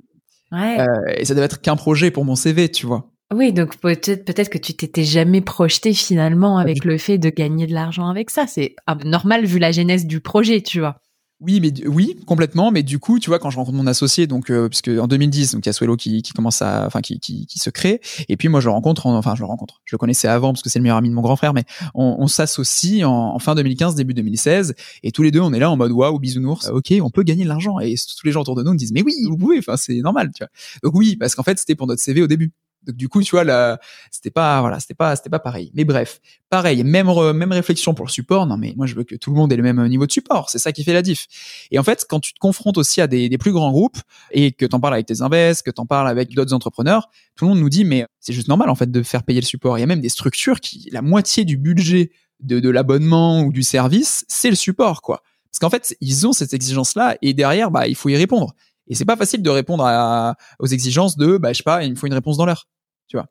Ouais. 0.52 0.80
Euh, 0.80 1.14
et 1.16 1.24
ça 1.24 1.34
devait 1.34 1.46
être 1.46 1.60
qu'un 1.60 1.76
projet 1.76 2.10
pour 2.10 2.24
mon 2.24 2.34
CV, 2.34 2.70
tu 2.70 2.86
vois. 2.86 3.10
Oui, 3.32 3.52
donc 3.52 3.76
peut-être 3.76 4.24
peut-être 4.24 4.48
que 4.48 4.58
tu 4.58 4.74
t'étais 4.74 5.04
jamais 5.04 5.40
projeté 5.40 5.94
finalement 5.94 6.58
avec 6.58 6.84
le 6.84 6.98
fait 6.98 7.16
de 7.16 7.30
gagner 7.30 7.68
de 7.68 7.72
l'argent 7.72 8.08
avec 8.08 8.28
ça. 8.28 8.46
C'est 8.48 8.74
normal 9.04 9.44
vu 9.44 9.60
la 9.60 9.70
genèse 9.70 10.04
du 10.06 10.20
projet, 10.20 10.62
tu 10.62 10.80
vois. 10.80 10.96
Oui, 11.40 11.58
mais 11.58 11.72
oui, 11.86 12.16
complètement. 12.26 12.70
Mais 12.70 12.82
du 12.82 12.98
coup, 12.98 13.18
tu 13.18 13.30
vois, 13.30 13.38
quand 13.38 13.48
je 13.48 13.56
rencontre 13.56 13.76
mon 13.76 13.86
associé, 13.86 14.26
donc 14.26 14.50
euh, 14.50 14.68
puisque 14.68 14.88
en 14.88 15.06
2010, 15.06 15.52
donc 15.52 15.64
il 15.64 15.68
y 15.68 15.70
a 15.70 15.72
Swello 15.72 15.96
qui, 15.96 16.20
qui 16.20 16.32
commence 16.34 16.60
à, 16.60 16.86
enfin 16.86 17.00
qui, 17.00 17.18
qui, 17.18 17.46
qui, 17.46 17.58
se 17.58 17.70
crée, 17.70 18.02
et 18.28 18.36
puis 18.36 18.48
moi 18.48 18.60
je 18.60 18.66
le 18.66 18.72
rencontre, 18.72 19.06
enfin 19.06 19.34
je 19.34 19.40
le 19.40 19.46
rencontre, 19.46 19.80
je 19.86 19.94
le 19.94 19.98
connaissais 19.98 20.28
avant 20.28 20.52
parce 20.52 20.62
que 20.62 20.68
c'est 20.68 20.78
le 20.78 20.82
meilleur 20.82 20.98
ami 20.98 21.08
de 21.08 21.14
mon 21.14 21.22
grand 21.22 21.36
frère, 21.36 21.54
mais 21.54 21.64
on, 21.94 22.16
on 22.18 22.26
s'associe 22.26 23.04
en, 23.06 23.38
fin 23.38 23.54
2015, 23.54 23.94
début 23.94 24.12
2016, 24.12 24.74
et 25.02 25.12
tous 25.12 25.22
les 25.22 25.30
deux 25.30 25.40
on 25.40 25.54
est 25.54 25.58
là 25.58 25.70
en 25.70 25.78
mode 25.78 25.92
waouh 25.92 26.18
bisounours, 26.18 26.68
ok, 26.68 26.92
on 27.00 27.08
peut 27.08 27.22
gagner 27.22 27.44
de 27.44 27.48
l'argent, 27.48 27.80
et 27.80 27.94
tous 27.94 28.26
les 28.26 28.32
gens 28.32 28.42
autour 28.42 28.54
de 28.54 28.62
nous 28.62 28.72
nous 28.72 28.76
disent 28.76 28.92
mais 28.92 29.02
oui, 29.02 29.14
vous 29.26 29.38
pouvez, 29.38 29.58
enfin 29.58 29.78
c'est 29.78 29.96
normal, 30.00 30.30
tu 30.34 30.44
vois. 30.44 30.50
Donc 30.82 30.94
oui, 30.94 31.16
parce 31.16 31.34
qu'en 31.34 31.42
fait 31.42 31.58
c'était 31.58 31.74
pour 31.74 31.86
notre 31.86 32.02
CV 32.02 32.20
au 32.20 32.26
début. 32.26 32.52
Du 32.92 33.08
coup, 33.08 33.22
tu 33.22 33.36
vois, 33.36 33.78
c'était 34.10 34.30
pas, 34.30 34.60
voilà, 34.60 34.80
c'était 34.80 34.94
pas, 34.94 35.16
c'était 35.16 35.30
pas 35.30 35.38
pareil. 35.38 35.70
Mais 35.74 35.84
bref, 35.84 36.20
pareil, 36.48 36.84
même 36.84 37.10
même 37.34 37.52
réflexion 37.52 37.94
pour 37.94 38.06
le 38.06 38.10
support. 38.10 38.46
Non, 38.46 38.56
mais 38.56 38.74
moi, 38.76 38.86
je 38.86 38.94
veux 38.94 39.04
que 39.04 39.14
tout 39.14 39.30
le 39.30 39.36
monde 39.36 39.52
ait 39.52 39.56
le 39.56 39.62
même 39.62 39.84
niveau 39.88 40.06
de 40.06 40.12
support. 40.12 40.50
C'est 40.50 40.58
ça 40.58 40.72
qui 40.72 40.84
fait 40.84 40.92
la 40.92 41.02
diff. 41.02 41.26
Et 41.70 41.78
en 41.78 41.82
fait, 41.82 42.06
quand 42.08 42.20
tu 42.20 42.32
te 42.32 42.38
confrontes 42.38 42.78
aussi 42.78 43.00
à 43.00 43.06
des, 43.06 43.28
des 43.28 43.38
plus 43.38 43.52
grands 43.52 43.70
groupes 43.70 43.98
et 44.30 44.52
que 44.52 44.66
t'en 44.66 44.80
parles 44.80 44.94
avec 44.94 45.06
tes 45.06 45.22
invests, 45.22 45.62
que 45.62 45.70
t'en 45.70 45.86
parles 45.86 46.08
avec 46.08 46.34
d'autres 46.34 46.54
entrepreneurs, 46.54 47.08
tout 47.36 47.44
le 47.44 47.50
monde 47.50 47.60
nous 47.60 47.70
dit, 47.70 47.84
mais 47.84 48.06
c'est 48.20 48.32
juste 48.32 48.48
normal 48.48 48.70
en 48.70 48.74
fait 48.74 48.90
de 48.90 49.02
faire 49.02 49.22
payer 49.22 49.40
le 49.40 49.46
support. 49.46 49.78
Il 49.78 49.80
y 49.80 49.84
a 49.84 49.86
même 49.86 50.00
des 50.00 50.08
structures 50.08 50.60
qui, 50.60 50.88
la 50.92 51.02
moitié 51.02 51.44
du 51.44 51.56
budget 51.56 52.10
de, 52.40 52.60
de 52.60 52.70
l'abonnement 52.70 53.42
ou 53.42 53.52
du 53.52 53.62
service, 53.62 54.24
c'est 54.28 54.50
le 54.50 54.56
support, 54.56 55.02
quoi. 55.02 55.22
Parce 55.50 55.58
qu'en 55.58 55.70
fait, 55.70 55.96
ils 56.00 56.26
ont 56.26 56.32
cette 56.32 56.54
exigence-là 56.54 57.16
et 57.22 57.34
derrière, 57.34 57.70
bah, 57.70 57.88
il 57.88 57.94
faut 57.94 58.08
y 58.08 58.16
répondre. 58.16 58.54
Et 58.86 58.94
c'est 58.94 59.04
pas 59.04 59.16
facile 59.16 59.42
de 59.42 59.50
répondre 59.50 59.84
à, 59.84 60.36
aux 60.58 60.66
exigences 60.66 61.16
de, 61.16 61.36
bah, 61.36 61.52
je 61.52 61.58
sais 61.58 61.62
pas, 61.62 61.84
il 61.84 61.90
me 61.90 61.96
faut 61.96 62.06
une 62.06 62.14
réponse 62.14 62.36
dans 62.36 62.46
l'heure, 62.46 62.68
tu 63.10 63.16
vois. 63.16 63.26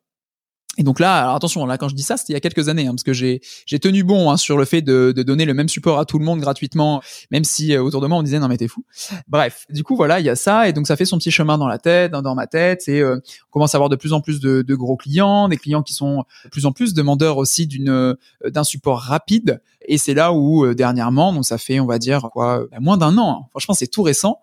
Et 0.78 0.84
donc 0.84 1.00
là, 1.00 1.22
alors 1.22 1.34
attention, 1.34 1.66
là 1.66 1.78
quand 1.78 1.88
je 1.88 1.96
dis 1.96 2.04
ça, 2.04 2.16
c'était 2.16 2.32
il 2.32 2.34
y 2.34 2.36
a 2.36 2.40
quelques 2.40 2.68
années, 2.68 2.86
hein, 2.86 2.92
parce 2.92 3.02
que 3.02 3.12
j'ai 3.12 3.40
j'ai 3.66 3.80
tenu 3.80 4.04
bon 4.04 4.30
hein, 4.30 4.36
sur 4.36 4.56
le 4.56 4.64
fait 4.64 4.82
de, 4.82 5.12
de, 5.14 5.24
donner 5.24 5.44
le 5.44 5.52
même 5.52 5.68
support 5.68 5.98
à 5.98 6.04
tout 6.04 6.16
le 6.16 6.24
monde 6.24 6.38
gratuitement, 6.38 7.02
même 7.32 7.42
si 7.42 7.74
euh, 7.74 7.82
autour 7.82 8.00
de 8.00 8.06
moi 8.06 8.18
on 8.18 8.22
disait 8.22 8.38
non 8.38 8.46
mais 8.46 8.56
t'es 8.56 8.68
fou. 8.68 8.84
Bref, 9.26 9.66
du 9.68 9.82
coup 9.82 9.96
voilà, 9.96 10.20
il 10.20 10.26
y 10.26 10.28
a 10.28 10.36
ça 10.36 10.68
et 10.68 10.72
donc 10.72 10.86
ça 10.86 10.94
fait 10.94 11.04
son 11.04 11.18
petit 11.18 11.32
chemin 11.32 11.58
dans 11.58 11.66
la 11.66 11.78
tête, 11.78 12.12
dans, 12.12 12.34
ma 12.36 12.46
tête, 12.46 12.88
et 12.88 13.00
euh, 13.00 13.16
on 13.48 13.50
commence 13.50 13.74
à 13.74 13.78
avoir 13.78 13.88
de 13.88 13.96
plus 13.96 14.12
en 14.12 14.20
plus 14.20 14.38
de, 14.38 14.62
de, 14.62 14.74
gros 14.76 14.96
clients, 14.96 15.48
des 15.48 15.56
clients 15.56 15.82
qui 15.82 15.92
sont 15.92 16.24
de 16.44 16.50
plus 16.50 16.66
en 16.66 16.72
plus 16.72 16.94
demandeurs 16.94 17.36
aussi 17.36 17.66
d'une 17.66 17.90
euh, 17.90 18.14
d'un 18.46 18.64
support 18.64 19.00
rapide. 19.00 19.60
Et 19.88 19.98
c'est 19.98 20.14
là 20.14 20.32
où 20.32 20.72
dernièrement, 20.72 21.32
donc 21.32 21.44
ça 21.44 21.58
fait 21.58 21.80
on 21.80 21.86
va 21.86 21.98
dire 21.98 22.28
quoi, 22.32 22.66
bah, 22.70 22.78
moins 22.80 22.96
d'un 22.96 23.18
an. 23.18 23.40
Hein, 23.40 23.46
franchement, 23.50 23.74
c'est 23.74 23.88
tout 23.88 24.02
récent 24.02 24.40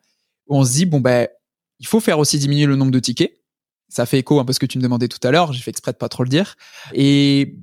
on 0.50 0.64
se 0.64 0.74
dit 0.74 0.86
bon 0.86 1.00
ben 1.00 1.28
il 1.80 1.88
faut 1.88 2.00
faire 2.00 2.20
aussi 2.20 2.40
diminuer 2.40 2.66
le 2.66 2.76
nombre 2.76 2.92
de 2.92 3.00
tickets. 3.00 3.34
Ça 3.90 4.06
fait 4.06 4.20
écho 4.20 4.40
un 4.40 4.46
peu 4.46 4.54
ce 4.54 4.60
que 4.60 4.66
tu 4.66 4.78
me 4.78 4.84
demandais 4.84 5.08
tout 5.08 5.26
à 5.26 5.32
l'heure. 5.32 5.54
J'ai 5.54 5.62
fait 5.62 5.72
exprès 5.72 5.94
de 5.94 5.98
pas 5.98 6.10
trop 6.10 6.24
le 6.24 6.30
dire. 6.30 6.56
Et 6.94 7.58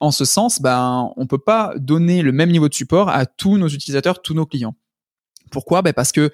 en 0.00 0.10
ce 0.10 0.24
sens, 0.24 0.62
ben 0.62 1.12
on 1.16 1.26
peut 1.26 1.38
pas 1.38 1.74
donner 1.76 2.22
le 2.22 2.32
même 2.32 2.50
niveau 2.50 2.68
de 2.68 2.74
support 2.74 3.08
à 3.08 3.26
tous 3.26 3.58
nos 3.58 3.68
utilisateurs, 3.68 4.22
tous 4.22 4.34
nos 4.34 4.46
clients. 4.46 4.76
Pourquoi? 5.50 5.82
Ben 5.82 5.92
parce 5.92 6.12
que 6.12 6.30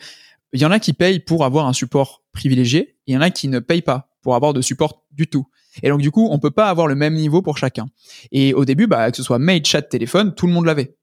il 0.53 0.61
y 0.61 0.67
en 0.67 0.71
a 0.71 0.79
qui 0.79 0.93
payent 0.93 1.19
pour 1.19 1.45
avoir 1.45 1.67
un 1.67 1.73
support 1.73 2.23
privilégié, 2.33 2.97
il 3.07 3.15
y 3.15 3.17
en 3.17 3.21
a 3.21 3.31
qui 3.31 3.49
ne 3.49 3.59
payent 3.59 3.83
pas 3.83 4.11
pour 4.23 4.37
avoir 4.37 4.53
de 4.53 4.61
support 4.61 5.05
du 5.11 5.27
tout. 5.27 5.49
Et 5.83 5.89
donc 5.89 6.01
du 6.01 6.11
coup, 6.11 6.29
on 6.31 6.39
peut 6.39 6.53
pas 6.53 6.69
avoir 6.69 6.87
le 6.87 6.95
même 6.95 7.15
niveau 7.15 7.43
pour 7.43 7.59
chacun. 7.59 7.87
Et 8.31 8.55
au 8.55 8.65
début, 8.65 8.87
bah, 8.87 9.11
que 9.11 9.17
ce 9.17 9.23
soit 9.23 9.41
mail, 9.41 9.65
chat, 9.65 9.83
téléphone, 9.83 10.35
tout 10.35 10.47
le 10.47 10.53
monde 10.53 10.67
l'avait 10.67 10.97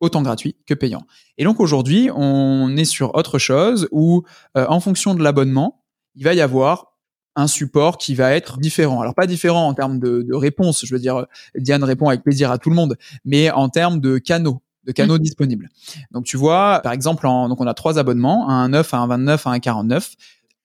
autant 0.00 0.22
gratuit 0.22 0.56
que 0.66 0.74
payant. 0.74 1.06
Et 1.38 1.44
donc 1.44 1.60
aujourd'hui, 1.60 2.10
on 2.14 2.76
est 2.76 2.84
sur 2.84 3.14
autre 3.14 3.38
chose 3.38 3.88
où, 3.90 4.22
euh, 4.56 4.66
en 4.68 4.80
fonction 4.80 5.14
de 5.14 5.22
l'abonnement, 5.22 5.84
il 6.14 6.24
va 6.24 6.34
y 6.34 6.40
avoir 6.40 6.89
un 7.36 7.46
support 7.46 7.98
qui 7.98 8.14
va 8.14 8.32
être 8.32 8.58
différent. 8.58 9.00
Alors 9.00 9.14
pas 9.14 9.26
différent 9.26 9.68
en 9.68 9.74
termes 9.74 9.98
de, 9.98 10.22
de 10.22 10.34
réponse, 10.34 10.84
je 10.84 10.94
veux 10.94 11.00
dire, 11.00 11.26
Diane 11.54 11.84
répond 11.84 12.08
avec 12.08 12.22
plaisir 12.22 12.50
à 12.50 12.58
tout 12.58 12.70
le 12.70 12.76
monde, 12.76 12.96
mais 13.24 13.50
en 13.50 13.68
termes 13.68 14.00
de 14.00 14.18
canaux 14.18 14.62
de 14.84 14.92
canaux 14.92 15.16
mmh. 15.16 15.22
disponibles. 15.22 15.68
Donc 16.10 16.24
tu 16.24 16.36
vois, 16.36 16.80
par 16.82 16.92
exemple, 16.92 17.26
en, 17.26 17.48
donc 17.48 17.60
on 17.60 17.66
a 17.66 17.74
trois 17.74 17.98
abonnements, 17.98 18.48
un 18.48 18.70
9, 18.70 18.94
un 18.94 19.06
29, 19.06 19.46
un 19.46 19.58
49. 19.58 20.14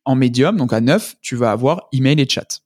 En 0.08 0.14
médium, 0.14 0.56
donc 0.56 0.72
à 0.72 0.82
9, 0.82 1.16
tu 1.22 1.36
vas 1.36 1.52
avoir 1.52 1.88
email 1.92 2.22
et 2.22 2.30
chat. 2.30 2.62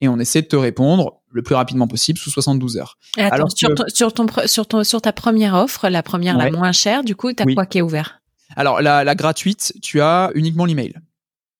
Et 0.00 0.08
on 0.08 0.18
essaie 0.20 0.42
de 0.42 0.46
te 0.46 0.56
répondre 0.56 1.20
le 1.32 1.42
plus 1.42 1.54
rapidement 1.54 1.88
possible 1.88 2.18
sous 2.18 2.30
72 2.30 2.76
heures. 2.76 2.96
Alors 3.18 3.50
sur, 3.50 3.70
sur, 3.88 4.12
ton, 4.12 4.26
sur, 4.46 4.66
ton, 4.68 4.84
sur 4.84 5.02
ta 5.02 5.12
première 5.12 5.54
offre, 5.54 5.88
la 5.88 6.02
première 6.04 6.36
la 6.36 6.50
moins 6.50 6.72
chère, 6.72 7.02
du 7.02 7.16
coup, 7.16 7.32
tu 7.32 7.42
as 7.42 7.46
quoi 7.54 7.66
qui 7.66 7.78
est 7.78 7.82
ouvert? 7.82 8.20
Alors 8.54 8.82
la, 8.82 9.02
la 9.02 9.14
gratuite, 9.16 9.74
tu 9.82 10.00
as 10.00 10.30
uniquement 10.34 10.64
l'email. 10.64 10.94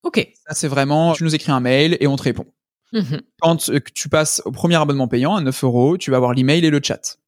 Ok. 0.07 0.33
Ça 0.47 0.55
c'est 0.55 0.69
vraiment, 0.69 1.15
tu 1.15 1.25
nous 1.25 1.35
écris 1.35 1.51
un 1.51 1.59
mail 1.59 1.97
et 1.99 2.07
on 2.07 2.15
te 2.15 2.23
répond. 2.23 2.47
Mmh 2.93 3.17
Quand 3.41 3.69
euh, 3.69 3.81
tu 3.93 4.09
passes 4.09 4.41
au 4.45 4.53
premier 4.53 4.77
abonnement 4.77 5.09
payant 5.09 5.35
à 5.35 5.41
9 5.41 5.65
euros, 5.65 5.99
tu 5.99 6.13
vas 6.13 6.17
avoir 6.17 6.33
l'email 6.33 6.65
et 6.65 6.71
le 6.71 6.81
chat. 6.81 7.19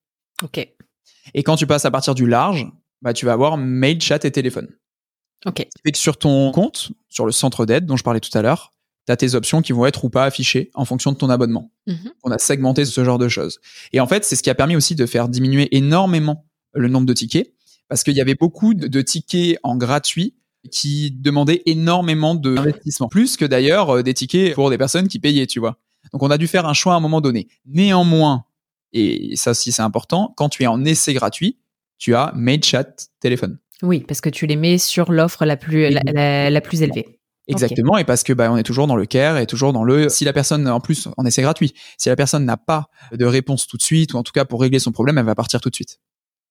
Ok. 0.44 0.58
Et 1.34 1.42
quand 1.42 1.56
tu 1.56 1.66
passes 1.66 1.84
à 1.84 1.90
partir 1.90 2.14
du 2.14 2.26
large, 2.26 2.68
bah, 3.02 3.12
tu 3.12 3.26
vas 3.26 3.32
avoir 3.32 3.56
mail, 3.56 4.00
chat 4.00 4.24
et 4.24 4.30
téléphone. 4.30 4.68
Ok. 5.44 5.66
Et 5.84 5.92
que 5.92 5.98
sur 5.98 6.18
ton 6.18 6.52
compte, 6.52 6.92
sur 7.08 7.26
le 7.26 7.32
centre 7.32 7.66
d'aide 7.66 7.84
dont 7.84 7.96
je 7.96 8.04
parlais 8.04 8.20
tout 8.20 8.36
à 8.38 8.42
l'heure, 8.42 8.72
tu 9.06 9.12
as 9.12 9.16
tes 9.16 9.34
options 9.34 9.60
qui 9.60 9.72
vont 9.72 9.84
être 9.84 10.04
ou 10.04 10.10
pas 10.10 10.24
affichées 10.24 10.70
en 10.74 10.84
fonction 10.84 11.10
de 11.10 11.16
ton 11.16 11.30
abonnement. 11.30 11.72
Mhm. 11.88 12.12
On 12.22 12.30
a 12.30 12.38
segmenté 12.38 12.84
ce 12.84 13.04
genre 13.04 13.18
de 13.18 13.28
choses. 13.28 13.58
Et 13.92 13.98
en 13.98 14.06
fait, 14.06 14.24
c'est 14.24 14.36
ce 14.36 14.44
qui 14.44 14.50
a 14.50 14.54
permis 14.54 14.76
aussi 14.76 14.94
de 14.94 15.06
faire 15.06 15.28
diminuer 15.28 15.68
énormément 15.76 16.46
le 16.74 16.86
nombre 16.86 17.06
de 17.06 17.12
tickets, 17.12 17.52
parce 17.88 18.04
qu'il 18.04 18.14
y 18.14 18.20
avait 18.20 18.36
beaucoup 18.36 18.74
de 18.74 19.00
tickets 19.02 19.58
en 19.64 19.76
gratuit 19.76 20.37
qui 20.70 21.10
demandaient 21.10 21.62
énormément 21.66 22.34
d'investissement, 22.34 23.08
plus 23.08 23.36
que 23.36 23.44
d'ailleurs 23.44 23.96
euh, 23.96 24.02
des 24.02 24.14
tickets 24.14 24.54
pour 24.54 24.70
des 24.70 24.78
personnes 24.78 25.08
qui 25.08 25.18
payaient, 25.18 25.46
tu 25.46 25.60
vois. 25.60 25.78
Donc 26.12 26.22
on 26.22 26.30
a 26.30 26.38
dû 26.38 26.46
faire 26.46 26.66
un 26.66 26.74
choix 26.74 26.94
à 26.94 26.96
un 26.96 27.00
moment 27.00 27.20
donné. 27.20 27.48
Néanmoins, 27.66 28.44
et 28.92 29.36
ça 29.36 29.52
aussi 29.52 29.72
c'est 29.72 29.82
important, 29.82 30.34
quand 30.36 30.48
tu 30.48 30.62
es 30.62 30.66
en 30.66 30.84
essai 30.84 31.14
gratuit, 31.14 31.58
tu 31.98 32.14
as 32.14 32.32
mail, 32.34 32.62
chat, 32.64 33.08
téléphone. 33.20 33.58
Oui, 33.82 34.00
parce 34.06 34.20
que 34.20 34.28
tu 34.28 34.46
les 34.46 34.56
mets 34.56 34.78
sur 34.78 35.12
l'offre 35.12 35.44
la 35.44 35.56
plus 35.56 35.88
la, 35.90 36.00
la- 36.12 36.50
la 36.50 36.60
plus 36.60 36.82
élevée. 36.82 37.20
Exactement, 37.50 37.96
et 37.96 38.04
parce 38.04 38.24
que 38.24 38.34
bah, 38.34 38.52
on 38.52 38.58
est 38.58 38.62
toujours 38.62 38.86
dans 38.86 38.96
le 38.96 39.06
care 39.06 39.38
et 39.38 39.46
toujours 39.46 39.72
dans 39.72 39.82
le 39.82 40.10
si 40.10 40.26
la 40.26 40.34
personne 40.34 40.68
en 40.68 40.80
plus 40.80 41.08
en 41.16 41.24
essai 41.24 41.40
gratuit, 41.40 41.72
si 41.96 42.10
la 42.10 42.16
personne 42.16 42.44
n'a 42.44 42.58
pas 42.58 42.88
de 43.12 43.24
réponse 43.24 43.66
tout 43.66 43.78
de 43.78 43.82
suite 43.82 44.12
ou 44.12 44.18
en 44.18 44.22
tout 44.22 44.32
cas 44.32 44.44
pour 44.44 44.60
régler 44.60 44.78
son 44.80 44.92
problème, 44.92 45.16
elle 45.16 45.24
va 45.24 45.34
partir 45.34 45.60
tout 45.62 45.70
de 45.70 45.74
suite. 45.74 45.98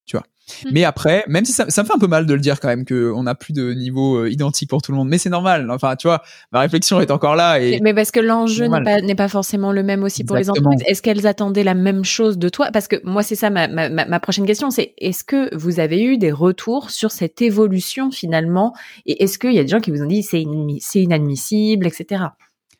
Tu 0.07 0.17
vois. 0.17 0.25
Mhm. 0.63 0.71
Mais 0.73 0.83
après, 0.85 1.25
même 1.27 1.43
si 1.43 1.51
ça, 1.51 1.69
ça 1.69 1.83
me 1.83 1.87
fait 1.87 1.93
un 1.93 1.99
peu 1.99 2.07
mal 2.07 2.25
de 2.25 2.33
le 2.33 2.39
dire 2.39 2.59
quand 2.59 2.69
même 2.69 2.85
que 2.85 3.11
on 3.13 3.23
n'a 3.23 3.35
plus 3.35 3.53
de 3.53 3.73
niveau 3.73 4.19
euh, 4.19 4.31
identique 4.31 4.69
pour 4.69 4.81
tout 4.81 4.91
le 4.93 4.97
monde, 4.97 5.09
mais 5.09 5.17
c'est 5.17 5.29
normal. 5.29 5.69
Enfin, 5.69 5.95
tu 5.97 6.07
vois, 6.07 6.23
ma 6.53 6.61
réflexion 6.61 7.01
est 7.01 7.11
encore 7.11 7.35
là 7.35 7.59
et 7.59 7.79
Mais 7.81 7.93
parce 7.93 8.11
que 8.11 8.21
l'enjeu 8.21 8.67
n'est 8.67 9.15
pas, 9.15 9.27
forcément 9.27 9.73
le 9.73 9.83
même 9.83 10.03
aussi 10.03 10.23
pour 10.23 10.37
les 10.37 10.49
entreprises. 10.49 10.81
Est-ce 10.87 11.01
qu'elles 11.01 11.27
attendaient 11.27 11.65
la 11.65 11.73
même 11.73 12.05
chose 12.05 12.37
de 12.37 12.47
toi? 12.47 12.69
Parce 12.71 12.87
que 12.87 12.95
moi, 13.03 13.23
c'est 13.23 13.35
ça 13.35 13.49
ma, 13.49 13.67
ma, 13.67 13.89
ma- 13.89 14.19
prochaine 14.21 14.45
question, 14.45 14.71
c'est 14.71 14.93
est-ce 14.97 15.25
que 15.25 15.53
vous 15.53 15.81
avez 15.81 16.01
eu 16.01 16.17
des 16.17 16.31
retours 16.31 16.91
sur 16.91 17.11
cette 17.11 17.41
évolution 17.41 18.09
finalement? 18.09 18.73
Et 19.05 19.23
est-ce 19.23 19.37
qu'il 19.37 19.53
y 19.53 19.59
a 19.59 19.63
des 19.63 19.69
gens 19.69 19.81
qui 19.81 19.91
vous 19.91 20.01
ont 20.01 20.07
dit 20.07 20.23
c'est 20.23 20.41
inadmissible, 21.01 21.85
etc. 21.85 22.23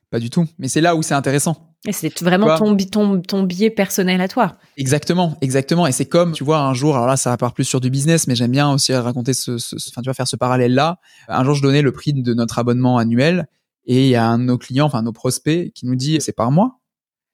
pas 0.10 0.20
du 0.20 0.30
tout. 0.30 0.46
Mais 0.58 0.70
c'est 0.70 0.82
là 0.82 0.96
où 0.96 1.04
c'est 1.04 1.16
intéressant. 1.16 1.66
Et 1.86 1.94
c'est 1.94 2.22
vraiment 2.22 2.58
ton, 2.58 2.76
ton, 2.76 3.22
ton 3.22 3.44
biais 3.44 3.70
personnel 3.70 4.20
à 4.20 4.28
toi. 4.28 4.58
Exactement, 4.78 5.38
exactement. 5.42 5.88
Et 5.88 5.92
c'est 5.92 6.06
comme, 6.06 6.34
tu 6.34 6.44
vois, 6.44 6.60
un 6.60 6.74
jour, 6.74 6.96
alors 6.96 7.08
là, 7.08 7.18
ça 7.18 7.36
part 7.38 7.54
plus 7.54 7.63
sur 7.66 7.80
du 7.80 7.90
business, 7.90 8.28
mais 8.28 8.36
j'aime 8.36 8.52
bien 8.52 8.72
aussi 8.72 8.94
raconter 8.94 9.34
ce, 9.34 9.52
enfin, 9.52 10.02
tu 10.02 10.06
vois, 10.06 10.13
faire 10.13 10.28
ce 10.28 10.36
parallèle-là. 10.36 11.00
Un 11.28 11.44
jour, 11.44 11.54
je 11.54 11.62
donnais 11.62 11.82
le 11.82 11.92
prix 11.92 12.13
de 12.13 12.34
notre 12.34 12.60
abonnement 12.60 12.98
annuel 12.98 13.48
et 13.86 14.06
il 14.06 14.10
y 14.10 14.16
a 14.16 14.26
un 14.28 14.40
de 14.40 14.44
nos 14.44 14.58
clients, 14.58 14.86
enfin, 14.86 15.02
nos 15.02 15.13
prospects 15.13 15.72
qui 15.74 15.86
nous 15.86 15.96
dit, 15.96 16.18
c'est 16.20 16.34
par 16.34 16.52
mois. 16.52 16.80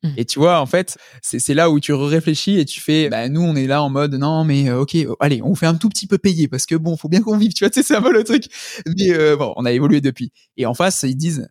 Mhm. 0.04 0.14
Et 0.18 0.26
tu 0.26 0.40
vois, 0.40 0.60
en 0.60 0.66
fait, 0.66 0.98
c'est 1.22 1.54
là 1.54 1.70
où 1.70 1.80
tu 1.80 1.94
réfléchis 1.94 2.60
et 2.60 2.66
tu 2.66 2.80
fais, 2.80 3.10
bah, 3.10 3.30
nous, 3.30 3.42
on 3.42 3.56
est 3.56 3.68
là 3.68 3.82
en 3.82 3.90
mode, 3.90 4.14
non, 4.14 4.44
mais 4.44 4.70
euh, 4.70 4.82
ok, 4.82 4.96
euh, 4.96 5.16
allez, 5.20 5.42
on 5.42 5.56
fait 5.56 5.66
un 5.66 5.76
tout 5.76 5.90
petit 5.90 6.08
peu 6.08 6.18
payer 6.18 6.48
parce 6.48 6.66
que 6.66 6.76
bon, 6.76 6.98
faut 6.98 7.10
bien 7.10 7.22
qu'on 7.22 7.38
vive, 7.38 7.54
tu 7.54 7.64
vois, 7.64 7.72
tu 7.72 7.82
sais, 7.82 7.84
c'est 7.88 7.96
un 7.96 8.02
peu 8.02 8.14
le 8.14 8.24
truc. 8.24 8.46
Mais 8.86 9.12
euh, 9.12 9.36
bon, 9.36 9.54
on 9.56 9.66
a 9.66 9.72
évolué 9.72 10.02
depuis. 10.02 10.32
Et 10.58 10.66
en 10.66 10.74
face, 10.74 11.04
ils 11.04 11.16
disent, 11.16 11.48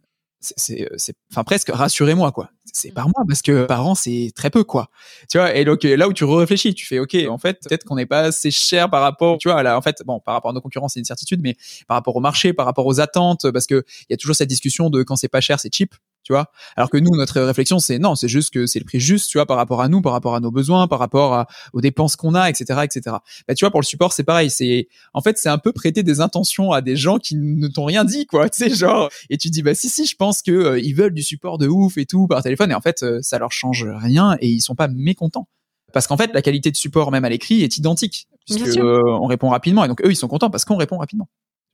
euh, 0.71 0.87
c'est, 0.97 1.15
enfin, 1.31 1.45
presque, 1.45 1.71
rassurez-moi, 1.71 2.33
quoi. 2.33 2.51
C'est 2.73 2.91
par 2.91 3.07
mois 3.07 3.25
parce 3.29 3.43
que 3.43 3.65
par 3.67 3.87
an, 3.87 3.95
c'est 3.95 4.33
très 4.35 4.51
peu, 4.51 4.65
quoi. 4.65 4.89
Tu 5.31 5.39
vois, 5.39 5.55
et 5.55 5.65
donc 5.65 5.85
euh, 5.85 5.97
là 5.97 6.09
où 6.09 6.13
tu 6.13 6.25
réfléchis, 6.25 6.75
tu 6.75 6.87
fais, 6.87 6.99
ok, 6.99 7.17
en 7.29 7.39
fait, 7.39 7.59
peut-être 7.67 7.85
qu'on 7.85 7.97
n'est 7.97 8.07
pas 8.07 8.21
assez 8.21 8.51
cher 8.51 8.89
par 8.91 9.03
rapport, 9.03 9.39
tu 9.39 9.49
vois, 9.49 9.63
là, 9.63 9.77
en 9.77 9.83
fait, 9.83 10.03
bon, 10.07 10.21
par 10.21 10.35
rapport 10.35 10.51
à 10.51 10.55
nos 10.55 10.61
concurrents, 10.61 10.89
c'est 10.89 11.01
une 11.01 11.05
certitude, 11.05 11.41
mais 11.43 11.57
par 11.87 11.97
rapport 11.97 12.17
au 12.17 12.21
marché, 12.21 12.53
par 12.53 12.67
rapport 12.67 12.87
aux 12.87 13.01
attentes, 13.01 13.51
parce 13.51 13.67
que 13.67 13.85
il 14.03 14.13
y 14.13 14.15
a 14.15 14.17
toujours 14.17 14.37
cette 14.37 14.49
discussion 14.49 14.91
de 14.91 15.03
quand 15.03 15.17
c'est 15.17 15.29
pas 15.29 15.41
cher, 15.41 15.61
c'est 15.61 15.73
cheap, 15.75 15.95
tu 16.25 16.33
vois. 16.33 16.51
Alors 16.77 16.89
que 16.91 16.97
nous, 16.99 17.11
notre 17.17 17.41
réflexion, 17.41 17.79
c'est 17.79 17.99
non, 17.99 18.15
c'est 18.15 18.29
juste 18.29 18.53
que 18.53 18.67
c'est 18.67 18.79
le 18.79 18.85
prix 18.85 19.01
juste, 19.01 19.31
tu 19.31 19.39
vois, 19.39 19.47
par 19.47 19.57
rapport 19.57 19.81
à 19.83 19.89
nous, 19.89 20.03
par 20.03 20.13
rapport 20.13 20.35
à 20.35 20.41
nos 20.41 20.51
besoins, 20.51 20.87
par 20.89 20.99
rapport 20.99 21.35
à- 21.35 21.47
aux 21.73 21.81
dépenses 21.81 22.17
qu'on 22.17 22.35
a, 22.35 22.49
etc., 22.49 22.81
etc. 22.85 23.17
Bah, 23.49 23.55
tu 23.55 23.65
vois, 23.65 23.71
pour 23.71 23.81
le 23.81 23.87
support, 23.87 24.13
c'est 24.13 24.25
pareil. 24.25 24.51
C'est, 24.51 24.89
en 25.15 25.21
fait, 25.21 25.39
c'est 25.39 25.49
un 25.49 25.59
peu 25.59 25.73
prêter 25.73 26.03
des 26.03 26.21
intentions 26.21 26.73
à 26.73 26.81
des 26.81 26.97
gens 26.97 27.19
qui 27.19 27.37
ne 27.37 27.69
t'ont 27.69 27.85
rien 27.85 28.05
dit, 28.05 28.27
quoi. 28.27 28.49
Tu 28.51 28.59
sais, 28.69 28.75
genre, 28.75 29.09
et 29.31 29.39
tu 29.39 29.51
dis, 29.51 29.63
bah, 29.63 29.75
si, 29.75 29.89
si, 29.89 30.07
je 30.07 30.17
pense 30.17 30.43
que 30.43 30.51
euh, 30.53 30.79
ils 30.81 30.95
veulent 30.95 31.15
du 31.15 31.23
support 31.23 31.59
de 31.59 31.67
ouf 31.69 31.97
et 31.99 32.07
tout 32.07 32.27
par 32.27 32.43
téléphone, 32.43 32.71
et 32.71 32.75
en 32.75 32.81
fait, 32.81 33.03
euh, 33.03 33.19
ça 33.23 33.39
leur 33.39 33.53
change 33.53 33.87
rien 33.89 34.37
et 34.41 34.49
ils 34.49 34.61
sont 34.61 34.75
pas 34.75 34.89
mécontents. 34.89 35.49
Parce 35.93 36.07
qu'en 36.07 36.17
fait, 36.17 36.31
la 36.33 36.41
qualité 36.43 36.71
de 36.71 36.77
support, 36.77 37.11
même 37.11 37.25
à 37.25 37.29
l'écrit, 37.29 37.63
est 37.63 37.77
identique. 37.77 38.27
Puisque 38.47 38.77
euh, 38.79 39.01
on 39.05 39.27
répond 39.27 39.51
rapidement. 39.51 39.85
Et 39.85 39.89
donc, 39.89 40.01
eux, 40.05 40.11
ils 40.11 40.17
sont 40.17 40.27
contents 40.29 40.51
parce 40.51 40.65
qu'on 40.65 40.77
répond 40.77 40.99
rapidement. 40.99 41.29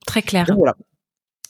Très 0.07 0.23
clair. 0.23 0.45
Donc, 0.47 0.59
voilà. 0.59 0.75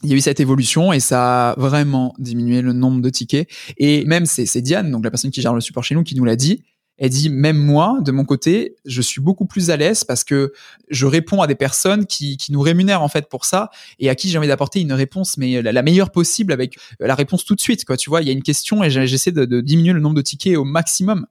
Il 0.03 0.11
y 0.11 0.13
a 0.13 0.17
eu 0.17 0.21
cette 0.21 0.41
évolution 0.41 0.93
et 0.93 1.01
ça 1.01 1.51
a 1.51 1.55
vraiment 1.59 2.15
diminué 2.19 2.63
le 2.63 2.73
nombre 2.73 3.01
de 3.01 3.11
tickets. 3.11 3.49
Et 3.79 4.05
même, 4.05 4.27
c'est 4.27 4.63
Diane, 4.63 4.91
donc 4.91 5.05
la 5.05 5.11
personne 5.11 5.31
qui 5.31 5.41
gère 5.41 5.55
le 5.55 5.61
support 5.61 5.83
chez 5.83 5.95
nous, 5.95 6.05
qui 6.05 6.15
nous 6.15 6.25
l'a 6.25 6.37
dit. 6.37 6.63
Elle 7.01 7.11
dit, 7.11 7.31
même 7.31 7.57
moi, 7.59 7.99
de 8.03 8.11
mon 8.11 8.25
côté, 8.25 8.75
je 8.85 9.01
suis 9.01 9.21
beaucoup 9.21 9.47
plus 9.47 9.71
à 9.71 9.77
l'aise 9.77 10.03
parce 10.03 10.25
que 10.25 10.53
je 10.91 11.07
réponds 11.07 11.43
à 11.43 11.47
des 11.47 11.55
personnes 11.55 12.07
qui, 12.07 12.37
qui 12.37 12.51
nous 12.51 12.61
rémunèrent 12.61 13.03
en 13.03 13.09
fait 13.09 13.29
pour 13.29 13.45
ça 13.45 13.71
et 14.01 14.09
à 14.11 14.17
qui 14.17 14.29
j'ai 14.29 14.39
envie 14.39 14.49
d'apporter 14.49 14.81
une 14.81 14.93
réponse, 14.93 15.37
mais 15.37 15.63
la, 15.63 15.71
la 15.71 15.83
meilleure 15.83 16.11
possible 16.11 16.53
avec 16.53 16.77
la 16.99 17.15
réponse 17.15 17.45
tout 17.45 17.55
de 17.55 17.61
suite. 17.61 17.85
Quoi, 17.85 17.97
tu 17.97 18.11
vois, 18.11 18.21
il 18.23 18.27
y 18.27 18.31
a 18.31 18.33
une 18.33 18.43
question 18.43 18.83
et 18.83 18.91
j'essaie 18.91 19.31
de, 19.31 19.45
de 19.45 19.61
diminuer 19.61 19.93
le 19.93 20.01
nombre 20.01 20.17
de 20.17 20.23
tickets 20.23 20.57
au 20.57 20.65
maximum, 20.65 21.27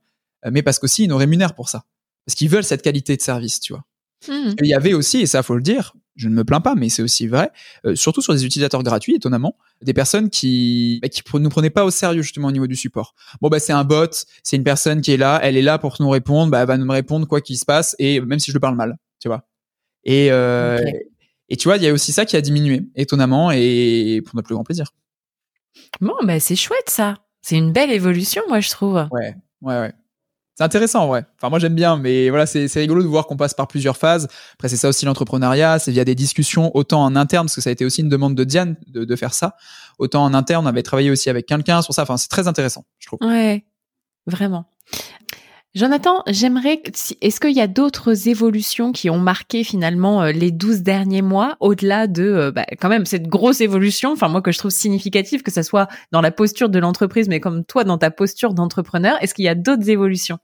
Euh, 0.46 0.52
mais 0.54 0.62
parce 0.62 0.80
qu'aussi 0.80 1.04
ils 1.04 1.10
nous 1.10 1.18
rémunèrent 1.18 1.56
pour 1.56 1.68
ça, 1.68 1.84
parce 2.26 2.36
qu'ils 2.36 2.50
veulent 2.50 2.64
cette 2.64 2.84
qualité 2.84 3.18
de 3.18 3.22
service, 3.22 3.60
tu 3.60 3.74
vois. 3.74 3.84
Mhm. 4.28 4.56
Il 4.62 4.68
y 4.68 4.74
avait 4.74 4.94
aussi, 4.94 5.20
et 5.22 5.26
ça 5.26 5.44
faut 5.44 5.56
le 5.56 5.62
dire, 5.62 5.94
je 6.16 6.28
ne 6.28 6.34
me 6.34 6.44
plains 6.44 6.62
pas, 6.62 6.76
mais 6.76 6.90
c'est 6.90 7.04
aussi 7.04 7.28
vrai, 7.28 7.52
euh, 7.86 7.96
surtout 7.96 8.22
sur 8.22 8.34
les 8.34 8.46
utilisateurs 8.46 8.84
gratuits, 8.84 9.16
étonnamment, 9.16 9.56
des 9.82 9.94
personnes 9.94 10.30
qui 10.30 11.00
bah, 11.02 11.10
qui 11.10 11.22
nous 11.36 11.50
prenaient 11.50 11.70
pas 11.70 11.86
au 11.86 11.92
sérieux 11.92 12.24
justement 12.24 12.48
au 12.48 12.52
niveau 12.52 12.68
du 12.68 12.76
support. 12.76 13.14
Bon 13.42 13.50
bah 13.50 13.60
c'est 13.60 13.74
un 13.74 13.84
bot, 13.84 14.08
c'est 14.44 14.56
une 14.56 14.64
personne 14.64 15.02
qui 15.02 15.12
est 15.12 15.18
là, 15.18 15.40
elle 15.44 15.56
est 15.56 15.62
là 15.62 15.78
pour 15.78 15.96
nous 16.00 16.10
répondre, 16.10 16.52
bah 16.52 16.62
elle 16.62 16.68
va 16.68 16.78
nous 16.78 16.92
répondre 16.92 17.28
quoi 17.28 17.42
qu'il 17.42 17.58
se 17.58 17.66
passe 17.66 17.96
et 18.00 18.20
même 18.20 18.40
si 18.40 18.52
je 18.52 18.56
le 18.56 18.60
parle 18.60 18.76
mal, 18.76 18.98
tu 19.20 19.28
vois. 19.28 19.48
Et 20.04 20.32
euh, 20.32 20.80
et 21.50 21.56
tu 21.56 21.68
vois, 21.68 21.78
il 21.78 21.84
y 21.84 21.88
a 21.88 21.94
aussi 21.94 22.12
ça 22.12 22.26
qui 22.26 22.36
a 22.36 22.42
diminué 22.42 22.88
étonnamment 22.96 23.52
et 23.52 24.22
pour 24.26 24.36
notre 24.36 24.48
plus 24.48 24.56
grand 24.56 24.64
plaisir. 24.64 24.92
Bon, 26.02 26.16
bah, 26.24 26.40
c'est 26.40 26.56
chouette 26.56 26.90
ça. 26.90 27.16
C'est 27.42 27.58
une 27.58 27.72
belle 27.72 27.92
évolution, 27.92 28.42
moi, 28.50 28.60
je 28.60 28.70
trouve. 28.70 29.08
Ouais, 29.12 29.36
ouais, 29.62 29.80
ouais. 29.80 29.94
C'est 30.58 30.64
intéressant, 30.64 31.06
vrai. 31.06 31.24
Enfin, 31.36 31.52
moi, 31.52 31.60
j'aime 31.60 31.76
bien, 31.76 31.98
mais 31.98 32.30
voilà, 32.30 32.48
c'est 32.48 32.68
c'est 32.68 32.80
rigolo 32.80 33.04
de 33.04 33.08
voir 33.08 33.28
qu'on 33.28 33.38
passe 33.38 33.54
par 33.54 33.68
plusieurs 33.68 33.96
phases. 33.96 34.28
Après, 34.54 34.68
c'est 34.70 34.76
ça 34.76 34.90
aussi 34.90 35.06
l'entrepreneuriat, 35.06 35.78
c'est 35.78 35.92
via 35.92 36.04
des 36.04 36.16
discussions, 36.16 36.76
autant 36.76 37.04
en 37.04 37.16
interne, 37.16 37.46
parce 37.46 37.54
que 37.54 37.62
ça 37.62 37.70
a 37.70 37.74
été 37.74 37.86
aussi 37.86 38.02
une 38.02 38.10
demande 38.10 38.34
de 38.34 38.44
Diane 38.44 38.76
de, 38.88 39.06
de 39.06 39.16
faire 39.16 39.36
ça, 39.36 39.56
autant 40.00 40.24
en 40.24 40.34
interne, 40.34 40.66
on 40.66 40.68
avait 40.68 40.82
travaillé 40.82 41.12
aussi 41.12 41.30
avec 41.30 41.46
quelqu'un 41.46 41.84
sur 41.84 41.94
ça. 41.94 42.02
Enfin, 42.02 42.18
c'est 42.18 42.30
très 42.30 42.48
intéressant, 42.48 42.86
je 42.98 43.06
trouve. 43.06 43.20
Ouais, 43.22 43.66
vraiment. 44.26 44.66
Jonathan, 45.76 46.24
j'aimerais. 46.28 46.82
Est-ce 47.22 47.40
qu'il 47.40 47.52
y 47.56 47.62
a 47.62 47.68
d'autres 47.68 48.28
évolutions 48.28 48.92
qui 48.92 49.10
ont 49.10 49.20
marqué 49.20 49.64
finalement 49.64 50.24
euh, 50.24 50.32
les 50.32 50.52
12 50.52 50.82
derniers 50.82 51.22
mois, 51.22 51.56
au-delà 51.60 52.08
de 52.08 52.24
euh, 52.24 52.52
bah, 52.52 52.66
quand 52.80 52.90
même 52.90 53.06
cette 53.06 53.28
grosse 53.28 53.62
évolution, 53.62 54.12
enfin 54.14 54.28
moi 54.28 54.42
que 54.42 54.52
je 54.52 54.58
trouve 54.58 54.72
significative, 54.72 55.44
que 55.44 55.52
ça 55.52 55.62
soit 55.64 55.88
dans 56.12 56.22
la 56.22 56.32
posture 56.32 56.70
de 56.70 56.80
l'entreprise, 56.80 57.28
mais 57.28 57.40
comme 57.40 57.64
toi 57.64 57.84
dans 57.84 57.98
ta 58.00 58.10
posture 58.10 58.54
d'entrepreneur, 58.56 59.18
est-ce 59.22 59.34
qu'il 59.36 59.46
y 59.46 59.50
a 59.50 59.56
d'autres 59.56 59.90
évolutions? 59.90 60.40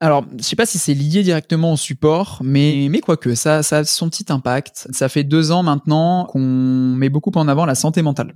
Alors, 0.00 0.26
je 0.36 0.42
sais 0.42 0.56
pas 0.56 0.66
si 0.66 0.78
c'est 0.78 0.92
lié 0.92 1.22
directement 1.22 1.72
au 1.72 1.76
support, 1.76 2.40
mais, 2.42 2.88
mais 2.90 3.00
quoique, 3.00 3.34
ça, 3.36 3.62
ça 3.62 3.78
a 3.78 3.84
son 3.84 4.10
petit 4.10 4.26
impact. 4.28 4.88
Ça 4.90 5.08
fait 5.08 5.22
deux 5.24 5.52
ans 5.52 5.62
maintenant 5.62 6.24
qu'on 6.26 6.40
met 6.40 7.08
beaucoup 7.08 7.30
en 7.36 7.46
avant 7.46 7.64
la 7.64 7.76
santé 7.76 8.02
mentale. 8.02 8.34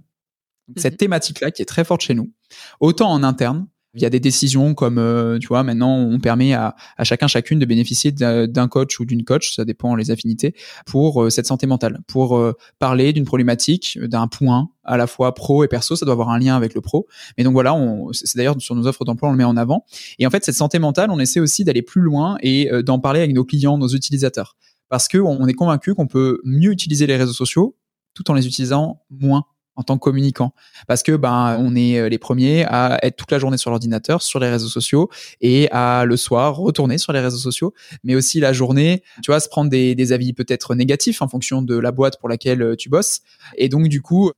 Cette 0.77 0.93
Mhm. 0.95 0.99
thématique-là 0.99 1.51
qui 1.51 1.63
est 1.63 1.67
très 1.67 1.85
forte 1.85 2.03
chez 2.03 2.15
nous, 2.15 2.31
autant 2.79 3.11
en 3.11 3.23
interne, 3.25 3.67
il 3.99 4.03
y 4.03 4.07
a 4.07 4.11
des 4.11 4.21
décisions 4.21 4.75
comme, 4.75 4.99
euh, 4.99 5.39
tu 5.39 5.49
vois, 5.49 5.63
maintenant 5.63 5.97
on 5.97 6.19
permet 6.19 6.55
à, 6.55 6.75
chacun 7.03 7.27
chacune 7.27 7.59
de 7.59 7.67
bénéficier 7.67 8.13
d'un 8.13 8.69
coach 8.69 8.99
ou 9.01 9.05
d'une 9.05 9.25
coach, 9.25 9.55
ça 9.55 9.65
dépend 9.65 9.95
les 9.95 10.11
affinités, 10.11 10.55
pour 10.87 11.23
euh, 11.23 11.31
cette 11.31 11.47
santé 11.47 11.67
mentale, 11.67 12.01
pour 12.07 12.37
euh, 12.37 12.53
parler 12.79 13.13
d'une 13.13 13.25
problématique, 13.25 13.99
d'un 14.01 14.29
point 14.29 14.69
à 14.85 14.97
la 14.97 15.07
fois 15.07 15.35
pro 15.35 15.65
et 15.65 15.69
perso, 15.69 15.97
ça 15.97 16.07
doit 16.07 16.13
avoir 16.13 16.31
un 16.31 16.39
lien 16.39 16.57
avec 16.57 16.75
le 16.75 16.81
pro. 16.81 17.07
Mais 17.37 17.45
donc 17.45 17.53
voilà, 17.53 17.77
c'est 18.13 18.37
d'ailleurs 18.37 18.57
sur 18.59 18.75
nos 18.75 18.87
offres 18.87 19.05
d'emploi 19.05 19.29
on 19.29 19.33
le 19.33 19.39
met 19.39 19.45
en 19.45 19.57
avant. 19.57 19.85
Et 20.19 20.27
en 20.27 20.31
fait, 20.31 20.45
cette 20.45 20.55
santé 20.55 20.79
mentale, 20.79 21.11
on 21.11 21.19
essaie 21.19 21.41
aussi 21.41 21.65
d'aller 21.65 21.83
plus 21.83 22.01
loin 22.01 22.39
et 22.41 22.71
d'en 22.83 22.99
parler 22.99 23.21
avec 23.21 23.35
nos 23.35 23.45
clients, 23.45 23.77
nos 23.77 23.89
utilisateurs, 23.89 24.57
parce 24.89 25.07
que 25.07 25.19
on 25.19 25.47
est 25.47 25.53
convaincu 25.53 25.95
qu'on 25.95 26.07
peut 26.07 26.41
mieux 26.45 26.71
utiliser 26.73 27.07
les 27.07 27.17
réseaux 27.17 27.35
sociaux 27.35 27.77
tout 28.15 28.31
en 28.31 28.35
les 28.35 28.47
utilisant 28.47 29.03
moins 29.11 29.45
en 29.79 29.85
tant 29.85 29.97
que 29.97 30.03
communicant. 30.03 30.53
Parce 30.89 31.03
que 31.03 31.13
ben 31.13 31.57
on 31.61 31.75
est 31.77 31.99
euh, 31.99 32.09
les 32.09 32.19
premiers 32.19 32.65
à 32.65 32.99
être 33.03 33.17
toute 33.17 33.31
la 33.31 33.39
journée 33.39 33.57
sur 33.57 33.71
l'ordinateur 33.71 34.23
sur 34.23 34.41
les 34.41 34.51
réseaux 34.51 34.69
sociaux 34.69 35.09
et 35.41 35.71
à 35.71 36.05
le 36.05 36.17
soir 36.17 36.57
retourner 36.57 36.99
sur 36.99 37.13
les 37.13 37.21
réseaux 37.21 37.39
sociaux 37.39 37.73
mais 38.03 38.17
aussi 38.17 38.41
la 38.41 38.53
journée 38.53 39.03
tu 39.23 39.31
vois 39.31 39.41
se 39.41 39.49
prendre 39.49 39.71
des, 39.71 40.13
avis 40.13 40.33
peut-être 40.33 40.75
négatifs 40.75 41.23
en 41.23 41.29
fonction 41.29 41.63
de 41.63 41.79
la 41.79 41.93
boîte 41.93 42.19
pour 42.19 42.29
laquelle 42.29 42.63
euh, 42.63 42.77
tu 42.77 42.89
bosses. 42.89 43.21
Et 43.57 43.69
donc 43.69 43.89
du 43.89 44.03
coup 44.03 44.33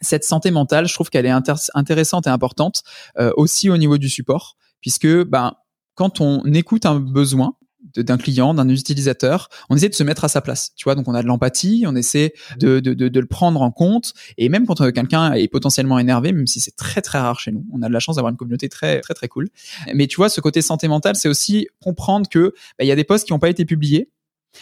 cette 0.00 0.24
santé 0.24 0.50
mentale 0.50 0.88
je 0.88 0.94
trouve 0.94 1.10
qu'elle 1.10 1.26
est 1.26 1.34
intéressante 1.74 2.26
et 2.26 2.30
importante 2.30 2.82
euh, 3.18 3.30
aussi 3.36 3.68
au 3.68 3.76
niveau 3.76 3.98
du 3.98 4.08
support 4.08 4.56
puisque 4.80 5.08
ben 5.24 5.52
quand 5.94 6.22
on 6.22 6.44
écoute 6.54 6.86
un 6.86 6.98
besoin 6.98 7.57
d'un 7.96 8.18
client, 8.18 8.54
d'un 8.54 8.68
utilisateur, 8.68 9.48
on 9.70 9.76
essaie 9.76 9.88
de 9.88 9.94
se 9.94 10.02
mettre 10.02 10.24
à 10.24 10.28
sa 10.28 10.40
place. 10.40 10.72
Tu 10.76 10.84
vois, 10.84 10.94
donc 10.94 11.08
on 11.08 11.14
a 11.14 11.22
de 11.22 11.26
l'empathie, 11.26 11.84
on 11.86 11.94
essaie 11.94 12.32
de, 12.58 12.80
de, 12.80 12.94
de, 12.94 13.08
de 13.08 13.20
le 13.20 13.26
prendre 13.26 13.62
en 13.62 13.70
compte. 13.70 14.12
Et 14.36 14.48
même 14.48 14.66
quand 14.66 14.80
euh, 14.80 14.90
quelqu'un 14.90 15.32
est 15.32 15.48
potentiellement 15.48 15.98
énervé, 15.98 16.32
même 16.32 16.46
si 16.46 16.60
c'est 16.60 16.76
très 16.76 17.02
très 17.02 17.18
rare 17.18 17.40
chez 17.40 17.52
nous, 17.52 17.64
on 17.72 17.82
a 17.82 17.88
de 17.88 17.92
la 17.92 18.00
chance 18.00 18.16
d'avoir 18.16 18.30
une 18.30 18.36
communauté 18.36 18.68
très 18.68 19.00
très 19.00 19.14
très 19.14 19.28
cool. 19.28 19.48
Mais 19.94 20.06
tu 20.06 20.16
vois, 20.16 20.28
ce 20.28 20.40
côté 20.40 20.62
santé 20.62 20.88
mentale, 20.88 21.16
c'est 21.16 21.28
aussi 21.28 21.68
comprendre 21.80 22.28
que 22.28 22.54
bah, 22.78 22.84
il 22.84 22.88
y 22.88 22.92
a 22.92 22.96
des 22.96 23.04
posts 23.04 23.26
qui 23.26 23.32
n'ont 23.32 23.38
pas 23.38 23.50
été 23.50 23.64
publiés 23.64 24.10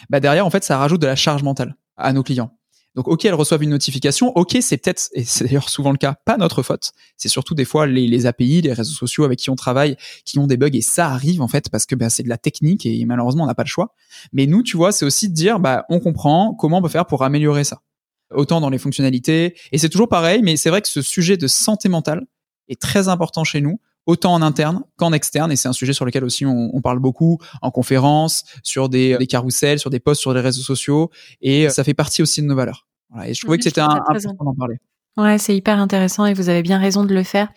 bah 0.09 0.19
derrière, 0.19 0.45
en 0.45 0.49
fait, 0.49 0.63
ça 0.63 0.77
rajoute 0.77 1.01
de 1.01 1.07
la 1.07 1.15
charge 1.15 1.43
mentale 1.43 1.75
à 1.95 2.13
nos 2.13 2.23
clients. 2.23 2.51
Donc, 2.97 3.07
ok, 3.07 3.25
elles 3.25 3.35
reçoivent 3.35 3.61
une 3.61 3.69
notification. 3.69 4.31
Ok, 4.35 4.57
c'est 4.59 4.77
peut-être, 4.77 5.09
et 5.13 5.23
c'est 5.23 5.43
d'ailleurs 5.43 5.69
souvent 5.69 5.91
le 5.91 5.99
cas, 5.99 6.15
pas 6.25 6.35
notre 6.35 6.63
faute. 6.63 6.93
C'est 7.15 7.29
surtout 7.29 7.53
des 7.53 7.63
fois 7.63 7.85
les, 7.85 8.25
API, 8.25 8.61
les 8.61 8.73
réseaux 8.73 8.95
sociaux 8.95 9.23
avec 9.23 9.37
qui 9.37 9.51
on 9.51 9.55
travaille, 9.55 9.97
qui 10.25 10.39
ont 10.39 10.47
des 10.47 10.57
bugs 10.57 10.71
et 10.73 10.81
ça 10.81 11.09
arrive 11.09 11.43
en 11.43 11.47
fait 11.47 11.69
parce 11.69 11.85
que 11.85 11.93
bah, 11.93 12.09
c'est 12.09 12.23
de 12.23 12.29
la 12.29 12.39
technique 12.39 12.87
et 12.87 13.05
malheureusement 13.05 13.43
on 13.43 13.47
n'a 13.47 13.53
pas 13.53 13.63
le 13.63 13.69
choix. 13.69 13.93
Mais 14.33 14.47
nous, 14.47 14.63
tu 14.63 14.77
vois, 14.77 14.91
c'est 14.91 15.05
aussi 15.05 15.29
de 15.29 15.35
dire, 15.35 15.59
bah, 15.59 15.85
on 15.89 15.99
comprend 15.99 16.55
comment 16.55 16.79
on 16.79 16.81
peut 16.81 16.89
faire 16.89 17.05
pour 17.05 17.23
améliorer 17.23 17.63
ça. 17.63 17.83
Autant 18.31 18.61
dans 18.61 18.71
les 18.71 18.79
fonctionnalités. 18.79 19.55
Et 19.71 19.77
c'est 19.77 19.89
toujours 19.89 20.09
pareil, 20.09 20.41
mais 20.41 20.57
c'est 20.57 20.71
vrai 20.71 20.81
que 20.81 20.89
ce 20.89 21.03
sujet 21.03 21.37
de 21.37 21.45
santé 21.45 21.89
mentale 21.89 22.25
est 22.67 22.81
très 22.81 23.09
important 23.09 23.43
chez 23.43 23.61
nous 23.61 23.79
autant 24.07 24.33
en 24.33 24.41
interne 24.41 24.81
qu'en 24.95 25.13
externe. 25.13 25.51
Et 25.51 25.55
c'est 25.55 25.67
un 25.67 25.73
sujet 25.73 25.93
sur 25.93 26.05
lequel 26.05 26.23
aussi 26.23 26.45
on, 26.45 26.71
on 26.73 26.81
parle 26.81 26.99
beaucoup 26.99 27.37
en 27.61 27.69
conférence, 27.69 28.43
sur 28.63 28.89
des, 28.89 29.17
des 29.17 29.27
carousels, 29.27 29.77
sur 29.77 29.91
des 29.91 29.99
posts 29.99 30.21
sur 30.21 30.33
les 30.33 30.41
réseaux 30.41 30.63
sociaux. 30.63 31.11
Et 31.41 31.69
ça 31.69 31.83
fait 31.83 31.93
partie 31.93 32.23
aussi 32.23 32.41
de 32.41 32.47
nos 32.47 32.55
valeurs. 32.55 32.87
Voilà, 33.11 33.29
et 33.29 33.33
je 33.33 33.41
trouvais 33.41 33.57
que 33.57 33.63
c'était 33.63 33.81
important 33.81 34.33
d'en 34.43 34.55
parler. 34.55 34.77
Ouais, 35.17 35.39
c'est 35.39 35.55
hyper 35.55 35.79
intéressant 35.79 36.27
et 36.27 36.35
vous 36.35 36.47
avez 36.47 36.61
bien 36.61 36.77
raison 36.77 37.03
de 37.03 37.11
le 37.11 37.23
faire. 37.23 37.47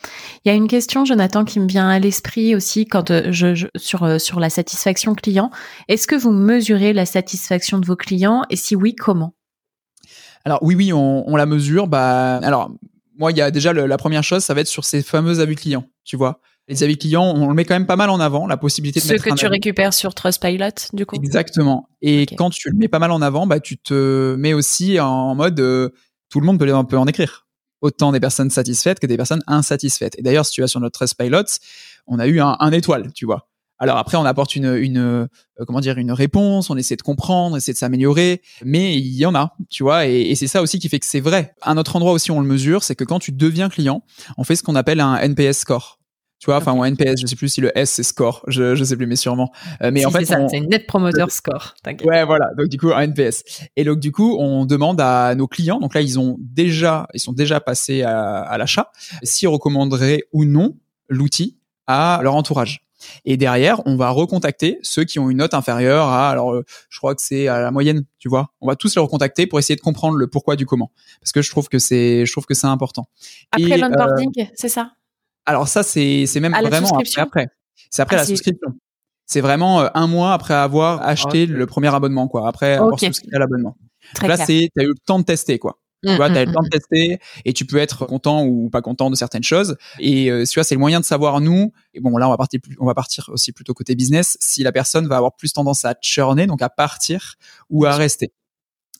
Il 0.44 0.48
y 0.48 0.50
a 0.50 0.54
une 0.54 0.66
question, 0.66 1.04
Jonathan, 1.04 1.44
qui 1.44 1.60
me 1.60 1.66
vient 1.66 1.90
à 1.90 1.98
l'esprit 1.98 2.54
aussi 2.56 2.86
quand 2.86 3.10
euh, 3.10 3.32
je, 3.32 3.66
sur 3.76 4.02
euh, 4.04 4.18
sur 4.18 4.40
la 4.40 4.48
satisfaction 4.48 5.14
client. 5.14 5.50
Est-ce 5.86 6.06
que 6.06 6.16
vous 6.16 6.30
mesurez 6.30 6.94
la 6.94 7.04
satisfaction 7.04 7.78
de 7.78 7.84
vos 7.84 7.96
clients 7.96 8.44
et 8.48 8.56
si 8.56 8.76
oui, 8.76 8.94
comment? 8.94 9.34
Alors 10.46 10.60
oui, 10.62 10.74
oui, 10.74 10.90
on, 10.94 11.28
on, 11.28 11.36
la 11.36 11.44
mesure. 11.44 11.86
Bah, 11.86 12.36
alors 12.36 12.72
moi, 13.20 13.32
il 13.32 13.36
y 13.36 13.42
a 13.42 13.50
déjà 13.50 13.74
la 13.74 13.96
première 13.98 14.24
chose, 14.24 14.42
ça 14.42 14.54
va 14.54 14.62
être 14.62 14.66
sur 14.66 14.86
ces 14.86 15.02
fameux 15.02 15.40
avis 15.40 15.54
clients. 15.54 15.84
Tu 16.04 16.16
vois, 16.16 16.40
les 16.68 16.82
avis 16.82 16.96
clients, 16.96 17.34
on 17.36 17.48
le 17.48 17.54
met 17.54 17.66
quand 17.66 17.74
même 17.74 17.86
pas 17.86 17.96
mal 17.96 18.08
en 18.08 18.18
avant, 18.18 18.46
la 18.46 18.56
possibilité 18.56 18.98
de 18.98 19.04
Ce 19.04 19.12
que 19.12 19.34
tu 19.34 19.46
récupères 19.46 19.92
sur 19.92 20.14
Trustpilot, 20.14 20.70
du 20.94 21.04
coup? 21.04 21.16
Exactement. 21.16 21.90
Et 22.00 22.24
quand 22.38 22.48
tu 22.48 22.70
le 22.70 22.78
mets 22.78 22.88
pas 22.88 22.98
mal 22.98 23.10
en 23.10 23.20
avant, 23.20 23.46
bah, 23.46 23.60
tu 23.60 23.76
te 23.76 24.34
mets 24.36 24.54
aussi 24.54 24.98
en 24.98 25.34
mode 25.34 25.60
euh, 25.60 25.90
tout 26.30 26.40
le 26.40 26.46
monde 26.46 26.58
peut, 26.58 26.72
peut 26.88 26.96
en 26.96 27.06
écrire. 27.06 27.46
Autant 27.82 28.10
des 28.10 28.20
personnes 28.20 28.48
satisfaites 28.48 29.00
que 29.00 29.06
des 29.06 29.18
personnes 29.18 29.42
insatisfaites. 29.46 30.18
Et 30.18 30.22
d'ailleurs, 30.22 30.46
si 30.46 30.52
tu 30.52 30.62
vas 30.62 30.66
sur 30.66 30.80
notre 30.80 30.98
Trustpilot, 30.98 31.44
on 32.06 32.18
a 32.18 32.26
eu 32.26 32.40
un, 32.40 32.56
un 32.58 32.72
étoile, 32.72 33.12
tu 33.12 33.26
vois. 33.26 33.49
Alors 33.80 33.96
après, 33.96 34.16
on 34.16 34.24
apporte 34.24 34.54
une, 34.54 34.76
une 34.76 34.98
euh, 34.98 35.26
comment 35.66 35.80
dire, 35.80 35.98
une 35.98 36.12
réponse, 36.12 36.70
on 36.70 36.76
essaie 36.76 36.96
de 36.96 37.02
comprendre, 37.02 37.56
essaie 37.56 37.72
de 37.72 37.78
s'améliorer, 37.78 38.42
mais 38.64 38.96
il 38.96 39.14
y 39.14 39.26
en 39.26 39.34
a, 39.34 39.54
tu 39.70 39.82
vois, 39.82 40.06
et, 40.06 40.20
et 40.20 40.34
c'est 40.34 40.46
ça 40.46 40.62
aussi 40.62 40.78
qui 40.78 40.88
fait 40.88 40.98
que 40.98 41.06
c'est 41.06 41.20
vrai. 41.20 41.54
Un 41.62 41.76
autre 41.78 41.96
endroit 41.96 42.12
aussi, 42.12 42.30
on 42.30 42.40
le 42.40 42.46
mesure, 42.46 42.84
c'est 42.84 42.94
que 42.94 43.04
quand 43.04 43.18
tu 43.18 43.32
deviens 43.32 43.68
client, 43.70 44.02
on 44.36 44.44
fait 44.44 44.54
ce 44.54 44.62
qu'on 44.62 44.76
appelle 44.76 45.00
un 45.00 45.16
NPS 45.16 45.58
score. 45.58 46.00
Tu 46.40 46.46
vois, 46.46 46.56
enfin, 46.56 46.72
okay. 46.72 46.80
ou 46.80 46.84
NPS, 46.86 47.20
je 47.20 47.26
sais 47.26 47.36
plus 47.36 47.50
si 47.50 47.60
le 47.60 47.70
S 47.76 47.90
c'est 47.90 48.02
score, 48.02 48.42
je, 48.48 48.74
je 48.74 48.82
sais 48.82 48.96
plus, 48.96 49.06
mais 49.06 49.16
sûrement. 49.16 49.52
Euh, 49.82 49.90
mais 49.92 50.00
si, 50.00 50.06
en 50.06 50.10
fait, 50.10 50.24
c'est 50.24 50.36
on... 50.36 50.48
Net 50.48 50.86
Promoter 50.86 51.26
Score. 51.28 51.74
Ouais, 51.86 52.24
voilà. 52.24 52.46
Donc 52.56 52.68
du 52.68 52.78
coup, 52.78 52.92
un 52.92 53.02
NPS. 53.02 53.44
Et 53.76 53.84
donc 53.84 54.00
du 54.00 54.10
coup, 54.10 54.38
on 54.38 54.64
demande 54.64 55.02
à 55.02 55.34
nos 55.34 55.46
clients. 55.46 55.80
Donc 55.80 55.94
là, 55.94 56.00
ils 56.00 56.18
ont 56.18 56.38
déjà, 56.40 57.06
ils 57.12 57.20
sont 57.20 57.34
déjà 57.34 57.60
passés 57.60 58.02
à, 58.04 58.40
à 58.40 58.56
l'achat, 58.56 58.90
s'ils 59.22 59.48
recommanderaient 59.48 60.24
ou 60.32 60.46
non 60.46 60.78
l'outil 61.10 61.58
à 61.86 62.20
leur 62.22 62.34
entourage. 62.34 62.89
Et 63.24 63.36
derrière, 63.36 63.80
on 63.86 63.96
va 63.96 64.10
recontacter 64.10 64.78
ceux 64.82 65.04
qui 65.04 65.18
ont 65.18 65.30
une 65.30 65.38
note 65.38 65.54
inférieure 65.54 66.06
à, 66.06 66.30
alors, 66.30 66.52
euh, 66.52 66.64
je 66.88 66.98
crois 66.98 67.14
que 67.14 67.22
c'est 67.22 67.48
à 67.48 67.60
la 67.60 67.70
moyenne, 67.70 68.04
tu 68.18 68.28
vois. 68.28 68.50
On 68.60 68.66
va 68.66 68.76
tous 68.76 68.94
les 68.94 69.00
recontacter 69.00 69.46
pour 69.46 69.58
essayer 69.58 69.76
de 69.76 69.80
comprendre 69.80 70.16
le 70.16 70.26
pourquoi 70.26 70.56
du 70.56 70.66
comment, 70.66 70.92
parce 71.20 71.32
que 71.32 71.42
je 71.42 71.50
trouve 71.50 71.68
que 71.68 71.78
c'est, 71.78 72.26
je 72.26 72.32
trouve 72.32 72.46
que 72.46 72.54
c'est 72.54 72.66
important. 72.66 73.08
Après 73.52 73.76
l'onboarding, 73.76 74.32
euh, 74.38 74.44
c'est 74.54 74.68
ça? 74.68 74.92
Alors 75.46 75.68
ça, 75.68 75.82
c'est 75.82 76.26
c'est 76.26 76.40
même 76.40 76.52
vraiment 76.52 76.98
après. 76.98 77.20
après. 77.20 77.48
C'est 77.90 78.02
après 78.02 78.16
ah, 78.16 78.20
la 78.20 78.26
souscription. 78.26 78.74
C'est 79.26 79.40
vraiment 79.40 79.80
euh, 79.80 79.88
un 79.94 80.06
mois 80.06 80.32
après 80.32 80.54
avoir 80.54 81.02
acheté 81.02 81.44
okay. 81.44 81.46
le 81.46 81.66
premier 81.66 81.92
abonnement, 81.94 82.28
quoi. 82.28 82.46
Après 82.46 82.78
okay. 82.78 82.84
avoir 82.84 82.98
souscrit 83.00 83.28
à 83.32 83.38
l'abonnement. 83.38 83.76
Là, 84.22 84.36
c'est 84.36 84.70
t'as 84.74 84.82
eu 84.82 84.88
le 84.88 84.94
temps 85.04 85.18
de 85.18 85.24
tester, 85.24 85.58
quoi. 85.58 85.79
Mmh, 86.02 86.08
tu 86.10 86.16
vois, 86.16 86.28
mmh, 86.30 86.36
eu 86.36 86.46
le 86.46 86.52
temps 86.52 86.62
de 86.62 86.68
tester 86.68 87.18
et 87.44 87.52
tu 87.52 87.66
peux 87.66 87.76
être 87.76 88.06
content 88.06 88.44
ou 88.44 88.70
pas 88.70 88.80
content 88.80 89.10
de 89.10 89.16
certaines 89.16 89.42
choses. 89.42 89.76
Et 89.98 90.30
euh, 90.30 90.44
tu 90.44 90.54
vois, 90.54 90.64
c'est 90.64 90.74
le 90.74 90.80
moyen 90.80 91.00
de 91.00 91.04
savoir 91.04 91.40
nous. 91.40 91.72
Et 91.94 92.00
bon, 92.00 92.16
là, 92.16 92.26
on 92.26 92.30
va 92.30 92.36
partir, 92.36 92.60
on 92.78 92.86
va 92.86 92.94
partir 92.94 93.28
aussi 93.32 93.52
plutôt 93.52 93.74
côté 93.74 93.94
business. 93.94 94.38
Si 94.40 94.62
la 94.62 94.72
personne 94.72 95.06
va 95.06 95.16
avoir 95.16 95.36
plus 95.36 95.52
tendance 95.52 95.84
à 95.84 95.94
churner, 96.00 96.46
donc 96.46 96.62
à 96.62 96.70
partir 96.70 97.34
ou 97.68 97.84
à 97.84 97.94
rester 97.94 98.32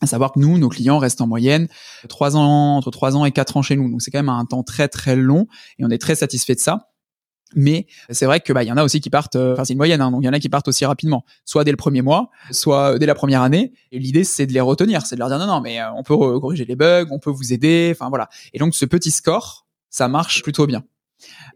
à 0.03 0.07
savoir 0.07 0.33
que 0.33 0.41
nous, 0.41 0.59
nos 0.59 0.71
clients 0.71 0.99
restent 0.99 1.21
en 1.21 1.27
moyenne 1.27 1.69
trois 2.09 2.37
ans, 2.37 2.77
entre 2.77 2.91
trois 2.91 3.17
ans 3.17 3.25
et 3.25 3.33
quatre 3.33 3.57
ans 3.57 3.63
chez 3.63 3.77
nous. 3.77 3.91
Donc 3.91 4.03
c'est 4.03 4.11
quand 4.11 4.19
même 4.19 4.31
un 4.31 4.47
temps 4.47 4.63
très 4.63 4.89
très 4.89 5.15
long 5.15 5.47
et 5.79 5.85
on 5.85 5.91
est 5.91 6.01
très 6.01 6.15
satisfait 6.15 6.55
de 6.55 6.61
ça. 6.61 6.90
Mais 7.55 7.87
c'est 8.11 8.27
vrai 8.27 8.41
que 8.41 8.53
bah 8.53 8.63
il 8.63 8.69
y 8.69 8.73
en 8.73 8.77
a 8.77 8.85
aussi 8.85 9.01
qui 9.01 9.11
partent, 9.11 9.37
enfin 9.37 9.65
c'est 9.65 9.73
une 9.73 9.79
moyenne, 9.79 10.01
hein, 10.01 10.11
donc 10.11 10.23
il 10.23 10.27
y 10.27 10.29
en 10.29 10.33
a 10.33 10.39
qui 10.39 10.49
partent 10.49 10.69
aussi 10.69 10.85
rapidement, 10.85 11.25
soit 11.45 11.65
dès 11.65 11.73
le 11.73 11.77
premier 11.77 12.03
mois, 12.03 12.31
soit 12.53 12.99
dès 12.99 13.07
la 13.07 13.15
première 13.15 13.43
année. 13.43 13.73
Et 13.91 13.99
l'idée 13.99 14.25
c'est 14.25 14.47
de 14.47 14.53
les 14.53 14.61
retenir, 14.61 15.05
c'est 15.05 15.17
de 15.17 15.21
leur 15.21 15.29
dire 15.29 15.39
non 15.39 15.47
non 15.47 15.61
mais 15.61 15.79
on 15.97 16.03
peut 16.03 16.17
corriger 16.39 16.65
les 16.65 16.77
bugs, 16.77 17.07
on 17.11 17.19
peut 17.19 17.31
vous 17.31 17.53
aider, 17.53 17.93
enfin 17.95 18.09
voilà. 18.09 18.29
Et 18.55 18.59
donc 18.59 18.75
ce 18.75 18.85
petit 18.85 19.11
score, 19.11 19.67
ça 19.89 20.09
marche 20.09 20.43
plutôt 20.43 20.67
bien. 20.67 20.85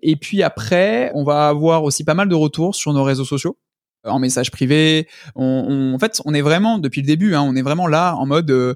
Et 0.02 0.16
puis 0.16 0.42
après, 0.42 1.10
on 1.14 1.24
va 1.24 1.48
avoir 1.48 1.84
aussi 1.84 2.04
pas 2.04 2.14
mal 2.14 2.28
de 2.28 2.34
retours 2.34 2.74
sur 2.74 2.92
nos 2.92 3.04
réseaux 3.04 3.24
sociaux 3.24 3.56
en 4.04 4.18
message 4.18 4.50
privé. 4.50 5.08
En 5.34 5.96
fait, 5.98 6.20
on 6.24 6.34
est 6.34 6.42
vraiment 6.42 6.78
depuis 6.78 7.00
le 7.00 7.06
début, 7.06 7.34
hein, 7.34 7.42
on 7.42 7.56
est 7.56 7.62
vraiment 7.62 7.86
là 7.86 8.14
en 8.14 8.26
mode 8.26 8.50
euh, 8.50 8.74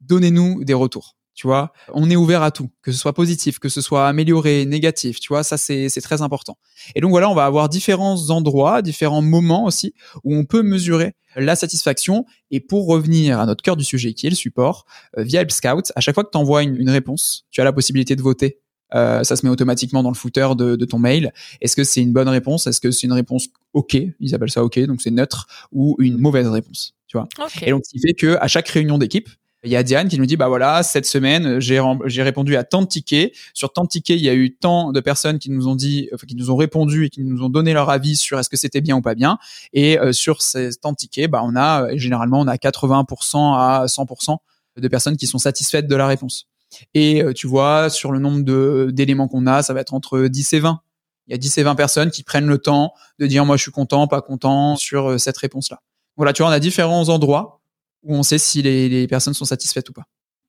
donnez-nous 0.00 0.64
des 0.64 0.74
retours. 0.74 1.16
Tu 1.40 1.46
vois, 1.46 1.72
on 1.94 2.10
est 2.10 2.16
ouvert 2.16 2.42
à 2.42 2.50
tout, 2.50 2.68
que 2.82 2.92
ce 2.92 2.98
soit 2.98 3.14
positif, 3.14 3.58
que 3.58 3.70
ce 3.70 3.80
soit 3.80 4.06
amélioré, 4.06 4.66
négatif. 4.66 5.20
Tu 5.20 5.28
vois, 5.28 5.42
ça 5.42 5.56
c'est 5.56 5.88
c'est 5.88 6.02
très 6.02 6.20
important. 6.20 6.58
Et 6.94 7.00
donc 7.00 7.12
voilà, 7.12 7.30
on 7.30 7.34
va 7.34 7.46
avoir 7.46 7.70
différents 7.70 8.28
endroits, 8.28 8.82
différents 8.82 9.22
moments 9.22 9.64
aussi 9.64 9.94
où 10.22 10.36
on 10.36 10.44
peut 10.44 10.60
mesurer 10.60 11.14
la 11.36 11.56
satisfaction. 11.56 12.26
Et 12.50 12.60
pour 12.60 12.86
revenir 12.86 13.40
à 13.40 13.46
notre 13.46 13.62
cœur 13.62 13.78
du 13.78 13.84
sujet 13.84 14.12
qui 14.12 14.26
est 14.26 14.28
le 14.28 14.36
support, 14.36 14.84
euh, 15.16 15.22
via 15.22 15.40
Help 15.40 15.50
Scout, 15.50 15.90
à 15.96 16.02
chaque 16.02 16.14
fois 16.14 16.24
que 16.24 16.30
tu 16.30 16.36
envoies 16.36 16.62
une, 16.62 16.76
une 16.76 16.90
réponse, 16.90 17.46
tu 17.50 17.62
as 17.62 17.64
la 17.64 17.72
possibilité 17.72 18.16
de 18.16 18.20
voter 18.22 18.60
euh, 18.94 19.24
ça 19.24 19.34
se 19.34 19.46
met 19.46 19.50
automatiquement 19.50 20.02
dans 20.02 20.10
le 20.10 20.16
footer 20.16 20.48
de, 20.58 20.76
de 20.76 20.84
ton 20.84 20.98
mail. 20.98 21.32
Est-ce 21.62 21.74
que 21.74 21.84
c'est 21.84 22.02
une 22.02 22.12
bonne 22.12 22.28
réponse? 22.28 22.66
Est-ce 22.66 22.82
que 22.82 22.90
c'est 22.90 23.06
une 23.06 23.14
réponse 23.14 23.48
OK? 23.72 23.96
Ils 24.20 24.34
appellent 24.34 24.50
ça 24.50 24.62
OK, 24.62 24.78
donc 24.80 25.00
c'est 25.00 25.10
neutre 25.10 25.46
ou 25.72 25.96
une 26.00 26.18
mauvaise 26.18 26.48
réponse, 26.48 26.94
tu 27.06 27.16
vois. 27.16 27.28
Okay. 27.38 27.68
Et 27.68 27.70
donc 27.70 27.86
ce 27.86 27.92
qui 27.92 28.00
fait 28.00 28.12
que 28.12 28.36
à 28.42 28.48
chaque 28.48 28.68
réunion 28.68 28.98
d'équipe, 28.98 29.30
il 29.62 29.70
y 29.70 29.76
a 29.76 29.82
Diane 29.82 30.08
qui 30.08 30.18
nous 30.18 30.26
dit 30.26 30.36
bah 30.36 30.48
voilà 30.48 30.82
cette 30.82 31.06
semaine 31.06 31.60
j'ai 31.60 31.82
j'ai 32.06 32.22
répondu 32.22 32.56
à 32.56 32.64
tant 32.64 32.82
de 32.82 32.86
tickets 32.86 33.32
sur 33.52 33.72
tant 33.72 33.84
de 33.84 33.88
tickets 33.88 34.18
il 34.18 34.24
y 34.24 34.28
a 34.28 34.34
eu 34.34 34.54
tant 34.54 34.92
de 34.92 35.00
personnes 35.00 35.38
qui 35.38 35.50
nous 35.50 35.68
ont 35.68 35.74
dit 35.74 36.08
enfin, 36.14 36.26
qui 36.26 36.34
nous 36.34 36.50
ont 36.50 36.56
répondu 36.56 37.06
et 37.06 37.10
qui 37.10 37.22
nous 37.22 37.42
ont 37.42 37.50
donné 37.50 37.72
leur 37.72 37.90
avis 37.90 38.16
sur 38.16 38.38
est-ce 38.38 38.48
que 38.48 38.56
c'était 38.56 38.80
bien 38.80 38.96
ou 38.96 39.02
pas 39.02 39.14
bien 39.14 39.38
et 39.72 39.98
euh, 39.98 40.12
sur 40.12 40.40
ces 40.40 40.70
tant 40.76 40.92
de 40.92 40.96
tickets 40.96 41.30
bah 41.30 41.42
on 41.44 41.56
a 41.56 41.94
généralement 41.96 42.40
on 42.40 42.46
a 42.46 42.56
80% 42.56 43.54
à 43.54 43.84
100% 43.86 44.36
de 44.78 44.88
personnes 44.88 45.16
qui 45.16 45.26
sont 45.26 45.38
satisfaites 45.38 45.86
de 45.86 45.96
la 45.96 46.06
réponse 46.06 46.46
et 46.94 47.22
euh, 47.22 47.32
tu 47.32 47.46
vois, 47.46 47.90
sur 47.90 48.12
le 48.12 48.18
nombre 48.18 48.42
de 48.42 48.90
d'éléments 48.92 49.28
qu'on 49.28 49.46
a, 49.46 49.62
ça 49.62 49.74
va 49.74 49.80
être 49.80 49.94
entre 49.94 50.20
10 50.26 50.52
et 50.54 50.60
20. 50.60 50.80
Il 51.26 51.32
y 51.32 51.34
a 51.34 51.38
10 51.38 51.58
et 51.58 51.62
20 51.62 51.74
personnes 51.74 52.10
qui 52.10 52.22
prennent 52.22 52.46
le 52.46 52.58
temps 52.58 52.92
de 53.18 53.26
dire 53.26 53.44
moi 53.44 53.56
je 53.56 53.62
suis 53.62 53.70
content, 53.70 54.06
pas 54.06 54.22
content 54.22 54.76
sur 54.76 55.10
euh, 55.10 55.18
cette 55.18 55.36
réponse-là. 55.36 55.80
Voilà, 56.16 56.32
tu 56.32 56.42
vois, 56.42 56.50
on 56.50 56.54
a 56.54 56.60
différents 56.60 57.08
endroits 57.08 57.59
où 58.02 58.14
on 58.14 58.22
sait 58.22 58.38
si 58.38 58.62
les, 58.62 58.88
les 58.88 59.06
personnes 59.06 59.34
sont 59.34 59.44
satisfaites 59.44 59.88
ou 59.90 59.92
pas. 59.92 60.04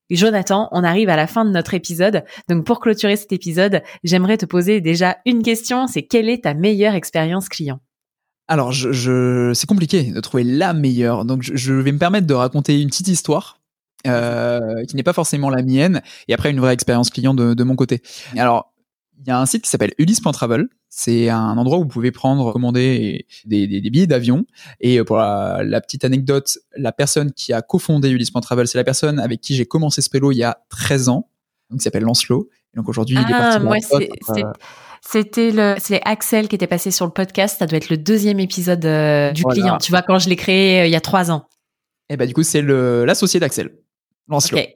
Jonathan, 0.10 0.68
on 0.72 0.84
arrive 0.84 1.10
à 1.10 1.16
la 1.16 1.26
fin 1.26 1.46
de 1.46 1.52
notre 1.52 1.74
épisode. 1.74 2.24
Donc 2.50 2.66
pour 2.66 2.80
clôturer 2.80 3.16
cet 3.16 3.32
épisode, 3.32 3.82
j'aimerais 4.04 4.38
te 4.38 4.46
poser 4.46 4.82
déjà 4.82 5.18
une 5.26 5.42
question, 5.42 5.88
c'est 5.88 6.04
quelle 6.04 6.30
est 6.30 6.44
ta 6.44 6.54
meilleure 6.54 6.96
expérience 6.96 7.48
client? 7.48 7.80
Alors, 8.48 8.74
je, 8.74 8.92
je 8.92 9.54
c'est 9.54 9.68
compliqué 9.68 10.12
de 10.12 10.20
trouver 10.20 10.44
la 10.44 10.74
meilleure. 10.74 11.24
Donc 11.24 11.42
je, 11.42 11.56
je, 11.56 11.74
vais 11.74 11.94
me 11.94 11.98
permettre 11.98 12.28
de 12.28 12.34
raconter 12.34 12.82
une 12.82 12.90
petite 12.90 13.08
histoire 13.08 13.62
euh, 14.08 14.84
qui 14.86 14.96
n'est 14.96 15.04
pas 15.04 15.14
forcément 15.14 15.50
la 15.50 15.62
mienne, 15.62 16.02
et 16.28 16.34
après 16.34 16.50
une 16.50 16.60
vraie 16.60 16.74
expérience 16.74 17.10
client 17.10 17.34
de, 17.34 17.54
de 17.54 17.64
mon 17.64 17.76
côté. 17.76 18.02
Alors, 18.36 18.71
il 19.22 19.28
y 19.28 19.32
a 19.32 19.40
un 19.40 19.46
site 19.46 19.64
qui 19.64 19.70
s'appelle 19.70 19.94
ulysse.travel. 19.98 20.68
C'est 20.90 21.30
un 21.30 21.58
endroit 21.58 21.78
où 21.78 21.84
vous 21.84 21.88
pouvez 21.88 22.12
prendre, 22.12 22.52
commander 22.52 23.26
des, 23.46 23.68
des, 23.68 23.80
des 23.80 23.90
billets 23.90 24.08
d'avion. 24.08 24.46
Et 24.80 25.02
pour 25.04 25.18
la, 25.18 25.62
la, 25.64 25.80
petite 25.80 26.04
anecdote, 26.04 26.58
la 26.76 26.92
personne 26.92 27.32
qui 27.32 27.54
a 27.54 27.62
cofondé 27.62 28.10
ulysse.travel, 28.10 28.68
c'est 28.68 28.78
la 28.78 28.84
personne 28.84 29.20
avec 29.20 29.40
qui 29.40 29.56
j'ai 29.56 29.66
commencé 29.66 30.02
ce 30.02 30.10
pélo 30.10 30.32
il 30.32 30.38
y 30.38 30.44
a 30.44 30.58
13 30.70 31.10
ans. 31.10 31.30
Donc, 31.70 31.80
il 31.80 31.84
s'appelle 31.84 32.04
Lancelot. 32.04 32.50
Et 32.74 32.78
donc 32.78 32.90
aujourd'hui, 32.90 33.18
ah, 33.20 33.26
il 33.26 33.34
est 33.34 33.38
parti. 33.38 33.60
Moi, 33.64 33.78
c'est, 33.80 34.10
c'était 35.02 35.52
le, 35.52 35.76
c'est 35.80 36.02
Axel 36.06 36.48
qui 36.48 36.56
était 36.56 36.68
passé 36.68 36.92
sur 36.92 37.06
le 37.06 37.12
podcast. 37.12 37.58
Ça 37.60 37.66
doit 37.66 37.78
être 37.78 37.90
le 37.90 37.98
deuxième 37.98 38.40
épisode 38.40 38.86
euh, 38.86 39.32
du 39.32 39.42
voilà. 39.42 39.62
client. 39.62 39.78
Tu 39.78 39.92
vois, 39.92 40.02
quand 40.02 40.20
je 40.20 40.30
l'ai 40.30 40.36
créé 40.36 40.82
euh, 40.82 40.86
il 40.86 40.92
y 40.92 40.96
a 40.96 41.02
trois 41.02 41.32
ans. 41.32 41.48
Et 42.10 42.18
bah, 42.18 42.26
du 42.26 42.34
coup, 42.34 42.44
c'est 42.44 42.62
le, 42.62 43.06
l'associé 43.06 43.40
d'Axel. 43.40 43.72
Lancelot. 44.28 44.60
Okay. 44.60 44.76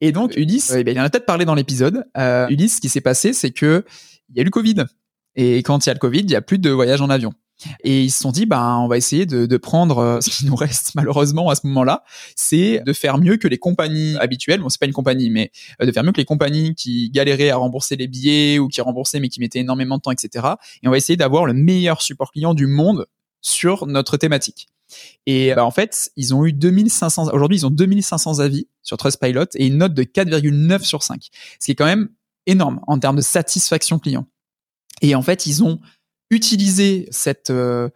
Et 0.00 0.12
donc 0.12 0.36
Ulysse, 0.36 0.72
euh, 0.72 0.82
il 0.86 1.00
en 1.00 1.04
a 1.04 1.10
peut-être 1.10 1.26
parlé 1.26 1.44
dans 1.44 1.54
l'épisode. 1.54 2.04
Euh, 2.16 2.48
Ulysse, 2.48 2.76
ce 2.76 2.80
qui 2.80 2.88
s'est 2.88 3.00
passé, 3.00 3.32
c'est 3.32 3.50
que 3.50 3.84
il 4.30 4.36
y 4.36 4.40
a 4.40 4.42
eu 4.42 4.44
le 4.44 4.50
Covid. 4.50 4.84
Et 5.34 5.58
quand 5.58 5.84
il 5.84 5.88
y 5.88 5.90
a 5.90 5.94
le 5.94 5.98
Covid, 5.98 6.20
il 6.20 6.30
y 6.30 6.36
a 6.36 6.42
plus 6.42 6.58
de 6.58 6.70
voyages 6.70 7.00
en 7.00 7.10
avion. 7.10 7.32
Et 7.82 8.04
ils 8.04 8.10
se 8.10 8.20
sont 8.20 8.30
dit, 8.30 8.46
ben, 8.46 8.78
on 8.78 8.88
va 8.88 8.96
essayer 8.96 9.26
de, 9.26 9.46
de 9.46 9.56
prendre 9.56 9.98
euh, 9.98 10.20
ce 10.20 10.30
qui 10.30 10.46
nous 10.46 10.54
reste 10.54 10.94
malheureusement 10.94 11.48
à 11.50 11.54
ce 11.54 11.66
moment-là, 11.66 12.04
c'est 12.36 12.80
de 12.84 12.92
faire 12.92 13.18
mieux 13.18 13.36
que 13.36 13.48
les 13.48 13.58
compagnies 13.58 14.16
habituelles. 14.18 14.60
Bon, 14.60 14.68
c'est 14.68 14.80
pas 14.80 14.86
une 14.86 14.92
compagnie, 14.92 15.30
mais 15.30 15.50
euh, 15.82 15.86
de 15.86 15.92
faire 15.92 16.04
mieux 16.04 16.12
que 16.12 16.20
les 16.20 16.24
compagnies 16.24 16.74
qui 16.74 17.10
galéraient 17.10 17.50
à 17.50 17.56
rembourser 17.56 17.96
les 17.96 18.06
billets 18.06 18.58
ou 18.58 18.68
qui 18.68 18.80
remboursaient 18.80 19.20
mais 19.20 19.28
qui 19.28 19.40
mettaient 19.40 19.60
énormément 19.60 19.96
de 19.96 20.02
temps, 20.02 20.12
etc. 20.12 20.46
Et 20.82 20.88
on 20.88 20.90
va 20.90 20.96
essayer 20.96 21.16
d'avoir 21.16 21.46
le 21.46 21.52
meilleur 21.52 22.02
support 22.02 22.32
client 22.32 22.54
du 22.54 22.66
monde 22.66 23.06
sur 23.40 23.86
notre 23.86 24.16
thématique. 24.16 24.68
Et 25.26 25.54
bah, 25.54 25.64
en 25.64 25.70
fait, 25.70 26.10
ils 26.16 26.34
ont 26.34 26.44
eu 26.44 26.52
2500, 26.52 27.32
aujourd'hui, 27.32 27.58
ils 27.58 27.66
ont 27.66 27.70
2500 27.70 28.40
avis 28.40 28.68
sur 28.82 28.96
Trustpilot 28.96 29.46
et 29.54 29.66
une 29.66 29.78
note 29.78 29.94
de 29.94 30.02
4,9 30.02 30.82
sur 30.82 31.02
5. 31.02 31.28
Ce 31.60 31.66
qui 31.66 31.72
est 31.72 31.74
quand 31.74 31.84
même 31.84 32.08
énorme 32.46 32.80
en 32.86 32.98
termes 32.98 33.16
de 33.16 33.22
satisfaction 33.22 33.98
client. 33.98 34.26
Et 35.02 35.14
en 35.14 35.22
fait, 35.22 35.46
ils 35.46 35.62
ont 35.62 35.80
utilisé 36.30 37.08
cette 37.10 37.50
euh, 37.50 37.88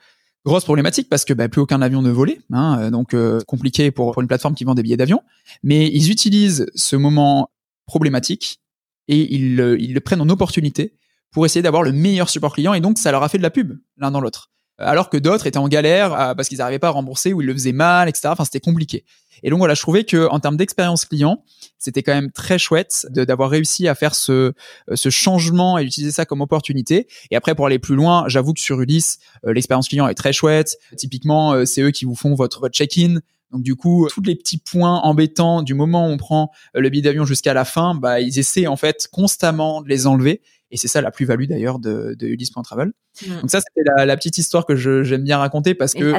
grosse 0.44 0.64
problématique 0.64 1.08
parce 1.08 1.24
que 1.24 1.32
bah, 1.32 1.48
plus 1.48 1.60
aucun 1.60 1.82
avion 1.82 2.02
ne 2.02 2.10
volait, 2.10 2.40
hein, 2.52 2.78
euh, 2.80 2.90
donc 2.90 3.14
euh, 3.14 3.40
compliqué 3.46 3.90
pour, 3.90 4.20
une 4.20 4.28
plateforme 4.28 4.54
qui 4.54 4.64
vend 4.64 4.74
des 4.74 4.82
billets 4.82 4.96
d'avion. 4.96 5.22
Mais 5.62 5.88
ils 5.88 6.10
utilisent 6.10 6.66
ce 6.74 6.96
moment 6.96 7.50
problématique 7.86 8.60
et 9.08 9.34
ils 9.34 9.56
le 9.56 10.00
prennent 10.00 10.20
en 10.20 10.28
opportunité 10.28 10.94
pour 11.32 11.44
essayer 11.46 11.62
d'avoir 11.62 11.82
le 11.82 11.92
meilleur 11.92 12.28
support 12.30 12.54
client 12.54 12.74
et 12.74 12.80
donc 12.80 12.98
ça 12.98 13.10
leur 13.10 13.22
a 13.22 13.28
fait 13.28 13.38
de 13.38 13.42
la 13.42 13.50
pub 13.50 13.78
l'un 13.96 14.10
dans 14.12 14.20
l'autre 14.20 14.52
alors 14.78 15.10
que 15.10 15.16
d'autres 15.16 15.46
étaient 15.46 15.58
en 15.58 15.68
galère 15.68 16.12
euh, 16.12 16.34
parce 16.34 16.48
qu'ils 16.48 16.58
n'arrivaient 16.58 16.78
pas 16.78 16.88
à 16.88 16.92
rembourser 16.92 17.32
ou 17.32 17.40
ils 17.40 17.46
le 17.46 17.52
faisaient 17.52 17.72
mal, 17.72 18.08
etc. 18.08 18.28
Enfin, 18.28 18.44
c'était 18.44 18.60
compliqué. 18.60 19.04
Et 19.42 19.50
donc 19.50 19.58
voilà, 19.58 19.74
je 19.74 19.82
trouvais 19.82 20.04
que 20.04 20.28
en 20.28 20.40
termes 20.40 20.56
d'expérience 20.56 21.04
client, 21.04 21.44
c'était 21.78 22.02
quand 22.02 22.14
même 22.14 22.30
très 22.30 22.58
chouette 22.58 23.06
d'avoir 23.10 23.50
réussi 23.50 23.88
à 23.88 23.94
faire 23.94 24.14
ce, 24.14 24.32
euh, 24.32 24.52
ce 24.94 25.10
changement 25.10 25.78
et 25.78 25.84
utiliser 25.84 26.12
ça 26.12 26.24
comme 26.24 26.40
opportunité. 26.40 27.08
Et 27.30 27.36
après, 27.36 27.54
pour 27.54 27.66
aller 27.66 27.78
plus 27.78 27.96
loin, 27.96 28.24
j'avoue 28.28 28.54
que 28.54 28.60
sur 28.60 28.80
Ulysse, 28.80 29.18
euh, 29.46 29.52
l'expérience 29.52 29.88
client 29.88 30.06
est 30.08 30.14
très 30.14 30.32
chouette. 30.32 30.76
Typiquement, 30.96 31.66
c'est 31.66 31.82
eux 31.82 31.90
qui 31.90 32.04
vous 32.04 32.14
font 32.14 32.34
votre, 32.34 32.60
votre 32.60 32.74
check-in. 32.74 33.18
Donc 33.50 33.62
du 33.62 33.76
coup, 33.76 34.08
tous 34.10 34.22
les 34.22 34.34
petits 34.34 34.58
points 34.58 35.00
embêtants 35.00 35.62
du 35.62 35.74
moment 35.74 36.08
où 36.08 36.10
on 36.10 36.16
prend 36.16 36.50
le 36.74 36.88
billet 36.88 37.02
d'avion 37.02 37.26
jusqu'à 37.26 37.52
la 37.52 37.66
fin, 37.66 37.94
bah, 37.94 38.20
ils 38.20 38.38
essaient 38.38 38.66
en 38.66 38.76
fait 38.76 39.08
constamment 39.12 39.82
de 39.82 39.88
les 39.88 40.06
enlever. 40.06 40.40
Et 40.72 40.76
c'est 40.76 40.88
ça 40.88 41.00
la 41.00 41.10
plus-value 41.10 41.44
d'ailleurs 41.44 41.78
de, 41.78 42.16
de 42.18 42.26
Ulysse.travel. 42.26 42.88
Mm. 42.88 43.40
Donc 43.42 43.50
ça, 43.50 43.60
c'était 43.60 43.88
la, 44.04 44.16
petite 44.16 44.38
histoire 44.38 44.66
que 44.66 44.74
j'aime 44.74 45.22
bien 45.22 45.38
raconter 45.38 45.74
parce 45.74 45.94
que... 45.94 46.14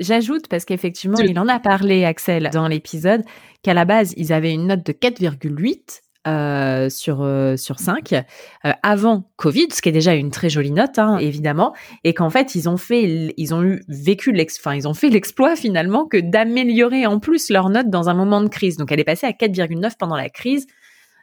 J'ajoute, 0.00 0.48
parce 0.48 0.64
qu'effectivement, 0.64 1.18
il 1.18 1.38
en 1.38 1.48
a 1.48 1.60
parlé, 1.60 2.04
Axel, 2.04 2.48
dans 2.52 2.68
l'épisode, 2.68 3.22
qu'à 3.62 3.74
la 3.74 3.84
base, 3.84 4.14
ils 4.16 4.32
avaient 4.32 4.52
une 4.52 4.68
note 4.68 4.86
de 4.86 4.92
4,8 4.92 6.00
euh, 6.26 6.90
sur 6.90 7.22
euh, 7.22 7.56
sur 7.56 7.78
5 7.78 8.12
euh, 8.12 8.72
avant 8.82 9.30
Covid, 9.36 9.68
ce 9.72 9.80
qui 9.80 9.88
est 9.88 9.92
déjà 9.92 10.14
une 10.14 10.30
très 10.30 10.50
jolie 10.50 10.72
note 10.72 10.98
hein, 10.98 11.16
évidemment, 11.18 11.74
et 12.04 12.12
qu'en 12.12 12.28
fait 12.28 12.56
ils 12.56 12.68
ont 12.68 12.76
fait 12.76 13.32
ils 13.36 13.54
ont 13.54 13.62
eu 13.62 13.82
vécu 13.88 14.32
l'ex, 14.32 14.58
enfin 14.58 14.74
ils 14.74 14.86
ont 14.88 14.94
fait 14.94 15.08
l'exploit 15.08 15.54
finalement 15.56 16.06
que 16.06 16.18
d'améliorer 16.18 17.06
en 17.06 17.18
plus 17.18 17.50
leur 17.50 17.70
note 17.70 17.88
dans 17.88 18.10
un 18.10 18.14
moment 18.14 18.42
de 18.42 18.48
crise. 18.48 18.76
Donc 18.76 18.92
elle 18.92 19.00
est 19.00 19.04
passée 19.04 19.26
à 19.26 19.30
4,9 19.30 19.92
pendant 19.96 20.16
la 20.16 20.28
crise. 20.28 20.66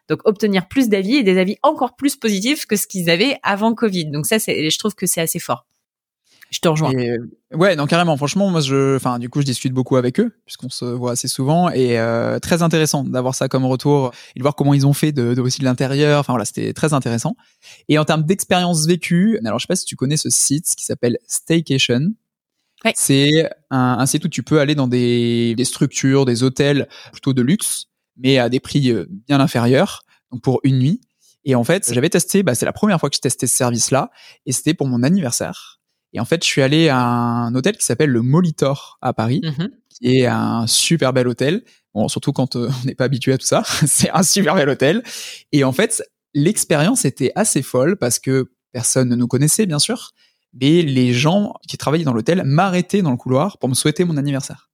Donc 0.09 0.19
obtenir 0.25 0.67
plus 0.67 0.89
d'avis 0.89 1.15
et 1.15 1.23
des 1.23 1.37
avis 1.37 1.57
encore 1.63 1.95
plus 1.95 2.15
positifs 2.15 2.65
que 2.65 2.75
ce 2.75 2.87
qu'ils 2.87 3.09
avaient 3.09 3.37
avant 3.43 3.73
Covid. 3.73 4.05
Donc 4.05 4.25
ça, 4.25 4.37
je 4.37 4.77
trouve 4.77 4.95
que 4.95 5.05
c'est 5.05 5.21
assez 5.21 5.39
fort. 5.39 5.65
Je 6.51 6.59
te 6.59 6.67
rejoins. 6.67 6.91
ouais, 7.53 7.75
non 7.75 7.87
carrément. 7.87 8.15
Franchement, 8.17 8.49
moi, 8.49 8.61
je, 8.61 8.95
enfin, 8.95 9.19
du 9.19 9.29
coup, 9.29 9.41
je 9.41 9.45
discute 9.45 9.73
beaucoup 9.73 9.95
avec 9.97 10.19
eux 10.19 10.37
puisqu'on 10.45 10.69
se 10.69 10.85
voit 10.85 11.11
assez 11.11 11.27
souvent 11.27 11.69
et 11.69 11.99
euh, 11.99 12.39
très 12.39 12.61
intéressant 12.61 13.03
d'avoir 13.03 13.35
ça 13.35 13.47
comme 13.47 13.65
retour 13.65 14.11
et 14.35 14.39
de 14.39 14.43
voir 14.43 14.55
comment 14.55 14.73
ils 14.73 14.85
ont 14.85 14.93
fait 14.93 15.11
de, 15.11 15.33
de 15.33 15.41
aussi 15.41 15.59
de 15.59 15.65
l'intérieur. 15.65 16.19
Enfin 16.19 16.33
voilà, 16.33 16.45
c'était 16.45 16.71
très 16.73 16.93
intéressant. 16.93 17.35
Et 17.89 17.97
en 17.97 18.05
termes 18.05 18.23
d'expérience 18.23 18.85
vécue, 18.85 19.39
alors 19.43 19.59
je 19.59 19.63
sais 19.63 19.67
pas 19.67 19.75
si 19.75 19.85
tu 19.85 19.95
connais 19.95 20.17
ce 20.17 20.29
site 20.29 20.65
qui 20.77 20.85
s'appelle 20.85 21.17
Staycation. 21.27 22.13
Ouais. 22.85 22.93
C'est 22.95 23.49
un, 23.71 23.97
un, 23.99 24.05
site 24.05 24.25
où 24.25 24.29
tu 24.29 24.43
peux 24.43 24.59
aller 24.59 24.75
dans 24.75 24.87
des, 24.87 25.55
des 25.55 25.65
structures, 25.65 26.25
des 26.25 26.43
hôtels 26.43 26.87
plutôt 27.11 27.33
de 27.33 27.41
luxe 27.41 27.87
mais 28.17 28.37
à 28.37 28.49
des 28.49 28.59
prix 28.59 28.91
euh, 28.91 29.05
bien 29.09 29.39
inférieurs, 29.39 30.03
donc 30.31 30.41
pour 30.41 30.59
une 30.63 30.79
nuit. 30.79 31.01
Et 31.43 31.55
en 31.55 31.63
fait, 31.63 31.91
j'avais 31.93 32.09
testé, 32.09 32.43
bah, 32.43 32.55
c'est 32.55 32.65
la 32.65 32.73
première 32.73 32.99
fois 32.99 33.09
que 33.09 33.15
je 33.15 33.21
testais 33.21 33.47
ce 33.47 33.55
service-là, 33.55 34.11
et 34.45 34.51
c'était 34.51 34.73
pour 34.73 34.87
mon 34.87 35.03
anniversaire. 35.03 35.79
Et 36.13 36.19
en 36.19 36.25
fait, 36.25 36.43
je 36.43 36.47
suis 36.47 36.61
allé 36.61 36.89
à 36.89 36.97
un 36.97 37.53
hôtel 37.55 37.77
qui 37.77 37.85
s'appelle 37.85 38.09
le 38.09 38.21
Molitor 38.21 38.97
à 39.01 39.13
Paris, 39.13 39.41
mmh 39.43 39.65
qui 39.97 40.17
est 40.17 40.25
un 40.25 40.67
super 40.67 41.13
bel 41.13 41.25
hôtel. 41.25 41.63
Bon, 41.93 42.09
surtout 42.09 42.33
quand 42.33 42.57
euh, 42.57 42.69
on 42.83 42.85
n'est 42.85 42.95
pas 42.95 43.05
habitué 43.05 43.31
à 43.31 43.37
tout 43.37 43.45
ça, 43.45 43.63
c'est 43.87 44.09
un 44.09 44.23
super 44.23 44.55
bel 44.55 44.67
hôtel. 44.67 45.03
Et 45.53 45.63
en 45.63 45.71
fait, 45.71 46.03
l'expérience 46.33 47.05
était 47.05 47.31
assez 47.35 47.61
folle 47.61 47.95
parce 47.95 48.19
que 48.19 48.51
personne 48.73 49.07
ne 49.07 49.15
nous 49.15 49.27
connaissait, 49.27 49.65
bien 49.65 49.79
sûr, 49.79 50.11
mais 50.53 50.81
les 50.81 51.13
gens 51.13 51.53
qui 51.67 51.77
travaillaient 51.77 52.03
dans 52.03 52.13
l'hôtel 52.13 52.43
m'arrêtaient 52.43 53.01
dans 53.01 53.11
le 53.11 53.17
couloir 53.17 53.57
pour 53.57 53.69
me 53.69 53.73
souhaiter 53.73 54.03
mon 54.03 54.17
anniversaire. 54.17 54.69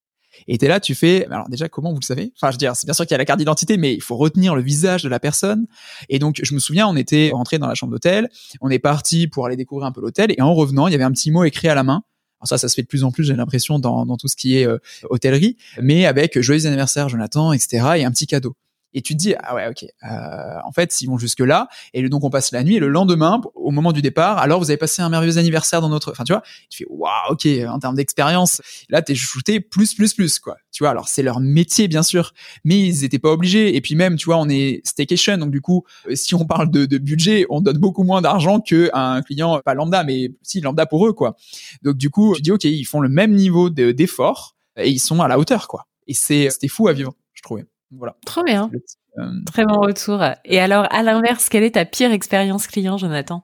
Et 0.47 0.57
t'es 0.57 0.67
là, 0.67 0.79
tu 0.79 0.95
fais, 0.95 1.25
alors 1.27 1.49
déjà, 1.49 1.69
comment 1.69 1.91
vous 1.91 1.99
le 1.99 2.05
savez? 2.05 2.31
Enfin, 2.35 2.51
je 2.51 2.55
veux 2.55 2.59
dire, 2.59 2.75
c'est 2.75 2.85
bien 2.85 2.93
sûr 2.93 3.05
qu'il 3.05 3.13
y 3.13 3.15
a 3.15 3.17
la 3.17 3.25
carte 3.25 3.39
d'identité, 3.39 3.77
mais 3.77 3.93
il 3.93 4.01
faut 4.01 4.17
retenir 4.17 4.55
le 4.55 4.61
visage 4.61 5.03
de 5.03 5.09
la 5.09 5.19
personne. 5.19 5.67
Et 6.09 6.19
donc, 6.19 6.39
je 6.43 6.53
me 6.53 6.59
souviens, 6.59 6.87
on 6.87 6.95
était 6.95 7.31
rentré 7.33 7.59
dans 7.59 7.67
la 7.67 7.75
chambre 7.75 7.91
d'hôtel, 7.91 8.29
on 8.61 8.69
est 8.69 8.79
parti 8.79 9.27
pour 9.27 9.45
aller 9.45 9.55
découvrir 9.55 9.87
un 9.87 9.91
peu 9.91 10.01
l'hôtel, 10.01 10.33
et 10.37 10.41
en 10.41 10.53
revenant, 10.53 10.87
il 10.87 10.91
y 10.91 10.95
avait 10.95 11.03
un 11.03 11.11
petit 11.11 11.31
mot 11.31 11.43
écrit 11.43 11.67
à 11.67 11.75
la 11.75 11.83
main. 11.83 12.03
Alors 12.39 12.47
ça, 12.47 12.57
ça 12.57 12.67
se 12.69 12.75
fait 12.75 12.81
de 12.81 12.87
plus 12.87 13.03
en 13.03 13.11
plus, 13.11 13.23
j'ai 13.23 13.35
l'impression, 13.35 13.79
dans, 13.79 14.05
dans 14.05 14.17
tout 14.17 14.27
ce 14.27 14.35
qui 14.35 14.57
est 14.57 14.65
euh, 14.65 14.79
hôtellerie, 15.09 15.57
mais 15.81 16.05
avec 16.05 16.39
joyeux 16.39 16.65
anniversaire, 16.65 17.07
Jonathan, 17.07 17.53
etc., 17.53 17.85
et 17.97 18.05
un 18.05 18.11
petit 18.11 18.27
cadeau 18.27 18.55
et 18.93 19.01
tu 19.01 19.13
te 19.13 19.19
dis 19.19 19.35
ah 19.39 19.55
ouais 19.55 19.67
ok 19.67 19.85
euh, 20.03 20.59
en 20.63 20.71
fait 20.71 20.91
s'ils 20.91 21.09
vont 21.09 21.17
jusque 21.17 21.39
là 21.39 21.67
et 21.93 22.07
donc 22.09 22.23
on 22.23 22.29
passe 22.29 22.51
la 22.51 22.63
nuit 22.63 22.75
et 22.75 22.79
le 22.79 22.89
lendemain 22.89 23.41
au 23.55 23.71
moment 23.71 23.91
du 23.91 24.01
départ 24.01 24.37
alors 24.37 24.59
vous 24.59 24.69
avez 24.69 24.77
passé 24.77 25.01
un 25.01 25.09
merveilleux 25.09 25.37
anniversaire 25.37 25.81
dans 25.81 25.89
notre 25.89 26.11
enfin 26.11 26.23
tu 26.23 26.33
vois 26.33 26.41
tu 26.69 26.79
fais 26.79 26.85
waouh 26.89 27.31
ok 27.31 27.47
en 27.67 27.79
termes 27.79 27.95
d'expérience 27.95 28.61
là 28.89 29.01
t'es 29.01 29.15
shooté 29.15 29.59
plus 29.59 29.93
plus 29.93 30.13
plus 30.13 30.39
quoi. 30.39 30.57
Tu 30.71 30.83
vois 30.83 30.89
alors 30.89 31.07
c'est 31.07 31.23
leur 31.23 31.39
métier 31.39 31.87
bien 31.87 32.03
sûr 32.03 32.33
mais 32.63 32.79
ils 32.79 33.03
étaient 33.03 33.19
pas 33.19 33.31
obligés 33.31 33.75
et 33.75 33.81
puis 33.81 33.95
même 33.95 34.15
tu 34.15 34.25
vois 34.25 34.37
on 34.37 34.49
est 34.49 34.81
staycation 34.85 35.37
donc 35.37 35.51
du 35.51 35.61
coup 35.61 35.85
euh, 36.07 36.15
si 36.15 36.35
on 36.35 36.45
parle 36.45 36.69
de, 36.71 36.85
de 36.85 36.97
budget 36.97 37.45
on 37.49 37.61
donne 37.61 37.77
beaucoup 37.77 38.03
moins 38.03 38.21
d'argent 38.21 38.59
que 38.59 38.89
un 38.93 39.21
client 39.21 39.61
pas 39.63 39.73
lambda 39.73 40.03
mais 40.03 40.31
si 40.41 40.61
lambda 40.61 40.85
pour 40.85 41.07
eux 41.07 41.13
quoi. 41.13 41.35
Donc 41.81 41.97
du 41.97 42.09
coup 42.09 42.35
tu 42.35 42.41
dis 42.41 42.51
ok 42.51 42.63
ils 42.65 42.85
font 42.85 42.99
le 42.99 43.09
même 43.09 43.33
niveau 43.33 43.69
d'effort 43.69 44.55
et 44.77 44.89
ils 44.89 44.99
sont 44.99 45.21
à 45.21 45.27
la 45.27 45.39
hauteur 45.39 45.67
quoi. 45.67 45.87
Et 46.07 46.13
c'est 46.13 46.49
c'était 46.49 46.67
fou 46.67 46.87
à 46.87 46.93
vivre 46.93 47.13
je 47.33 47.41
trouvais 47.41 47.65
voilà. 47.91 48.15
Trop 48.25 48.43
bien. 48.43 48.71
Euh, 49.17 49.23
Très 49.45 49.65
bon 49.65 49.79
retour. 49.79 50.23
Et 50.45 50.59
alors, 50.59 50.87
à 50.91 51.03
l'inverse, 51.03 51.49
quelle 51.49 51.63
est 51.63 51.71
ta 51.71 51.85
pire 51.85 52.11
expérience 52.11 52.67
client, 52.67 52.97
Jonathan? 52.97 53.43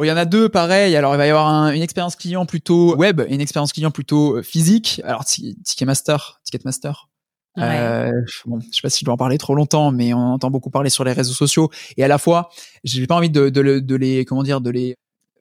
Il 0.00 0.06
y 0.06 0.12
en 0.12 0.16
a 0.16 0.24
deux, 0.24 0.48
pareil. 0.48 0.96
Alors, 0.96 1.14
il 1.14 1.18
va 1.18 1.26
y 1.26 1.30
avoir 1.30 1.70
une 1.70 1.82
expérience 1.82 2.16
client 2.16 2.46
plutôt 2.46 2.96
web 2.96 3.20
et 3.20 3.34
une 3.34 3.40
expérience 3.40 3.72
client 3.72 3.90
plutôt 3.90 4.36
euh, 4.36 4.42
physique. 4.42 5.00
Alors, 5.04 5.24
Ticketmaster, 5.24 6.40
Ticketmaster. 6.44 7.08
Ouais. 7.56 7.64
Euh, 7.64 8.10
bon, 8.46 8.60
je 8.60 8.74
sais 8.74 8.80
pas 8.82 8.88
si 8.88 9.00
je 9.00 9.04
dois 9.04 9.14
en 9.14 9.18
parler 9.18 9.36
trop 9.36 9.54
longtemps, 9.54 9.92
mais 9.92 10.14
on 10.14 10.32
entend 10.32 10.50
beaucoup 10.50 10.70
parler 10.70 10.88
sur 10.88 11.04
les 11.04 11.12
réseaux 11.12 11.34
sociaux. 11.34 11.70
Et 11.98 12.04
à 12.04 12.08
la 12.08 12.18
fois, 12.18 12.48
j'ai 12.82 13.06
pas 13.06 13.14
envie 13.14 13.30
de, 13.30 13.50
de, 13.50 13.78
de, 13.78 13.94
les, 13.94 14.24
comment 14.24 14.42
dire, 14.42 14.60
de 14.60 14.70
les 14.70 14.96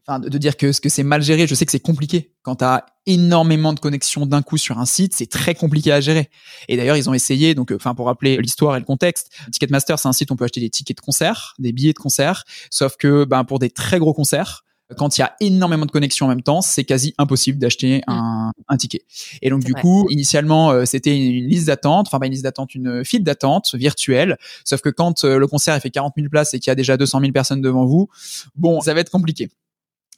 enfin 0.07 0.19
de, 0.19 0.37
dire 0.37 0.57
que 0.57 0.71
ce 0.71 0.81
que 0.81 0.89
c'est 0.89 1.03
mal 1.03 1.21
géré, 1.21 1.47
je 1.47 1.55
sais 1.55 1.65
que 1.65 1.71
c'est 1.71 1.79
compliqué. 1.79 2.33
Quand 2.43 2.57
tu 2.57 2.63
as 2.63 2.85
énormément 3.05 3.73
de 3.73 3.79
connexions 3.79 4.25
d'un 4.25 4.41
coup 4.41 4.57
sur 4.57 4.79
un 4.79 4.85
site, 4.85 5.13
c'est 5.13 5.29
très 5.29 5.55
compliqué 5.55 5.91
à 5.91 6.01
gérer. 6.01 6.29
Et 6.67 6.77
d'ailleurs, 6.77 6.97
ils 6.97 7.09
ont 7.09 7.13
essayé, 7.13 7.55
donc 7.55 7.71
enfin 7.71 7.95
pour 7.95 8.07
rappeler 8.07 8.37
l'histoire 8.37 8.75
et 8.75 8.79
le 8.79 8.85
contexte, 8.85 9.31
Ticketmaster, 9.51 9.99
c'est 9.99 10.07
un 10.07 10.13
site 10.13 10.31
où 10.31 10.33
on 10.33 10.37
peut 10.37 10.45
acheter 10.45 10.59
des 10.61 10.69
tickets 10.69 10.97
de 10.97 11.01
concert, 11.01 11.53
des 11.59 11.71
billets 11.71 11.93
de 11.93 11.99
concert, 11.99 12.43
sauf 12.69 12.97
que 12.97 13.25
ben 13.25 13.43
pour 13.43 13.59
des 13.59 13.69
très 13.69 13.99
gros 13.99 14.13
concerts, 14.13 14.63
quand 14.97 15.17
il 15.17 15.21
y 15.21 15.23
a 15.23 15.35
énormément 15.39 15.85
de 15.85 15.91
connexions 15.91 16.25
en 16.25 16.29
même 16.29 16.41
temps, 16.41 16.61
c'est 16.61 16.83
quasi 16.83 17.13
impossible 17.17 17.57
d'acheter 17.59 17.99
mm. 17.99 18.11
un, 18.11 18.51
un, 18.67 18.77
ticket. 18.77 19.03
Et 19.41 19.49
donc 19.49 19.63
du 19.63 19.73
coup, 19.73 20.07
initialement, 20.09 20.71
euh, 20.71 20.85
c'était 20.85 21.15
une, 21.15 21.47
liste 21.47 21.67
d'attente, 21.67 22.07
enfin 22.07 22.19
pas 22.19 22.25
une 22.25 22.33
liste 22.33 22.43
d'attente, 22.43 22.75
une 22.75 23.03
file 23.05 23.23
d'attente 23.23 23.73
virtuelle. 23.75 24.37
Sauf 24.65 24.81
que 24.81 24.89
quand 24.89 25.23
euh, 25.23 25.37
le 25.37 25.47
concert 25.47 25.79
fait 25.79 25.89
40 25.89 26.13
000 26.17 26.29
places 26.29 26.53
et 26.53 26.59
qu'il 26.59 26.69
y 26.69 26.71
a 26.71 26.75
déjà 26.75 26.97
200 26.97 27.19
000 27.19 27.31
personnes 27.31 27.61
devant 27.61 27.85
vous, 27.85 28.09
bon, 28.55 28.81
ça 28.81 28.93
va 28.93 28.99
être 28.99 29.11
compliqué. 29.11 29.49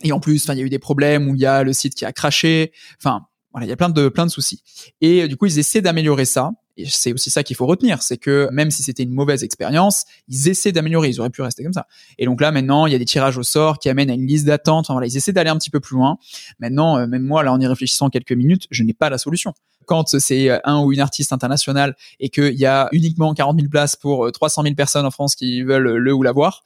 Et 0.01 0.11
en 0.11 0.19
plus, 0.19 0.43
enfin, 0.43 0.53
il 0.53 0.59
y 0.59 0.61
a 0.61 0.65
eu 0.65 0.69
des 0.69 0.79
problèmes 0.79 1.29
où 1.29 1.35
il 1.35 1.41
y 1.41 1.45
a 1.45 1.63
le 1.63 1.73
site 1.73 1.95
qui 1.95 2.05
a 2.05 2.11
craché. 2.11 2.71
Enfin, 2.97 3.25
voilà, 3.51 3.67
il 3.67 3.69
y 3.69 3.73
a 3.73 3.75
plein 3.75 3.89
de 3.89 4.09
plein 4.09 4.25
de 4.25 4.31
soucis. 4.31 4.63
Et 5.01 5.23
euh, 5.23 5.27
du 5.27 5.37
coup, 5.37 5.45
ils 5.45 5.59
essaient 5.59 5.81
d'améliorer 5.81 6.25
ça. 6.25 6.51
Et 6.75 6.85
c'est 6.87 7.13
aussi 7.13 7.29
ça 7.29 7.43
qu'il 7.43 7.55
faut 7.55 7.67
retenir, 7.67 8.01
c'est 8.01 8.17
que 8.17 8.49
même 8.51 8.71
si 8.71 8.81
c'était 8.81 9.03
une 9.03 9.11
mauvaise 9.11 9.43
expérience, 9.43 10.05
ils 10.27 10.49
essaient 10.49 10.71
d'améliorer. 10.71 11.09
Ils 11.09 11.19
auraient 11.19 11.29
pu 11.29 11.43
rester 11.43 11.63
comme 11.63 11.73
ça. 11.73 11.85
Et 12.17 12.25
donc 12.25 12.41
là, 12.41 12.51
maintenant, 12.51 12.87
il 12.87 12.93
y 12.93 12.95
a 12.95 12.97
des 12.99 13.05
tirages 13.05 13.37
au 13.37 13.43
sort 13.43 13.77
qui 13.77 13.89
amènent 13.89 14.09
à 14.09 14.15
une 14.15 14.25
liste 14.25 14.45
d'attente. 14.45 14.85
Enfin 14.85 14.95
voilà, 14.95 15.05
ils 15.05 15.15
essaient 15.15 15.33
d'aller 15.33 15.51
un 15.51 15.57
petit 15.57 15.69
peu 15.69 15.79
plus 15.79 15.95
loin. 15.95 16.17
Maintenant, 16.57 16.97
euh, 16.97 17.05
même 17.05 17.21
moi, 17.21 17.43
là, 17.43 17.53
en 17.53 17.59
y 17.59 17.67
réfléchissant 17.67 18.09
quelques 18.09 18.31
minutes, 18.31 18.65
je 18.71 18.81
n'ai 18.81 18.93
pas 18.93 19.11
la 19.11 19.19
solution. 19.19 19.53
Quand 19.85 20.17
c'est 20.17 20.49
euh, 20.49 20.57
un 20.63 20.81
ou 20.81 20.91
une 20.91 20.99
artiste 20.99 21.31
internationale 21.31 21.95
et 22.19 22.29
qu'il 22.29 22.55
y 22.55 22.65
a 22.65 22.89
uniquement 22.91 23.35
40 23.35 23.57
000 23.57 23.69
places 23.69 23.95
pour 23.95 24.31
300 24.31 24.63
000 24.63 24.73
personnes 24.73 25.05
en 25.05 25.11
France 25.11 25.35
qui 25.35 25.61
veulent 25.61 25.97
le 25.97 26.13
ou 26.13 26.23
la 26.23 26.31
voir, 26.31 26.63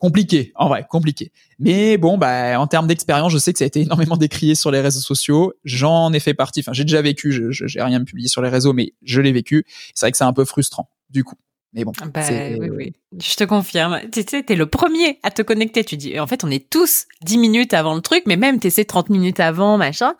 compliqué, 0.00 0.52
en 0.56 0.68
vrai, 0.68 0.86
compliqué. 0.88 1.30
Mais 1.60 1.98
bon, 1.98 2.18
bah, 2.18 2.58
en 2.58 2.66
termes 2.66 2.88
d'expérience, 2.88 3.30
je 3.30 3.38
sais 3.38 3.52
que 3.52 3.58
ça 3.58 3.64
a 3.64 3.68
été 3.68 3.82
énormément 3.82 4.16
décrié 4.16 4.56
sur 4.56 4.72
les 4.72 4.80
réseaux 4.80 5.00
sociaux. 5.00 5.52
J'en 5.62 6.12
ai 6.12 6.18
fait 6.18 6.34
partie. 6.34 6.60
Enfin, 6.60 6.72
j'ai 6.72 6.84
déjà 6.84 7.02
vécu. 7.02 7.30
Je, 7.30 7.52
j'ai 7.52 7.82
rien 7.82 8.02
publié 8.02 8.26
sur 8.26 8.42
les 8.42 8.48
réseaux, 8.48 8.72
mais 8.72 8.94
je 9.02 9.20
l'ai 9.20 9.30
vécu. 9.30 9.64
C'est 9.94 10.06
vrai 10.06 10.10
que 10.10 10.16
c'est 10.16 10.24
un 10.24 10.32
peu 10.32 10.44
frustrant, 10.44 10.90
du 11.10 11.22
coup. 11.22 11.36
Mais 11.74 11.84
bon. 11.84 11.92
Bah, 12.12 12.22
oui, 12.28 12.70
oui. 12.70 12.92
Je 13.22 13.34
te 13.36 13.44
confirme. 13.44 14.00
Tu 14.10 14.24
sais, 14.28 14.42
t'es 14.42 14.56
le 14.56 14.66
premier 14.66 15.20
à 15.22 15.30
te 15.30 15.42
connecter. 15.42 15.84
Tu 15.84 15.96
dis, 15.96 16.18
en 16.18 16.26
fait, 16.26 16.42
on 16.42 16.50
est 16.50 16.68
tous 16.68 17.06
10 17.22 17.38
minutes 17.38 17.74
avant 17.74 17.94
le 17.94 18.00
truc, 18.00 18.24
mais 18.26 18.36
même 18.36 18.58
t'essaies 18.58 18.86
30 18.86 19.10
minutes 19.10 19.38
avant, 19.38 19.76
machin. 19.76 20.14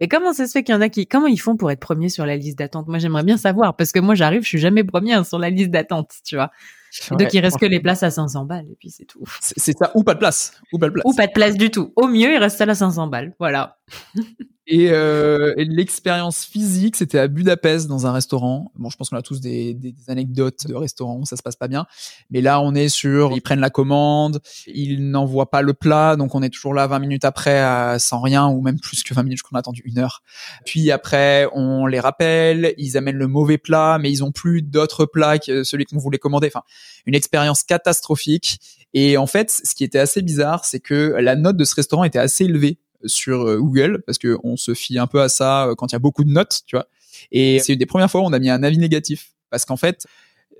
Et 0.00 0.08
comment 0.08 0.32
ça 0.32 0.46
se 0.46 0.52
fait 0.52 0.62
qu'il 0.62 0.74
y 0.74 0.78
en 0.78 0.80
a 0.80 0.88
qui, 0.88 1.06
comment 1.06 1.26
ils 1.26 1.40
font 1.40 1.56
pour 1.56 1.70
être 1.70 1.80
premiers 1.80 2.08
sur 2.08 2.26
la 2.26 2.36
liste 2.36 2.58
d'attente? 2.58 2.88
Moi, 2.88 2.98
j'aimerais 2.98 3.22
bien 3.22 3.36
savoir, 3.36 3.76
parce 3.76 3.92
que 3.92 4.00
moi, 4.00 4.14
j'arrive, 4.14 4.42
je 4.42 4.48
suis 4.48 4.58
jamais 4.58 4.84
premier 4.84 5.22
sur 5.24 5.38
la 5.38 5.48
liste 5.48 5.70
d'attente, 5.70 6.12
tu 6.24 6.36
vois 6.36 6.50
donc 7.10 7.34
il 7.34 7.40
reste 7.40 7.58
que 7.58 7.66
les 7.66 7.80
places 7.80 8.02
à 8.02 8.10
500 8.10 8.44
balles 8.44 8.66
et 8.70 8.76
puis 8.78 8.90
c'est 8.90 9.04
tout. 9.04 9.22
C'est 9.40 9.76
ça 9.76 9.90
ou 9.94 10.02
pas 10.04 10.14
de 10.14 10.18
place, 10.18 10.52
ou 10.72 10.78
pas 10.78 10.88
de 10.88 10.92
place. 10.92 11.04
Ou 11.06 11.14
pas 11.14 11.26
de 11.26 11.32
place 11.32 11.56
du 11.56 11.70
tout. 11.70 11.92
Au 11.96 12.06
mieux, 12.06 12.34
il 12.34 12.38
reste 12.38 12.60
à 12.60 12.66
la 12.66 12.74
500 12.74 13.08
balles. 13.08 13.34
Voilà. 13.38 13.78
Et, 14.66 14.90
euh, 14.90 15.54
l'expérience 15.58 16.44
physique, 16.44 16.96
c'était 16.96 17.18
à 17.18 17.28
Budapest 17.28 17.86
dans 17.86 18.06
un 18.06 18.12
restaurant. 18.12 18.72
Bon, 18.74 18.90
je 18.90 18.96
pense 18.96 19.10
qu'on 19.10 19.16
a 19.16 19.22
tous 19.22 19.40
des, 19.40 19.74
des, 19.74 19.94
anecdotes 20.08 20.66
de 20.66 20.74
restaurants 20.74 21.18
où 21.18 21.24
ça 21.24 21.36
se 21.36 21.42
passe 21.42 21.56
pas 21.56 21.68
bien. 21.68 21.86
Mais 22.30 22.40
là, 22.40 22.60
on 22.60 22.74
est 22.74 22.88
sur, 22.88 23.32
ils 23.32 23.42
prennent 23.42 23.60
la 23.60 23.70
commande, 23.70 24.40
ils 24.66 25.08
n'envoient 25.08 25.50
pas 25.50 25.62
le 25.62 25.72
plat, 25.72 26.16
donc 26.16 26.34
on 26.34 26.42
est 26.42 26.50
toujours 26.50 26.74
là 26.74 26.86
20 26.86 26.98
minutes 26.98 27.24
après 27.24 27.98
sans 27.98 28.20
rien, 28.20 28.48
ou 28.48 28.60
même 28.60 28.80
plus 28.80 29.04
que 29.04 29.14
20 29.14 29.22
minutes, 29.22 29.42
qu'on 29.42 29.56
a 29.56 29.60
attendu 29.60 29.82
une 29.84 29.98
heure. 29.98 30.22
Puis 30.64 30.90
après, 30.90 31.48
on 31.52 31.86
les 31.86 32.00
rappelle, 32.00 32.74
ils 32.76 32.96
amènent 32.96 33.16
le 33.16 33.28
mauvais 33.28 33.58
plat, 33.58 33.98
mais 34.00 34.10
ils 34.10 34.24
ont 34.24 34.32
plus 34.32 34.62
d'autres 34.62 35.06
plats 35.06 35.38
que 35.38 35.62
celui 35.62 35.84
qu'on 35.84 35.98
voulait 35.98 36.18
commander. 36.18 36.48
Enfin, 36.48 36.62
une 37.06 37.14
expérience 37.14 37.62
catastrophique. 37.62 38.58
Et 38.94 39.16
en 39.16 39.26
fait, 39.26 39.50
ce 39.50 39.74
qui 39.74 39.84
était 39.84 39.98
assez 39.98 40.22
bizarre, 40.22 40.64
c'est 40.64 40.80
que 40.80 41.16
la 41.20 41.36
note 41.36 41.56
de 41.56 41.64
ce 41.64 41.74
restaurant 41.74 42.04
était 42.04 42.18
assez 42.18 42.44
élevée 42.44 42.78
sur 43.04 43.48
euh, 43.48 43.58
Google 43.58 44.02
parce 44.06 44.18
que 44.18 44.38
on 44.44 44.56
se 44.56 44.74
fie 44.74 44.98
un 44.98 45.06
peu 45.06 45.20
à 45.20 45.28
ça 45.28 45.66
euh, 45.66 45.74
quand 45.74 45.92
il 45.92 45.94
y 45.94 45.96
a 45.96 46.00
beaucoup 46.00 46.24
de 46.24 46.30
notes, 46.30 46.62
tu 46.66 46.76
vois. 46.76 46.86
Et 47.32 47.58
c'est 47.60 47.72
une 47.72 47.78
des 47.78 47.86
premières 47.86 48.10
fois 48.10 48.20
où 48.20 48.24
on 48.24 48.32
a 48.32 48.38
mis 48.38 48.50
un 48.50 48.62
avis 48.62 48.78
négatif 48.78 49.32
parce 49.50 49.64
qu'en 49.64 49.76
fait, 49.76 50.06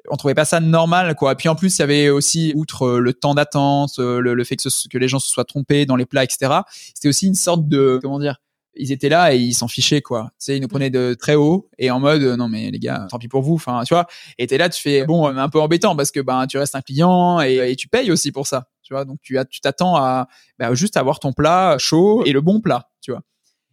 on 0.09 0.17
trouvait 0.17 0.35
pas 0.35 0.45
ça 0.45 0.61
normal 0.61 1.15
quoi. 1.15 1.35
Puis 1.35 1.49
en 1.49 1.55
plus, 1.55 1.77
il 1.77 1.81
y 1.81 1.83
avait 1.83 2.09
aussi 2.09 2.53
outre 2.55 2.87
euh, 2.87 2.99
le 3.01 3.13
temps 3.13 3.35
d'attente, 3.35 3.99
le, 3.99 4.45
fait 4.45 4.57
que, 4.57 4.89
que 4.89 4.99
les 4.99 5.09
gens 5.09 5.19
se 5.19 5.29
soient 5.29 5.45
trompés 5.45 5.87
dans 5.87 5.97
les 5.97 6.07
plats, 6.07 6.25
etc. 6.25 6.53
C'était 6.95 7.09
aussi 7.09 7.27
une 7.27 7.35
sorte 7.35 7.69
de 7.69 7.99
comment 8.03 8.19
dire 8.19 8.37
ils 8.79 8.93
étaient 8.93 9.09
là 9.09 9.35
et 9.35 9.39
ils 9.39 9.55
s'en 9.55 9.69
fichaient 9.69 10.03
quoi. 10.03 10.31
Tu 10.33 10.45
sais, 10.45 10.57
ils 10.59 10.61
nous 10.61 10.69
prenaient 10.69 10.91
de 10.91 11.17
très 11.19 11.35
haut 11.35 11.71
et 11.79 11.91
en 11.91 11.99
mode 11.99 12.23
non 12.23 12.49
mais 12.49 12.71
les 12.71 12.79
gars, 12.79 13.07
tant 13.11 13.19
pis 13.19 13.29
pour 13.29 13.43
vous. 13.43 13.55
Enfin, 13.55 13.83
tu 13.85 13.95
vois. 13.95 14.07
Et 14.39 14.47
t'es 14.47 14.59
là, 14.59 14.69
tu 14.69 14.81
fais 14.81 15.05
bon, 15.05 15.27
un 15.27 15.49
peu 15.49 15.61
embêtant 15.61 15.97
parce 15.97 16.11
que 16.11 16.21
ben 16.21 16.47
tu 16.47 16.59
restes 16.59 16.75
un 16.75 16.83
client 16.83 17.41
et 17.41 17.75
tu 17.77 17.89
payes 17.89 18.11
aussi 18.11 18.33
pour 18.33 18.47
ça. 18.47 18.69
Tu 18.87 18.95
vois. 18.95 19.05
Donc 19.05 19.19
tu 19.21 19.37
as, 19.37 19.45
tu 19.45 19.61
t'attends 19.61 19.97
à 19.97 20.29
bah, 20.61 20.73
juste 20.75 20.97
avoir 20.97 21.19
ton 21.19 21.33
plat 21.33 21.77
chaud 21.79 22.23
et 22.25 22.33
le 22.33 22.41
bon 22.41 22.61
plat. 22.61 22.89
Tu 23.01 23.11
vois. 23.11 23.23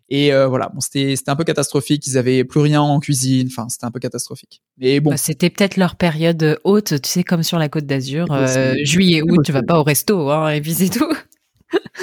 Et 0.10 0.34
euh, 0.34 0.48
voilà, 0.48 0.70
bon, 0.74 0.80
c'était 0.80 1.16
c'était 1.16 1.30
un 1.30 1.36
peu 1.36 1.44
catastrophique. 1.44 2.06
Ils 2.08 2.18
avaient 2.18 2.44
plus 2.44 2.60
rien 2.60 2.82
en 2.82 3.00
cuisine. 3.00 3.48
Enfin, 3.52 3.70
c'était 3.70 3.86
un 3.86 3.92
peu 3.92 4.00
catastrophique. 4.00 4.62
Mais 4.78 5.00
bon, 5.00 5.12
bah, 5.12 5.18
c'était 5.18 5.52
peut-être 5.52 5.78
leur 5.78 5.96
période 5.96 6.60
haute. 6.64 7.02
Tu 7.02 7.10
sais, 7.10 7.24
comme 7.24 7.44
sur 7.44 7.60
la 7.60 7.70
Côte 7.70 7.86
d'Azur, 7.86 8.26
euh, 8.32 8.74
juillet, 8.84 9.22
août, 9.22 9.42
tu 9.46 9.52
vas 9.52 9.64
pas 9.64 9.80
au 9.80 9.84
resto 9.84 10.30
hein, 10.32 10.50
et 10.50 10.62
tout 10.62 11.14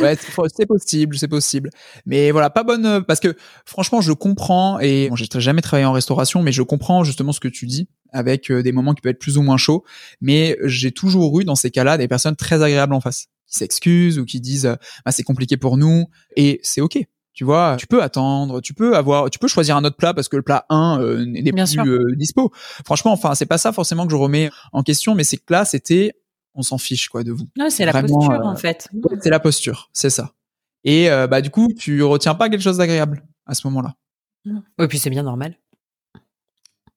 ouais, 0.01 0.16
c'est 0.16 0.66
possible, 0.66 1.18
c'est 1.18 1.29
possible. 1.29 1.71
Mais 2.07 2.31
voilà, 2.31 2.51
pas 2.51 2.62
bonne 2.62 2.87
euh, 2.87 3.01
parce 3.01 3.21
que 3.21 3.37
franchement, 3.64 4.01
je 4.01 4.12
comprends 4.12 4.79
et 4.81 5.09
bon, 5.09 5.16
j'ai 5.16 5.27
jamais 5.37 5.62
travaillé 5.62 5.87
en 5.87 5.93
restauration, 5.93 6.43
mais 6.43 6.53
je 6.53 6.62
comprends 6.62 7.05
justement 7.05 7.33
ce 7.33 7.41
que 7.41 7.49
tu 7.49 7.66
dis 7.66 7.89
avec 8.12 8.51
euh, 8.51 8.62
des 8.62 8.73
moments 8.73 8.95
qui 8.95 9.03
peuvent 9.03 9.12
être 9.12 9.18
plus 9.18 9.39
ou 9.39 9.43
moins 9.43 9.57
chauds. 9.57 9.85
Mais 10.21 10.57
j'ai 10.64 10.93
toujours 10.93 11.41
eu 11.41 11.45
dans 11.45 11.57
ces 11.57 11.71
cas-là 11.71 11.99
des 11.99 12.09
personnes 12.09 12.37
très 12.37 12.62
agréables 12.62 12.95
en 12.95 13.01
face 13.01 13.27
qui 13.47 13.57
s'excusent 13.57 14.18
ou 14.18 14.25
qui 14.25 14.41
disent 14.41 14.77
ah, 15.05 15.12
c'est 15.12 15.23
compliqué 15.23 15.57
pour 15.57 15.77
nous 15.77 16.07
et 16.37 16.61
c'est 16.62 16.81
ok. 16.81 16.99
Tu 17.33 17.45
vois, 17.45 17.77
tu 17.79 17.87
peux 17.87 18.03
attendre, 18.03 18.61
tu 18.61 18.75
peux 18.75 18.97
avoir, 18.97 19.31
tu 19.31 19.39
peux 19.39 19.49
choisir 19.49 19.77
un 19.77 19.85
autre 19.85 19.97
plat 19.97 20.12
parce 20.12 20.29
que 20.29 20.37
le 20.37 20.43
plat 20.43 20.66
1 20.68 21.01
euh, 21.01 21.25
n'est 21.25 21.53
plus 21.53 22.16
dispo. 22.16 22.51
Franchement, 22.85 23.12
enfin, 23.12 23.35
c'est 23.35 23.47
pas 23.47 23.57
ça 23.57 23.73
forcément 23.73 24.05
que 24.05 24.11
je 24.11 24.16
remets 24.16 24.51
en 24.73 24.83
question, 24.83 25.14
mais 25.14 25.25
c'est 25.25 25.37
que 25.37 25.53
là, 25.53 25.64
c'était 25.64 26.12
on 26.61 26.63
s'en 26.63 26.79
fiche 26.79 27.09
quoi 27.09 27.25
de 27.25 27.33
vous. 27.33 27.49
c'est 27.69 27.85
la 27.85 27.93
posture 27.93 28.41
en 28.45 28.57
fait. 28.57 28.89
c'est 29.21 29.31
la 29.31 29.41
posture, 29.41 29.91
c'est 29.93 30.11
ça. 30.11 30.35
Et 30.85 31.11
euh, 31.11 31.27
bah 31.27 31.41
du 31.41 31.51
coup, 31.51 31.69
tu 31.79 32.03
retiens 32.03 32.35
pas 32.35 32.49
quelque 32.49 32.63
chose 32.63 32.79
d'agréable 32.79 33.25
à 33.47 33.55
ce 33.55 33.67
moment-là. 33.67 33.97
Et 34.79 34.87
puis 34.89 34.99
c'est 34.99 35.11
bien 35.11 35.23
normal. 35.23 35.57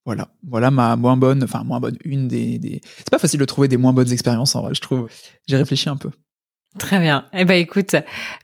Voilà, 0.05 0.29
voilà 0.45 0.69
ma 0.69 0.97
moins 0.97 1.15
bonne, 1.15 1.43
enfin 1.43 1.63
moins 1.63 1.79
bonne, 1.79 1.97
une 2.03 2.27
des. 2.27 2.59
des... 2.59 2.81
C'est 2.97 3.09
pas 3.09 3.19
facile 3.19 3.39
de 3.39 3.45
trouver 3.45 3.69
des 3.69 3.77
moins 3.77 3.93
bonnes 3.93 4.11
expériences 4.11 4.55
en 4.55 4.61
vrai, 4.61 4.75
je 4.75 4.81
trouve. 4.81 5.09
J'ai 5.47 5.55
réfléchi 5.55 5.87
un 5.87 5.95
peu. 5.95 6.11
Très 6.79 6.99
bien. 6.99 7.25
Eh 7.33 7.45
ben 7.45 7.53
écoute, 7.53 7.95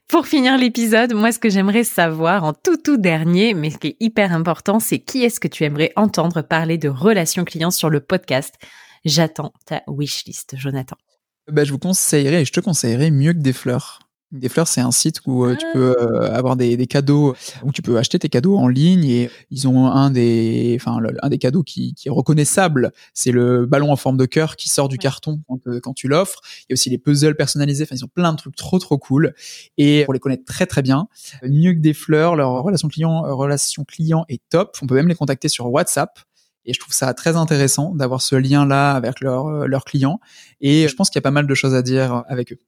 pour 0.08 0.28
finir 0.28 0.58
l'épisode, 0.58 1.14
moi 1.14 1.32
ce 1.32 1.40
que 1.40 1.50
j'aimerais 1.50 1.84
savoir 1.84 2.44
en 2.44 2.54
tout 2.54 2.78
tout 2.78 2.98
dernier, 2.98 3.54
mais 3.54 3.72
ce 3.72 3.78
qui 3.78 3.88
est 3.88 3.98
hyper 4.00 4.32
important, 4.34 4.80
c'est 4.80 5.00
qui 5.00 5.24
est-ce 5.24 5.40
que 5.40 5.48
tu 5.48 5.64
aimerais 5.64 5.92
entendre 5.96 6.42
parler 6.42 6.78
de 6.78 6.90
relations 6.90 7.44
clients 7.44 7.72
sur 7.72 7.90
le 7.90 8.00
podcast? 8.00 8.56
J'attends 9.04 9.52
ta 9.66 9.82
wishlist, 9.88 10.56
Jonathan. 10.58 10.98
Bah, 11.52 11.64
je 11.64 11.72
vous 11.72 11.80
conseillerais, 11.80 12.46
je 12.46 12.52
te 12.52 12.60
conseillerais 12.60 13.12
mieux 13.12 13.34
que 13.34 13.40
des 13.40 13.54
fleurs. 13.54 14.00
Des 14.32 14.48
fleurs, 14.48 14.68
c'est 14.68 14.82
un 14.82 14.92
site 14.92 15.22
où 15.26 15.44
euh, 15.44 15.56
tu 15.56 15.66
peux 15.74 15.96
ah. 15.98 16.04
euh, 16.04 16.36
avoir 16.36 16.56
des, 16.56 16.78
des, 16.78 16.86
cadeaux, 16.86 17.36
où 17.64 17.72
tu 17.72 17.82
peux 17.82 17.98
acheter 17.98 18.20
tes 18.20 18.30
cadeaux 18.30 18.58
en 18.58 18.68
ligne 18.68 19.04
et 19.06 19.32
ils 19.50 19.68
ont 19.68 19.88
un 19.88 20.12
des, 20.12 20.78
enfin, 20.80 21.02
un 21.24 21.30
des 21.30 21.40
cadeaux 21.40 21.64
qui, 21.64 21.96
qui 21.96 22.10
est 22.10 22.12
reconnaissable. 22.12 22.92
C'est 23.16 23.32
le 23.32 23.66
ballon 23.66 23.92
en 23.92 23.96
forme 23.96 24.18
de 24.18 24.26
cœur 24.26 24.56
qui 24.56 24.70
sort 24.70 24.88
du 24.88 25.00
carton 25.00 25.42
quand, 25.48 25.60
euh, 25.66 25.80
quand 25.80 25.94
tu 25.94 26.08
l'offres. 26.08 26.42
Il 26.62 26.66
y 26.70 26.74
a 26.74 26.76
aussi 26.76 26.92
les 26.92 27.00
puzzles 27.00 27.36
personnalisés. 27.36 27.86
Enfin, 27.86 27.96
ils 27.96 28.06
ont 28.06 28.10
plein 28.14 28.32
de 28.34 28.38
trucs 28.38 28.56
trop, 28.56 28.78
trop 28.78 29.00
cool. 29.00 29.34
Et 29.80 30.04
pour 30.06 30.14
les 30.14 30.20
connaître 30.20 30.46
très, 30.46 30.68
très 30.68 30.84
bien, 30.84 31.08
mieux 31.42 31.74
que 31.74 31.80
des 31.80 31.96
fleurs, 31.96 32.36
leur 32.36 32.62
relation 32.62 32.88
client, 32.88 33.24
relation 33.36 33.84
client 33.84 34.26
est 34.30 34.44
top. 34.50 34.78
On 34.84 34.86
peut 34.86 34.96
même 34.96 35.08
les 35.08 35.16
contacter 35.16 35.50
sur 35.50 35.72
WhatsApp. 35.72 36.20
Et 36.66 36.74
je 36.74 36.80
trouve 36.80 36.94
ça 36.94 37.14
très 37.14 37.36
intéressant 37.36 37.94
d'avoir 37.96 38.22
ce 38.22 38.36
lien-là 38.36 38.94
avec 38.94 39.22
leurs 39.22 39.48
euh, 39.48 39.80
clients. 39.86 40.20
Et 40.62 40.88
je 40.88 40.96
pense 40.96 41.10
qu'il 41.10 41.18
y 41.18 41.24
a 41.24 41.24
pas 41.24 41.32
mal 41.32 41.48
de 41.48 41.56
choses 41.56 41.76
à 41.76 41.82
dire 41.82 42.24
avec 42.28 42.54
eux. 42.54 42.60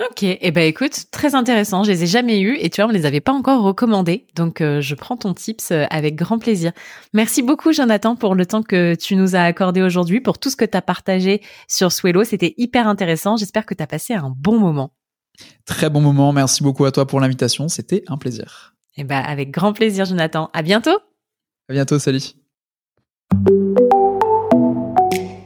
Ok, 0.00 0.22
et 0.22 0.38
eh 0.40 0.50
ben 0.52 0.62
écoute, 0.62 1.04
très 1.10 1.34
intéressant. 1.34 1.84
Je 1.84 1.90
les 1.90 2.04
ai 2.04 2.06
jamais 2.06 2.40
eus 2.40 2.56
et 2.58 2.70
tu 2.70 2.80
vois, 2.80 2.90
on 2.90 2.94
les 2.94 3.04
avait 3.04 3.20
pas 3.20 3.32
encore 3.32 3.62
recommandés, 3.62 4.26
donc 4.34 4.62
euh, 4.62 4.80
je 4.80 4.94
prends 4.94 5.18
ton 5.18 5.34
tips 5.34 5.70
euh, 5.70 5.84
avec 5.90 6.14
grand 6.14 6.38
plaisir. 6.38 6.72
Merci 7.12 7.42
beaucoup, 7.42 7.74
Jonathan, 7.74 8.16
pour 8.16 8.34
le 8.34 8.46
temps 8.46 8.62
que 8.62 8.94
tu 8.94 9.16
nous 9.16 9.36
as 9.36 9.42
accordé 9.42 9.82
aujourd'hui, 9.82 10.22
pour 10.22 10.38
tout 10.38 10.48
ce 10.48 10.56
que 10.56 10.64
tu 10.64 10.78
as 10.78 10.80
partagé 10.80 11.42
sur 11.68 11.92
Swello. 11.92 12.24
C'était 12.24 12.54
hyper 12.56 12.88
intéressant. 12.88 13.36
J'espère 13.36 13.66
que 13.66 13.74
tu 13.74 13.82
as 13.82 13.86
passé 13.86 14.14
un 14.14 14.32
bon 14.34 14.58
moment. 14.58 14.94
Très 15.66 15.90
bon 15.90 16.00
moment. 16.00 16.32
Merci 16.32 16.62
beaucoup 16.62 16.86
à 16.86 16.92
toi 16.92 17.06
pour 17.06 17.20
l'invitation. 17.20 17.68
C'était 17.68 18.02
un 18.08 18.16
plaisir. 18.16 18.74
Et 18.96 19.02
eh 19.02 19.04
ben 19.04 19.20
avec 19.20 19.50
grand 19.50 19.74
plaisir, 19.74 20.06
Jonathan. 20.06 20.48
À 20.54 20.62
bientôt. 20.62 20.98
À 21.68 21.72
bientôt. 21.74 21.98
Salut. 21.98 22.41
you 23.32 23.91